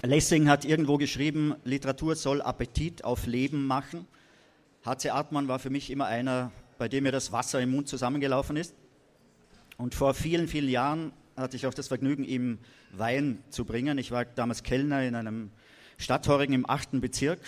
Lessing 0.02 0.48
hat 0.48 0.64
irgendwo 0.64 0.98
geschrieben, 0.98 1.54
Literatur 1.64 2.16
soll 2.16 2.42
Appetit 2.42 3.04
auf 3.04 3.26
Leben 3.26 3.66
machen. 3.66 4.06
H.C. 4.84 5.08
Artmann 5.08 5.48
war 5.48 5.58
für 5.58 5.70
mich 5.70 5.90
immer 5.90 6.04
einer, 6.04 6.52
bei 6.78 6.88
dem 6.88 7.04
mir 7.04 7.12
das 7.12 7.32
Wasser 7.32 7.60
im 7.60 7.70
Mund 7.70 7.88
zusammengelaufen 7.88 8.56
ist. 8.56 8.74
Und 9.76 9.94
vor 9.94 10.14
vielen, 10.14 10.48
vielen 10.48 10.68
Jahren 10.68 11.12
hatte 11.36 11.56
ich 11.56 11.66
auch 11.66 11.74
das 11.74 11.88
Vergnügen, 11.88 12.24
ihm 12.24 12.58
Wein 12.92 13.42
zu 13.50 13.64
bringen. 13.64 13.98
Ich 13.98 14.10
war 14.10 14.24
damals 14.24 14.62
Kellner 14.62 15.02
in 15.02 15.14
einem 15.14 15.50
Stadthorigen 15.98 16.54
im 16.54 16.68
achten 16.68 17.00
Bezirk. 17.00 17.40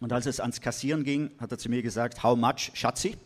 Und 0.00 0.12
als 0.12 0.26
es 0.26 0.40
ans 0.40 0.60
Kassieren 0.60 1.04
ging, 1.04 1.30
hat 1.38 1.50
er 1.52 1.58
zu 1.58 1.68
mir 1.68 1.82
gesagt, 1.82 2.22
how 2.22 2.36
much, 2.36 2.72
Schatzi? 2.74 3.16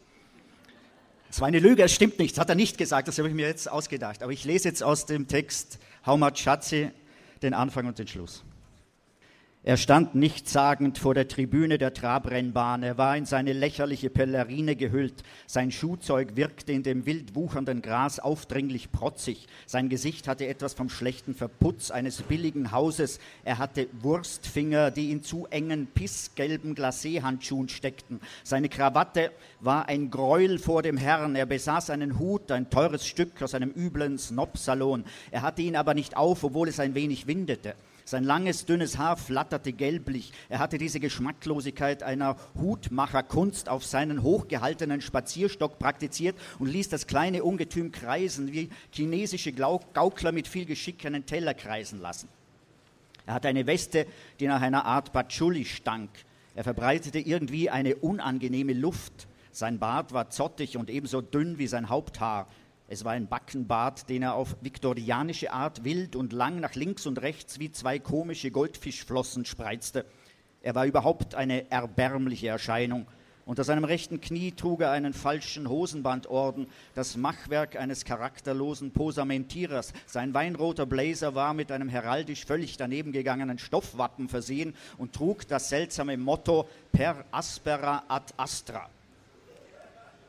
Das 1.29 1.41
war 1.41 1.49
eine 1.49 1.59
Lüge, 1.59 1.83
es 1.83 1.93
stimmt 1.93 2.19
nicht, 2.19 2.37
das 2.37 2.41
hat 2.41 2.49
er 2.49 2.55
nicht 2.55 2.79
gesagt, 2.79 3.09
das 3.09 3.19
habe 3.19 3.29
ich 3.29 3.35
mir 3.35 3.47
jetzt 3.47 3.71
ausgedacht. 3.71 4.23
Aber 4.23 4.33
ich 4.33 4.45
lese 4.45 4.69
jetzt 4.69 4.83
aus 4.83 5.07
dem 5.07 5.29
Text 5.29 5.79
How 6.07 6.19
much, 6.19 6.39
Schatzi, 6.39 6.91
den 7.43 7.53
Anfang 7.53 7.87
und 7.87 7.99
den 7.99 8.07
Schluss. 8.07 8.45
Er 9.69 9.77
stand 9.77 10.15
nichtssagend 10.15 10.97
vor 10.97 11.13
der 11.13 11.29
Tribüne 11.29 11.77
der 11.77 11.93
Trabrennbahn. 11.93 12.83
Er 12.83 12.97
war 12.97 13.19
in 13.19 13.27
seine 13.27 13.53
lächerliche 13.53 14.09
Pellerine 14.09 14.77
gehüllt. 14.77 15.23
Sein 15.47 15.71
Schuhzeug 15.71 16.37
wirkte 16.37 16.73
in 16.73 16.83
dem 16.83 17.05
wild 17.05 17.35
wuchernden 17.35 17.83
Gras 17.83 18.19
aufdringlich 18.19 18.93
protzig. 18.93 19.47
Sein 19.67 19.91
Gesicht 19.91 20.27
hatte 20.27 20.47
etwas 20.47 20.73
vom 20.73 20.89
schlechten 20.89 21.35
Verputz 21.35 21.91
eines 21.91 22.23
billigen 22.23 22.73
Hauses. 22.73 23.21
Er 23.45 23.59
hatte 23.59 23.89
Wurstfinger, 24.01 24.91
die 24.91 25.13
in 25.13 25.23
zu 25.23 25.47
engen, 25.51 25.87
pissgelben 25.87 26.75
Glacéhandschuhen 26.75 27.69
steckten. 27.69 28.21
Seine 28.45 28.71
Krawatte 28.71 29.33
war 29.61 29.87
ein 29.87 30.11
Gräuel 30.11 30.59
vor 30.59 30.81
dem 30.81 30.97
Herrn. 30.97 31.37
Er 31.37 31.45
besaß 31.45 31.91
einen 31.91 32.19
Hut, 32.19 32.51
ein 32.53 32.71
teures 32.71 33.07
Stück 33.07 33.43
aus 33.43 33.53
einem 33.53 33.73
üblen 33.77 34.17
Snob-Salon. 34.17 35.05
Er 35.31 35.43
hatte 35.43 35.61
ihn 35.61 35.77
aber 35.77 35.93
nicht 35.93 36.17
auf, 36.17 36.43
obwohl 36.43 36.69
es 36.69 36.81
ein 36.81 36.95
wenig 36.95 37.27
windete. 37.27 37.75
Sein 38.09 38.25
langes, 38.25 38.65
dünnes 38.65 38.97
Haar 38.97 39.19
flatterte 39.19 39.75
gelblich. 39.75 40.33
Er 40.49 40.61
hatte 40.61 40.79
diese 40.79 40.99
Geschmacklosigkeit 40.99 42.03
einer 42.03 42.37
Hutmacherkunst 42.59 43.69
auf 43.69 43.85
seinen 43.85 44.23
hochgehaltenen 44.23 45.03
Spazierstock 45.03 45.79
praktiziert 45.79 46.35
und 46.59 46.69
ließ 46.69 46.89
das 46.89 47.07
kleine 47.07 47.45
Ungetüm 47.45 47.93
kreisen, 47.93 48.51
wie 48.51 48.71
chinesische 48.93 49.53
Gaukler 49.53 50.33
mit 50.33 50.49
viel 50.49 50.65
Geschick 50.65 51.05
einen 51.05 51.27
Teller 51.27 51.53
kreisen 51.53 52.01
lassen. 52.01 52.31
Er 53.27 53.35
hatte 53.35 53.49
eine 53.49 53.67
Weste, 53.67 54.07
die 54.41 54.47
nach 54.47 54.63
einer 54.63 54.87
Art 54.87 55.13
Patchouli 55.13 55.67
stank. 55.67 56.09
Er 56.55 56.65
verbreitete 56.65 57.19
irgendwie 57.19 57.69
eine 57.69 57.95
unangenehme 57.97 58.73
Luft. 58.73 59.29
Sein 59.53 59.79
Bart 59.79 60.15
war 60.15 60.31
zottig 60.31 60.79
und 60.79 60.89
ebenso 60.89 61.21
dünn 61.21 61.59
wie 61.59 61.67
sein 61.67 61.91
Haupthaar. 61.91 62.47
Es 62.91 63.05
war 63.05 63.13
ein 63.13 63.29
Backenbart, 63.29 64.09
den 64.09 64.23
er 64.23 64.33
auf 64.33 64.57
viktorianische 64.63 65.53
Art 65.53 65.85
wild 65.85 66.17
und 66.17 66.33
lang 66.33 66.59
nach 66.59 66.75
links 66.75 67.05
und 67.05 67.21
rechts 67.21 67.59
wie 67.59 67.71
zwei 67.71 67.99
komische 67.99 68.51
Goldfischflossen 68.51 69.45
spreizte. 69.45 70.07
Er 70.63 70.75
war 70.75 70.87
überhaupt 70.87 71.35
eine 71.35 71.71
erbärmliche 71.71 72.49
Erscheinung. 72.49 73.07
Unter 73.45 73.63
seinem 73.63 73.85
rechten 73.85 74.23
Knie 74.23 74.53
trug 74.53 74.81
er 74.81 74.91
einen 74.91 75.13
falschen 75.13 75.69
Hosenbandorden, 75.69 76.67
das 76.95 77.19
Machwerk 77.19 77.77
eines 77.77 78.07
charakterlosen 78.07 78.91
Posamentierers. 78.93 79.93
Sein 80.07 80.33
weinroter 80.33 80.87
Blazer 80.87 81.35
war 81.35 81.53
mit 81.53 81.71
einem 81.71 81.91
heraldisch 81.91 82.47
völlig 82.47 82.79
daneben 82.79 83.13
gegangenen 83.13 83.59
Stoffwappen 83.59 84.31
versehen 84.31 84.75
und 84.97 85.13
trug 85.13 85.47
das 85.47 85.69
seltsame 85.69 86.17
Motto 86.17 86.67
Per 86.93 87.23
aspera 87.33 88.05
ad 88.09 88.33
astra. 88.39 88.89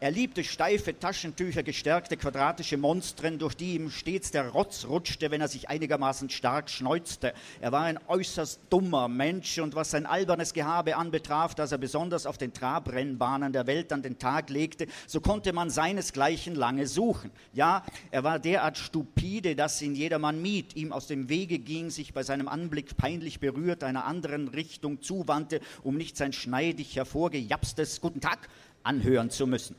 Er 0.01 0.11
liebte 0.11 0.45
steife 0.45 0.97
Taschentücher, 0.97 1.61
gestärkte 1.61 2.15
quadratische 2.15 2.77
Monstren, 2.77 3.37
durch 3.37 3.55
die 3.55 3.75
ihm 3.75 3.91
stets 3.91 4.31
der 4.31 4.47
Rotz 4.47 4.85
rutschte, 4.85 5.29
wenn 5.29 5.41
er 5.41 5.49
sich 5.49 5.67
einigermaßen 5.67 6.29
stark 6.29 6.69
schneuzte. 6.69 7.33
Er 7.59 7.73
war 7.73 7.81
ein 7.81 7.99
äußerst 8.07 8.61
dummer 8.69 9.09
Mensch 9.09 9.59
und 9.59 9.75
was 9.75 9.91
sein 9.91 10.05
albernes 10.05 10.53
Gehabe 10.53 10.95
anbetraf, 10.95 11.53
das 11.53 11.73
er 11.73 11.79
besonders 11.79 12.25
auf 12.25 12.37
den 12.37 12.53
Trabrennbahnen 12.53 13.51
der 13.51 13.67
Welt 13.67 13.91
an 13.91 14.01
den 14.01 14.17
Tag 14.17 14.49
legte, 14.49 14.87
so 15.05 15.19
konnte 15.19 15.51
man 15.51 15.69
seinesgleichen 15.69 16.55
lange 16.55 16.87
suchen. 16.87 17.29
Ja, 17.51 17.83
er 18.09 18.23
war 18.23 18.39
derart 18.39 18.77
stupide, 18.77 19.57
dass 19.57 19.81
ihn 19.81 19.95
jedermann 19.95 20.41
mied, 20.41 20.77
ihm 20.77 20.93
aus 20.93 21.07
dem 21.07 21.27
Wege 21.27 21.59
ging, 21.59 21.89
sich 21.89 22.13
bei 22.13 22.23
seinem 22.23 22.47
Anblick 22.47 22.95
peinlich 22.95 23.41
berührt 23.41 23.83
einer 23.83 24.05
anderen 24.05 24.47
Richtung 24.47 25.01
zuwandte, 25.01 25.59
um 25.83 25.97
nicht 25.97 26.15
sein 26.15 26.31
schneidig 26.31 26.95
hervorgejapstes 26.95 27.99
Guten 27.99 28.21
Tag 28.21 28.47
anhören 28.81 29.29
zu 29.29 29.45
müssen. 29.45 29.75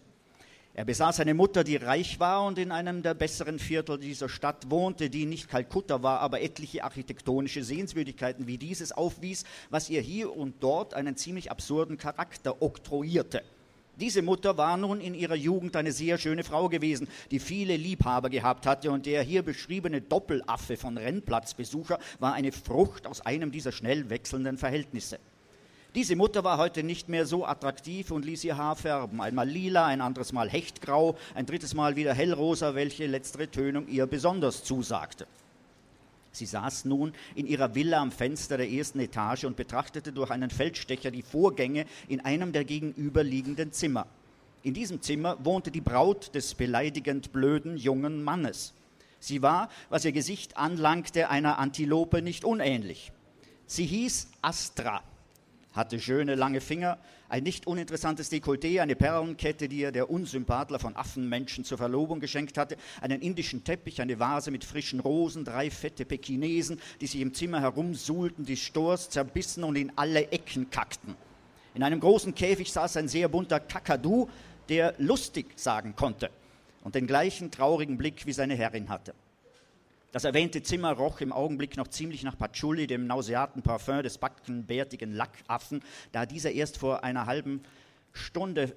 Er 0.80 0.86
besaß 0.86 1.20
eine 1.20 1.34
Mutter, 1.34 1.62
die 1.62 1.76
reich 1.76 2.20
war 2.20 2.46
und 2.46 2.58
in 2.58 2.72
einem 2.72 3.02
der 3.02 3.12
besseren 3.12 3.58
Viertel 3.58 3.98
dieser 3.98 4.30
Stadt 4.30 4.70
wohnte, 4.70 5.10
die 5.10 5.26
nicht 5.26 5.46
Kalkutta 5.46 6.02
war, 6.02 6.20
aber 6.20 6.40
etliche 6.40 6.84
architektonische 6.84 7.62
Sehenswürdigkeiten 7.62 8.46
wie 8.46 8.56
dieses 8.56 8.90
aufwies, 8.90 9.44
was 9.68 9.90
ihr 9.90 10.00
hier 10.00 10.34
und 10.34 10.54
dort 10.62 10.94
einen 10.94 11.16
ziemlich 11.16 11.50
absurden 11.50 11.98
Charakter 11.98 12.62
oktroyierte. 12.62 13.42
Diese 13.96 14.22
Mutter 14.22 14.56
war 14.56 14.78
nun 14.78 15.02
in 15.02 15.12
ihrer 15.12 15.34
Jugend 15.34 15.76
eine 15.76 15.92
sehr 15.92 16.16
schöne 16.16 16.44
Frau 16.44 16.70
gewesen, 16.70 17.08
die 17.30 17.40
viele 17.40 17.76
Liebhaber 17.76 18.30
gehabt 18.30 18.64
hatte, 18.64 18.90
und 18.90 19.04
der 19.04 19.22
hier 19.22 19.42
beschriebene 19.42 20.00
Doppelaffe 20.00 20.78
von 20.78 20.96
Rennplatzbesucher 20.96 21.98
war 22.20 22.32
eine 22.32 22.52
Frucht 22.52 23.06
aus 23.06 23.20
einem 23.20 23.52
dieser 23.52 23.72
schnell 23.72 24.08
wechselnden 24.08 24.56
Verhältnisse. 24.56 25.18
Diese 25.96 26.14
Mutter 26.14 26.44
war 26.44 26.58
heute 26.58 26.84
nicht 26.84 27.08
mehr 27.08 27.26
so 27.26 27.44
attraktiv 27.44 28.12
und 28.12 28.24
ließ 28.24 28.44
ihr 28.44 28.56
Haar 28.56 28.76
färben. 28.76 29.20
Einmal 29.20 29.48
lila, 29.48 29.86
ein 29.86 30.00
anderes 30.00 30.32
Mal 30.32 30.48
hechtgrau, 30.48 31.16
ein 31.34 31.46
drittes 31.46 31.74
Mal 31.74 31.96
wieder 31.96 32.14
hellrosa, 32.14 32.76
welche 32.76 33.06
letztere 33.06 33.50
Tönung 33.50 33.88
ihr 33.88 34.06
besonders 34.06 34.62
zusagte. 34.62 35.26
Sie 36.30 36.46
saß 36.46 36.84
nun 36.84 37.12
in 37.34 37.48
ihrer 37.48 37.74
Villa 37.74 38.00
am 38.00 38.12
Fenster 38.12 38.56
der 38.56 38.70
ersten 38.70 39.00
Etage 39.00 39.42
und 39.44 39.56
betrachtete 39.56 40.12
durch 40.12 40.30
einen 40.30 40.50
Feldstecher 40.50 41.10
die 41.10 41.22
Vorgänge 41.22 41.86
in 42.06 42.20
einem 42.20 42.52
der 42.52 42.64
gegenüberliegenden 42.64 43.72
Zimmer. 43.72 44.06
In 44.62 44.74
diesem 44.74 45.02
Zimmer 45.02 45.44
wohnte 45.44 45.72
die 45.72 45.80
Braut 45.80 46.32
des 46.36 46.54
beleidigend 46.54 47.32
blöden 47.32 47.76
jungen 47.76 48.22
Mannes. 48.22 48.74
Sie 49.18 49.42
war, 49.42 49.68
was 49.88 50.04
ihr 50.04 50.12
Gesicht 50.12 50.56
anlangte, 50.56 51.30
einer 51.30 51.58
Antilope 51.58 52.22
nicht 52.22 52.44
unähnlich. 52.44 53.10
Sie 53.66 53.86
hieß 53.86 54.28
Astra 54.40 55.02
hatte 55.72 56.00
schöne 56.00 56.34
lange 56.34 56.60
Finger, 56.60 56.98
ein 57.28 57.44
nicht 57.44 57.66
uninteressantes 57.66 58.30
Dekolleté, 58.30 58.80
eine 58.80 58.96
Perlenkette, 58.96 59.68
die 59.68 59.78
ihr 59.78 59.92
der 59.92 60.10
Unsympathler 60.10 60.78
von 60.78 60.96
Affenmenschen 60.96 61.64
zur 61.64 61.78
Verlobung 61.78 62.18
geschenkt 62.18 62.58
hatte, 62.58 62.76
einen 63.00 63.20
indischen 63.20 63.62
Teppich, 63.62 64.00
eine 64.00 64.18
Vase 64.18 64.50
mit 64.50 64.64
frischen 64.64 65.00
Rosen, 65.00 65.44
drei 65.44 65.70
fette 65.70 66.04
Pekinesen, 66.04 66.80
die 67.00 67.06
sich 67.06 67.20
im 67.20 67.34
Zimmer 67.34 67.60
herumsuhlten, 67.60 68.44
die 68.44 68.56
Stors 68.56 69.10
zerbissen 69.10 69.62
und 69.62 69.76
in 69.76 69.92
alle 69.96 70.30
Ecken 70.32 70.70
kackten. 70.70 71.14
In 71.74 71.84
einem 71.84 72.00
großen 72.00 72.34
Käfig 72.34 72.72
saß 72.72 72.96
ein 72.96 73.08
sehr 73.08 73.28
bunter 73.28 73.60
Kakadu, 73.60 74.28
der 74.68 74.94
lustig 74.98 75.46
sagen 75.56 75.94
konnte 75.94 76.30
und 76.82 76.94
den 76.94 77.06
gleichen 77.06 77.50
traurigen 77.50 77.96
Blick 77.96 78.26
wie 78.26 78.32
seine 78.32 78.54
Herrin 78.54 78.88
hatte. 78.88 79.14
Das 80.12 80.24
erwähnte 80.24 80.62
Zimmer 80.62 80.92
roch 80.92 81.20
im 81.20 81.32
Augenblick 81.32 81.76
noch 81.76 81.86
ziemlich 81.86 82.24
nach 82.24 82.36
Patchouli, 82.36 82.88
dem 82.88 83.06
nauseaten 83.06 83.62
Parfum 83.62 84.02
des 84.02 84.18
backenbärtigen 84.18 85.12
Lackaffen, 85.12 85.82
da 86.10 86.26
dieser 86.26 86.50
erst 86.50 86.78
vor 86.78 87.04
einer 87.04 87.26
halben 87.26 87.62
Stunde, 88.12 88.74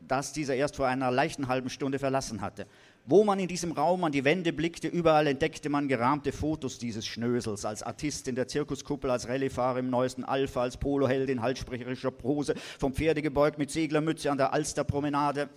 das 0.00 0.32
dieser 0.32 0.56
erst 0.56 0.74
vor 0.74 0.88
einer 0.88 1.12
leichten 1.12 1.46
halben 1.46 1.70
Stunde 1.70 2.00
verlassen 2.00 2.40
hatte. 2.40 2.66
Wo 3.06 3.22
man 3.22 3.38
in 3.38 3.46
diesem 3.46 3.72
Raum 3.72 4.02
an 4.02 4.10
die 4.10 4.24
Wände 4.24 4.52
blickte, 4.52 4.88
überall 4.88 5.28
entdeckte 5.28 5.68
man 5.68 5.86
gerahmte 5.86 6.32
Fotos 6.32 6.78
dieses 6.78 7.06
Schnösels, 7.06 7.64
als 7.64 7.84
Artist 7.84 8.26
in 8.26 8.34
der 8.34 8.48
Zirkuskuppel, 8.48 9.08
als 9.08 9.28
Rallyefahrer 9.28 9.78
im 9.78 9.88
neuesten 9.88 10.24
Alpha, 10.24 10.62
als 10.62 10.76
Poloheld 10.76 11.30
in 11.30 11.42
halssprecherischer 11.42 12.10
Prose, 12.10 12.54
vom 12.78 12.92
Pferde 12.92 13.22
gebeugt 13.22 13.58
mit 13.58 13.70
Seglermütze 13.70 14.30
an 14.30 14.38
der 14.38 14.52
Alsterpromenade, 14.52 15.48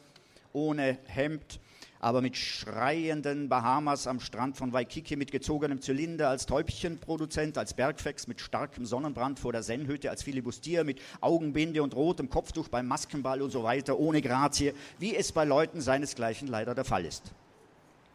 ohne 0.53 0.99
Hemd, 1.05 1.59
aber 2.03 2.21
mit 2.21 2.35
schreienden 2.35 3.47
Bahamas 3.47 4.07
am 4.07 4.19
Strand 4.19 4.57
von 4.57 4.73
Waikiki 4.73 5.15
mit 5.15 5.31
gezogenem 5.31 5.79
Zylinder, 5.79 6.27
als 6.27 6.45
Täubchenproduzent, 6.45 7.57
als 7.57 7.73
Bergfex 7.73 8.27
mit 8.27 8.41
starkem 8.41 8.85
Sonnenbrand 8.85 9.39
vor 9.39 9.53
der 9.53 9.63
Sennhütte, 9.63 10.09
als 10.09 10.21
Filibustier 10.21 10.83
mit 10.83 10.99
Augenbinde 11.21 11.81
und 11.81 11.95
rotem 11.95 12.29
Kopftuch 12.29 12.67
beim 12.67 12.87
Maskenball 12.87 13.41
und 13.41 13.51
so 13.51 13.63
weiter, 13.63 13.97
ohne 13.97 14.21
Grazie, 14.21 14.73
wie 14.99 15.15
es 15.15 15.31
bei 15.31 15.45
Leuten 15.45 15.79
seinesgleichen 15.79 16.49
leider 16.49 16.75
der 16.75 16.83
Fall 16.83 17.05
ist. 17.05 17.31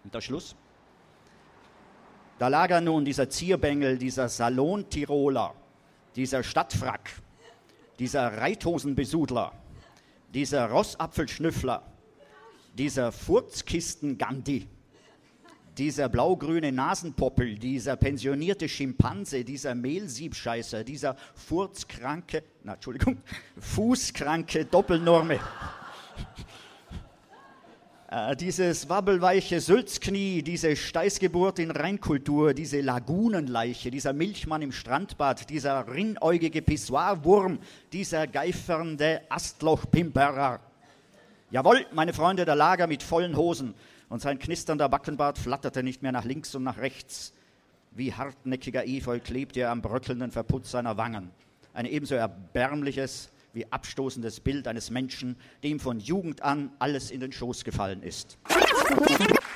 Und 0.05 0.13
der 0.13 0.21
Schluss? 0.21 0.55
Da 2.39 2.49
lag 2.49 2.69
er 2.69 2.83
nun, 2.83 3.07
dieser 3.07 3.31
Zierbengel, 3.31 3.97
dieser 3.97 4.29
Salon-Tiroler, 4.29 5.55
dieser 6.15 6.43
Stadtfrack, 6.43 7.11
dieser 7.99 8.37
Reithosenbesudler, 8.37 9.53
dieser 10.35 10.67
Rossapfelschnüffler, 10.67 11.83
dieser 12.79 13.11
Furzkisten-Gandhi, 13.11 14.67
dieser 15.77 16.09
blaugrüne 16.09 16.71
Nasenpoppel, 16.73 17.59
dieser 17.59 17.97
pensionierte 17.97 18.69
Schimpanse, 18.69 19.45
dieser 19.45 19.75
Mehlsiebscheißer, 19.75 20.85
dieser 20.85 21.17
furzkranke, 21.35 22.45
na, 22.63 22.75
Entschuldigung, 22.75 23.19
fußkranke 23.59 24.65
Doppelnorme. 24.65 25.41
Äh, 28.11 28.37
dieses 28.37 28.89
wabbelweiche 28.89 29.61
Sülzknie, 29.61 30.43
diese 30.43 30.75
Steißgeburt 30.77 31.59
in 31.59 31.71
Reinkultur, 31.71 32.55
diese 32.55 32.81
Lagunenleiche, 32.81 33.91
dieser 33.91 34.15
Milchmann 34.15 34.63
im 34.63 34.73
Strandbad, 34.73 35.51
dieser 35.51 35.93
rinnäugige 35.93 36.63
Pissoirwurm, 36.63 37.59
dieser 37.93 38.27
geifernde 38.27 39.21
Astlochpimperer, 39.29 40.61
Jawohl, 41.51 41.87
meine 41.93 42.13
Freunde, 42.13 42.45
der 42.45 42.57
Lager 42.57 42.87
mit 42.87 43.03
vollen 43.03 43.35
Hosen 43.35 43.75
und 44.11 44.21
sein 44.21 44.39
knisternder 44.39 44.89
Backenbart 44.91 45.39
flatterte 45.39 45.83
nicht 45.83 46.03
mehr 46.03 46.13
nach 46.13 46.25
links 46.27 46.55
und 46.55 46.63
nach 46.63 46.77
rechts. 46.77 47.33
Wie 47.93 48.13
hartnäckiger 48.13 48.87
Efeu 48.87 49.19
klebte 49.19 49.61
er 49.61 49.71
am 49.71 49.81
bröckelnden 49.81 50.31
Verputz 50.31 50.71
seiner 50.71 50.99
Wangen. 50.99 51.31
Ein 51.73 51.87
ebenso 51.87 52.17
erbärmliches 52.17 53.31
wie 53.55 53.65
abstoßendes 53.73 54.41
Bild 54.41 54.69
eines 54.69 54.91
Menschen, 54.91 55.37
dem 55.65 55.81
von 55.81 56.01
Jugend 56.01 56.43
an 56.43 56.71
alles 56.79 57.11
in 57.11 57.21
den 57.21 57.33
Schoß 57.33 57.65
gefallen 57.65 58.03
ist. 58.03 58.37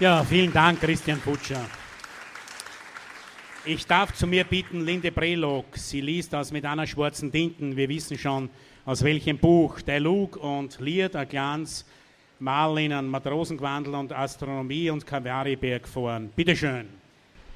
Ja, 0.01 0.25
vielen 0.25 0.53
Dank, 0.53 0.81
Christian 0.81 1.21
Putscher. 1.21 1.61
Ich 3.65 3.87
darf 3.87 4.15
zu 4.15 4.27
mir 4.27 4.45
bitten, 4.45 4.81
Linde 4.81 5.13
Brelog. 5.13 5.77
Sie 5.77 6.01
liest 6.01 6.35
aus 6.35 6.53
mit 6.53 6.65
einer 6.65 6.87
schwarzen 6.87 7.31
Tinten. 7.31 7.77
Wir 7.77 7.89
wissen 7.89 8.19
schon, 8.19 8.51
aus 8.85 9.03
welchem 9.03 9.39
Buch. 9.39 9.81
Der 9.83 10.01
Lug 10.01 10.37
und 10.37 10.81
Lied, 10.81 11.15
ein 11.17 11.29
Glanz, 11.29 11.85
Marlinen, 12.39 13.09
Matrosengewandel 13.09 13.95
und 13.95 14.13
Astronomie 14.13 14.91
und 14.91 15.07
Kavariberg 15.07 15.87
fahren. 15.87 16.31
Bitte 16.35 16.57
schön. 16.57 16.89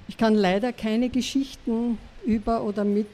Ich 0.09 0.17
kann 0.17 0.35
leider 0.35 0.73
keine 0.73 1.09
Geschichten 1.09 1.99
über 2.25 2.63
oder 2.63 2.85
mit 2.85 3.09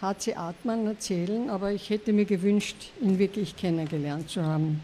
H.C. 0.00 0.34
Artmann 0.34 0.86
erzählen, 0.86 1.50
aber 1.50 1.72
ich 1.72 1.90
hätte 1.90 2.12
mir 2.12 2.24
gewünscht, 2.24 2.92
ihn 3.00 3.18
wirklich 3.18 3.56
kennengelernt 3.56 4.30
zu 4.30 4.44
haben. 4.44 4.80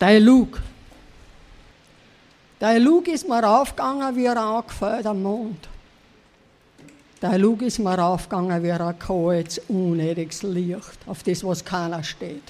Der 0.00 0.18
Lug 2.80 3.06
ist 3.06 3.28
mir 3.28 3.40
raufgegangen 3.40 4.16
wie 4.16 4.28
ein 4.28 4.36
am 4.36 5.22
Mond. 5.22 5.68
Der 7.22 7.38
Lug 7.38 7.62
ist 7.62 7.78
mir 7.78 7.94
raufgegangen 7.96 8.60
wie 8.64 8.72
ein 8.72 8.98
kaltes, 8.98 9.60
unnötiges 9.68 10.42
Licht, 10.42 10.98
auf 11.06 11.22
das, 11.22 11.44
was 11.44 11.64
keiner 11.64 12.02
steht. 12.02 12.42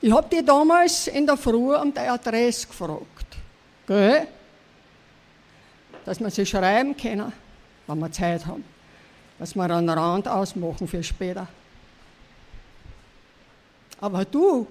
Ich 0.00 0.12
habe 0.12 0.28
die 0.30 0.44
damals 0.44 1.08
in 1.08 1.26
der 1.26 1.36
Früh 1.36 1.74
um 1.74 1.92
die 1.92 1.98
Adresse 1.98 2.68
gefragt. 2.68 3.36
Gell? 3.86 4.28
Dass 6.04 6.20
wir 6.20 6.30
sie 6.30 6.46
schreiben 6.46 6.96
können, 6.96 7.32
wenn 7.88 7.98
wir 7.98 8.12
Zeit 8.12 8.46
haben. 8.46 8.64
Dass 9.40 9.56
wir 9.56 9.64
einen 9.64 9.90
Rand 9.90 10.28
ausmachen 10.28 10.86
für 10.86 11.02
später. 11.02 11.48
Aber 14.00 14.24
du, 14.24 14.68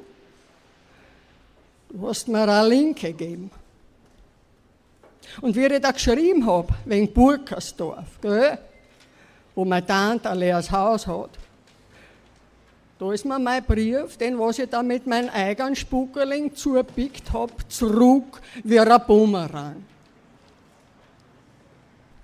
du 1.90 2.08
hast 2.08 2.28
mir 2.30 2.44
eine 2.44 2.68
Linke 2.70 3.08
gegeben. 3.14 3.52
Und 5.40 5.56
wie 5.56 5.66
ich 5.66 5.82
da 5.82 5.92
geschrieben 5.92 6.46
habe, 6.46 6.74
wegen 6.86 7.14
Burkersdorf, 7.14 8.20
gell, 8.22 8.58
wo 9.56 9.64
meine 9.64 9.86
Tante 9.86 10.30
ein 10.30 10.40
leeres 10.40 10.70
Haus 10.72 11.08
hat, 11.08 11.32
da 13.00 13.12
ist 13.12 13.26
mir 13.26 13.40
mein 13.40 13.64
Brief, 13.64 14.18
den 14.18 14.38
was 14.38 14.60
ich 14.60 14.70
da 14.70 14.84
mit 14.84 15.08
meinem 15.08 15.30
eigenen 15.30 15.76
Spuckerling 15.76 16.56
zupickt 16.56 17.34
habe, 17.34 17.54
zurück 17.68 18.42
wie 18.64 18.80
ein 18.80 19.02
Bumerang. 19.08 19.84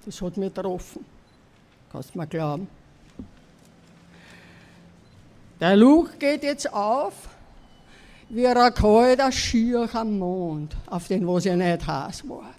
Das 0.05 0.21
hat 0.21 0.37
mich 0.37 0.53
getroffen. 0.53 1.03
Kannst 1.91 2.13
du 2.13 2.19
mir 2.19 2.27
glauben. 2.27 2.67
Der 5.59 5.75
Luch 5.75 6.09
geht 6.19 6.43
jetzt 6.43 6.71
auf, 6.71 7.13
wie 8.29 8.45
ein 8.45 8.73
kalter 8.73 9.31
Schier 9.31 9.89
am 9.93 10.19
Mond, 10.19 10.75
auf 10.85 11.07
den 11.07 11.27
was 11.27 11.45
ich 11.45 11.55
nicht 11.55 11.87
heiß 11.87 12.29
war. 12.29 12.53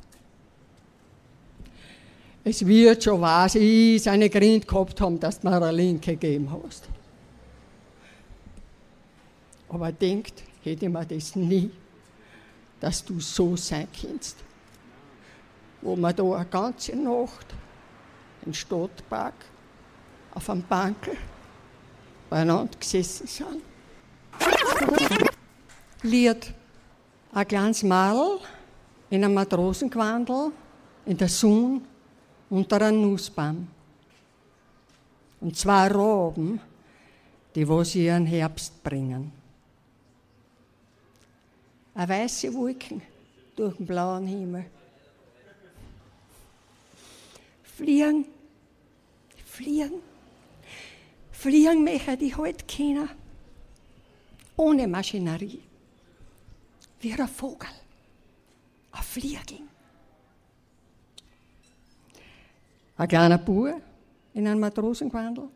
Es 2.49 2.65
wird 2.65 3.05
schon, 3.05 3.21
was 3.21 3.57
ich, 3.57 4.03
seine 4.03 4.31
Grund 4.31 4.67
gehabt 4.67 4.99
haben, 5.03 5.21
dass 5.21 5.39
du 5.39 5.47
mir 5.47 5.57
eine 5.57 5.71
Linke 5.71 6.13
gegeben 6.13 6.51
hast. 6.51 6.89
Aber 9.69 9.93
denkt, 9.93 10.43
hätte 10.63 10.89
man 10.89 11.07
das 11.07 11.37
nie, 11.37 11.71
dass 12.81 13.05
du 13.05 13.21
so 13.21 13.55
sein 13.55 13.87
kannst. 14.01 14.39
Wo 15.83 15.95
wir 15.95 16.11
da 16.15 16.23
eine 16.23 16.47
ganze 16.47 16.97
Nacht 16.97 17.49
im 18.47 18.55
Stadtpark 18.55 19.35
auf 20.33 20.49
einem 20.49 20.63
Bankel 20.63 21.19
beieinander 22.31 22.79
gesessen 22.81 23.27
sind. 23.27 23.61
Lied. 26.03 26.55
Ein 27.31 27.47
kleines 27.47 27.83
Mal 27.83 28.39
in 29.11 29.23
einem 29.23 29.35
Matrosengewandel 29.35 30.51
in 31.05 31.19
der 31.19 31.29
Sonne 31.29 31.83
unter 32.51 32.83
einem 32.83 33.03
Nussbaum. 33.03 33.69
Und 35.41 35.57
zwei 35.57 35.89
Roben, 35.89 36.61
die 37.55 37.69
was 37.69 37.95
ihren 37.95 38.27
Herbst 38.27 38.83
bringen. 38.83 39.33
Eine 41.95 42.09
weiße 42.09 42.53
Wolken 42.55 43.03
durch 43.57 43.77
den 43.77 43.87
blauen 43.87 44.27
Himmel. 44.27 44.67
Fliegen, 47.63 48.25
fliegen, 49.47 50.01
fliegen 51.33 51.85
möchte 51.85 52.17
die 52.17 52.35
heute 52.35 52.65
keiner. 52.67 53.09
Ohne 54.57 54.89
Maschinerie. 54.89 55.63
Wie 57.01 57.13
ein 57.13 57.29
Vogel. 57.29 57.69
Ein 58.91 59.03
Fliegen. 59.03 59.68
Ein 62.99 63.07
kleiner 63.07 63.39
Bub 63.39 63.81
in 64.35 64.49
einem 64.49 64.59
Matrosengewandel, 64.59 65.49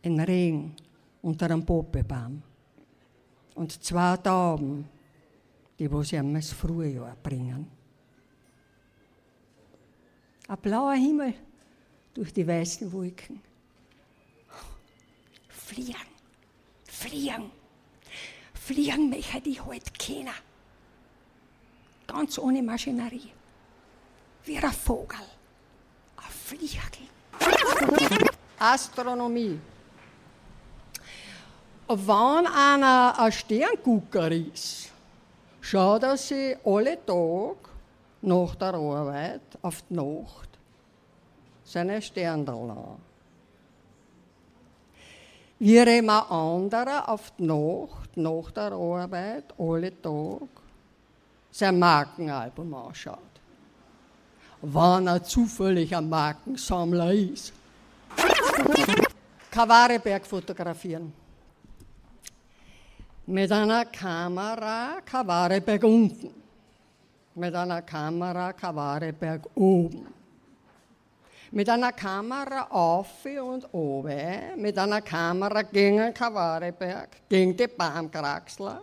in 0.00 0.18
Regen 0.18 0.74
unter 1.20 1.44
einem 1.44 1.66
Poppebaum. 1.66 2.42
Und 3.54 3.84
zwei 3.84 4.16
Tauben, 4.16 4.88
die 5.78 5.92
wo 5.92 6.02
sie 6.02 6.16
das 6.16 6.50
Frühjahr 6.50 7.14
bringen. 7.22 7.70
Ein 10.48 10.56
blauer 10.62 10.94
Himmel 10.94 11.34
durch 12.14 12.32
die 12.32 12.46
weißen 12.46 12.90
Wolken. 12.90 13.42
Fliegen, 15.50 15.94
fliegen, 16.84 17.50
fliegen 18.54 19.10
möchte 19.10 19.46
ich 19.46 19.62
heute 19.62 19.92
keiner. 19.98 20.34
Ganz 22.06 22.38
ohne 22.38 22.62
Maschinerie. 22.62 23.30
Wie 24.44 24.56
ein 24.56 24.72
Vogel. 24.72 25.18
Fliegen. 26.52 28.28
Astronomie. 28.58 29.58
Wenn 31.88 32.46
einer 32.46 33.14
ein 33.18 33.32
Sterngucker 33.32 34.30
ist, 34.30 34.90
schaut 35.60 36.02
er 36.02 36.16
sich 36.16 36.56
alle 36.64 37.04
Tage 37.04 37.56
nach 38.22 38.54
der 38.54 38.74
Arbeit 38.74 39.40
auf 39.62 39.82
die 39.88 39.94
Nacht 39.94 40.48
seine 41.64 42.00
Sternl 42.00 42.48
an. 42.48 42.98
Während 45.58 46.10
ein 46.10 46.30
anderer 46.30 47.08
auf 47.08 47.32
die 47.38 47.44
Nacht 47.44 48.16
nach 48.16 48.50
der 48.50 48.72
Arbeit 48.72 49.44
alle 49.58 50.00
Tage 50.00 50.48
sein 51.50 51.78
Markenalbum 51.78 52.74
anschaut 52.74 53.31
wann 54.62 55.08
er 55.08 55.22
zufällig 55.22 55.94
ein 55.94 56.08
Markensammler 56.08 57.12
ist. 57.12 57.52
Kavareberg 59.50 60.26
fotografieren. 60.26 61.12
Mit 63.26 63.52
einer 63.52 63.84
Kamera 63.84 65.00
Kavareberg 65.04 65.84
unten. 65.84 66.30
Mit 67.34 67.54
einer 67.54 67.82
Kamera 67.82 68.52
Kavareberg 68.52 69.42
oben. 69.54 70.06
Mit 71.50 71.68
einer 71.68 71.92
Kamera 71.92 72.66
auf 72.70 73.24
und 73.24 73.66
oben. 73.72 74.56
Mit 74.56 74.78
einer 74.78 75.02
Kamera 75.02 75.62
gegen 75.62 76.14
Kavareberg, 76.14 77.08
gegen 77.28 77.56
die 77.56 77.66
Baumkraxler 77.66 78.82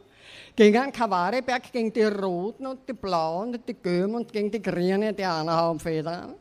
gegen 0.59 0.81
den 0.81 0.91
Kavariberg, 0.91 1.71
gegen 1.71 1.93
die 1.93 2.03
Roten 2.03 2.67
und 2.67 2.79
die 2.85 2.91
Blauen 2.91 3.55
und 3.55 3.65
die 3.65 3.75
Gelben 3.75 4.13
und 4.13 4.29
gegen 4.29 4.51
die 4.51 4.61
Grünen, 4.61 5.15
die 5.15 5.25
auch 5.25 5.41
noch 5.41 5.53
haben 5.53 5.79
Federn. 5.79 6.35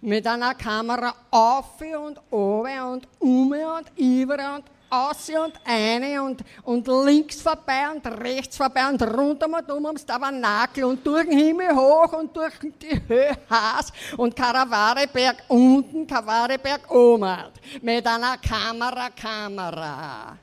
Mit 0.00 0.26
einer 0.26 0.54
Kamera 0.54 1.12
auf 1.30 1.82
und 1.82 2.18
oben 2.30 2.80
und 2.80 3.08
um 3.18 3.52
und 3.52 3.92
über 3.94 4.54
und 4.54 4.64
aus 4.88 5.28
und 5.28 5.52
eine 5.66 6.22
und, 6.22 6.42
und 6.62 6.88
links 7.04 7.42
vorbei 7.42 7.90
und 7.94 8.06
rechts 8.06 8.56
vorbei 8.56 8.88
und 8.88 9.02
runter 9.02 9.48
und 9.48 9.70
um 9.70 9.84
ums 9.84 10.06
Tabernakel 10.06 10.84
und 10.84 11.06
durch 11.06 11.28
den 11.28 11.38
Himmel 11.38 11.76
hoch 11.76 12.14
und 12.14 12.34
durch 12.34 12.54
die 12.80 13.02
Höhe 13.06 13.36
Haas 13.50 13.92
und 14.16 14.34
Karavareberg 14.34 15.44
unten, 15.48 16.06
Karavareberg 16.06 16.90
oben. 16.90 17.36
Mit 17.82 18.06
einer 18.06 18.38
Kamera, 18.38 19.10
Kamera 19.10 20.38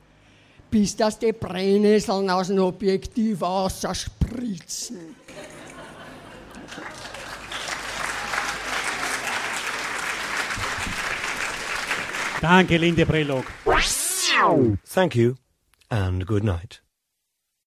bis 0.70 0.96
dass 0.96 1.18
die 1.18 1.32
Brennnesseln 1.32 2.30
aus 2.30 2.48
dem 2.48 2.58
Objektiv 2.58 3.42
ausspritzen. 3.42 5.16
Danke, 12.40 12.76
Linde 12.76 13.06
Brelog. 13.06 13.44
Thank 14.84 15.16
you 15.16 15.34
and 15.88 16.26
good 16.26 16.44
night. 16.44 16.85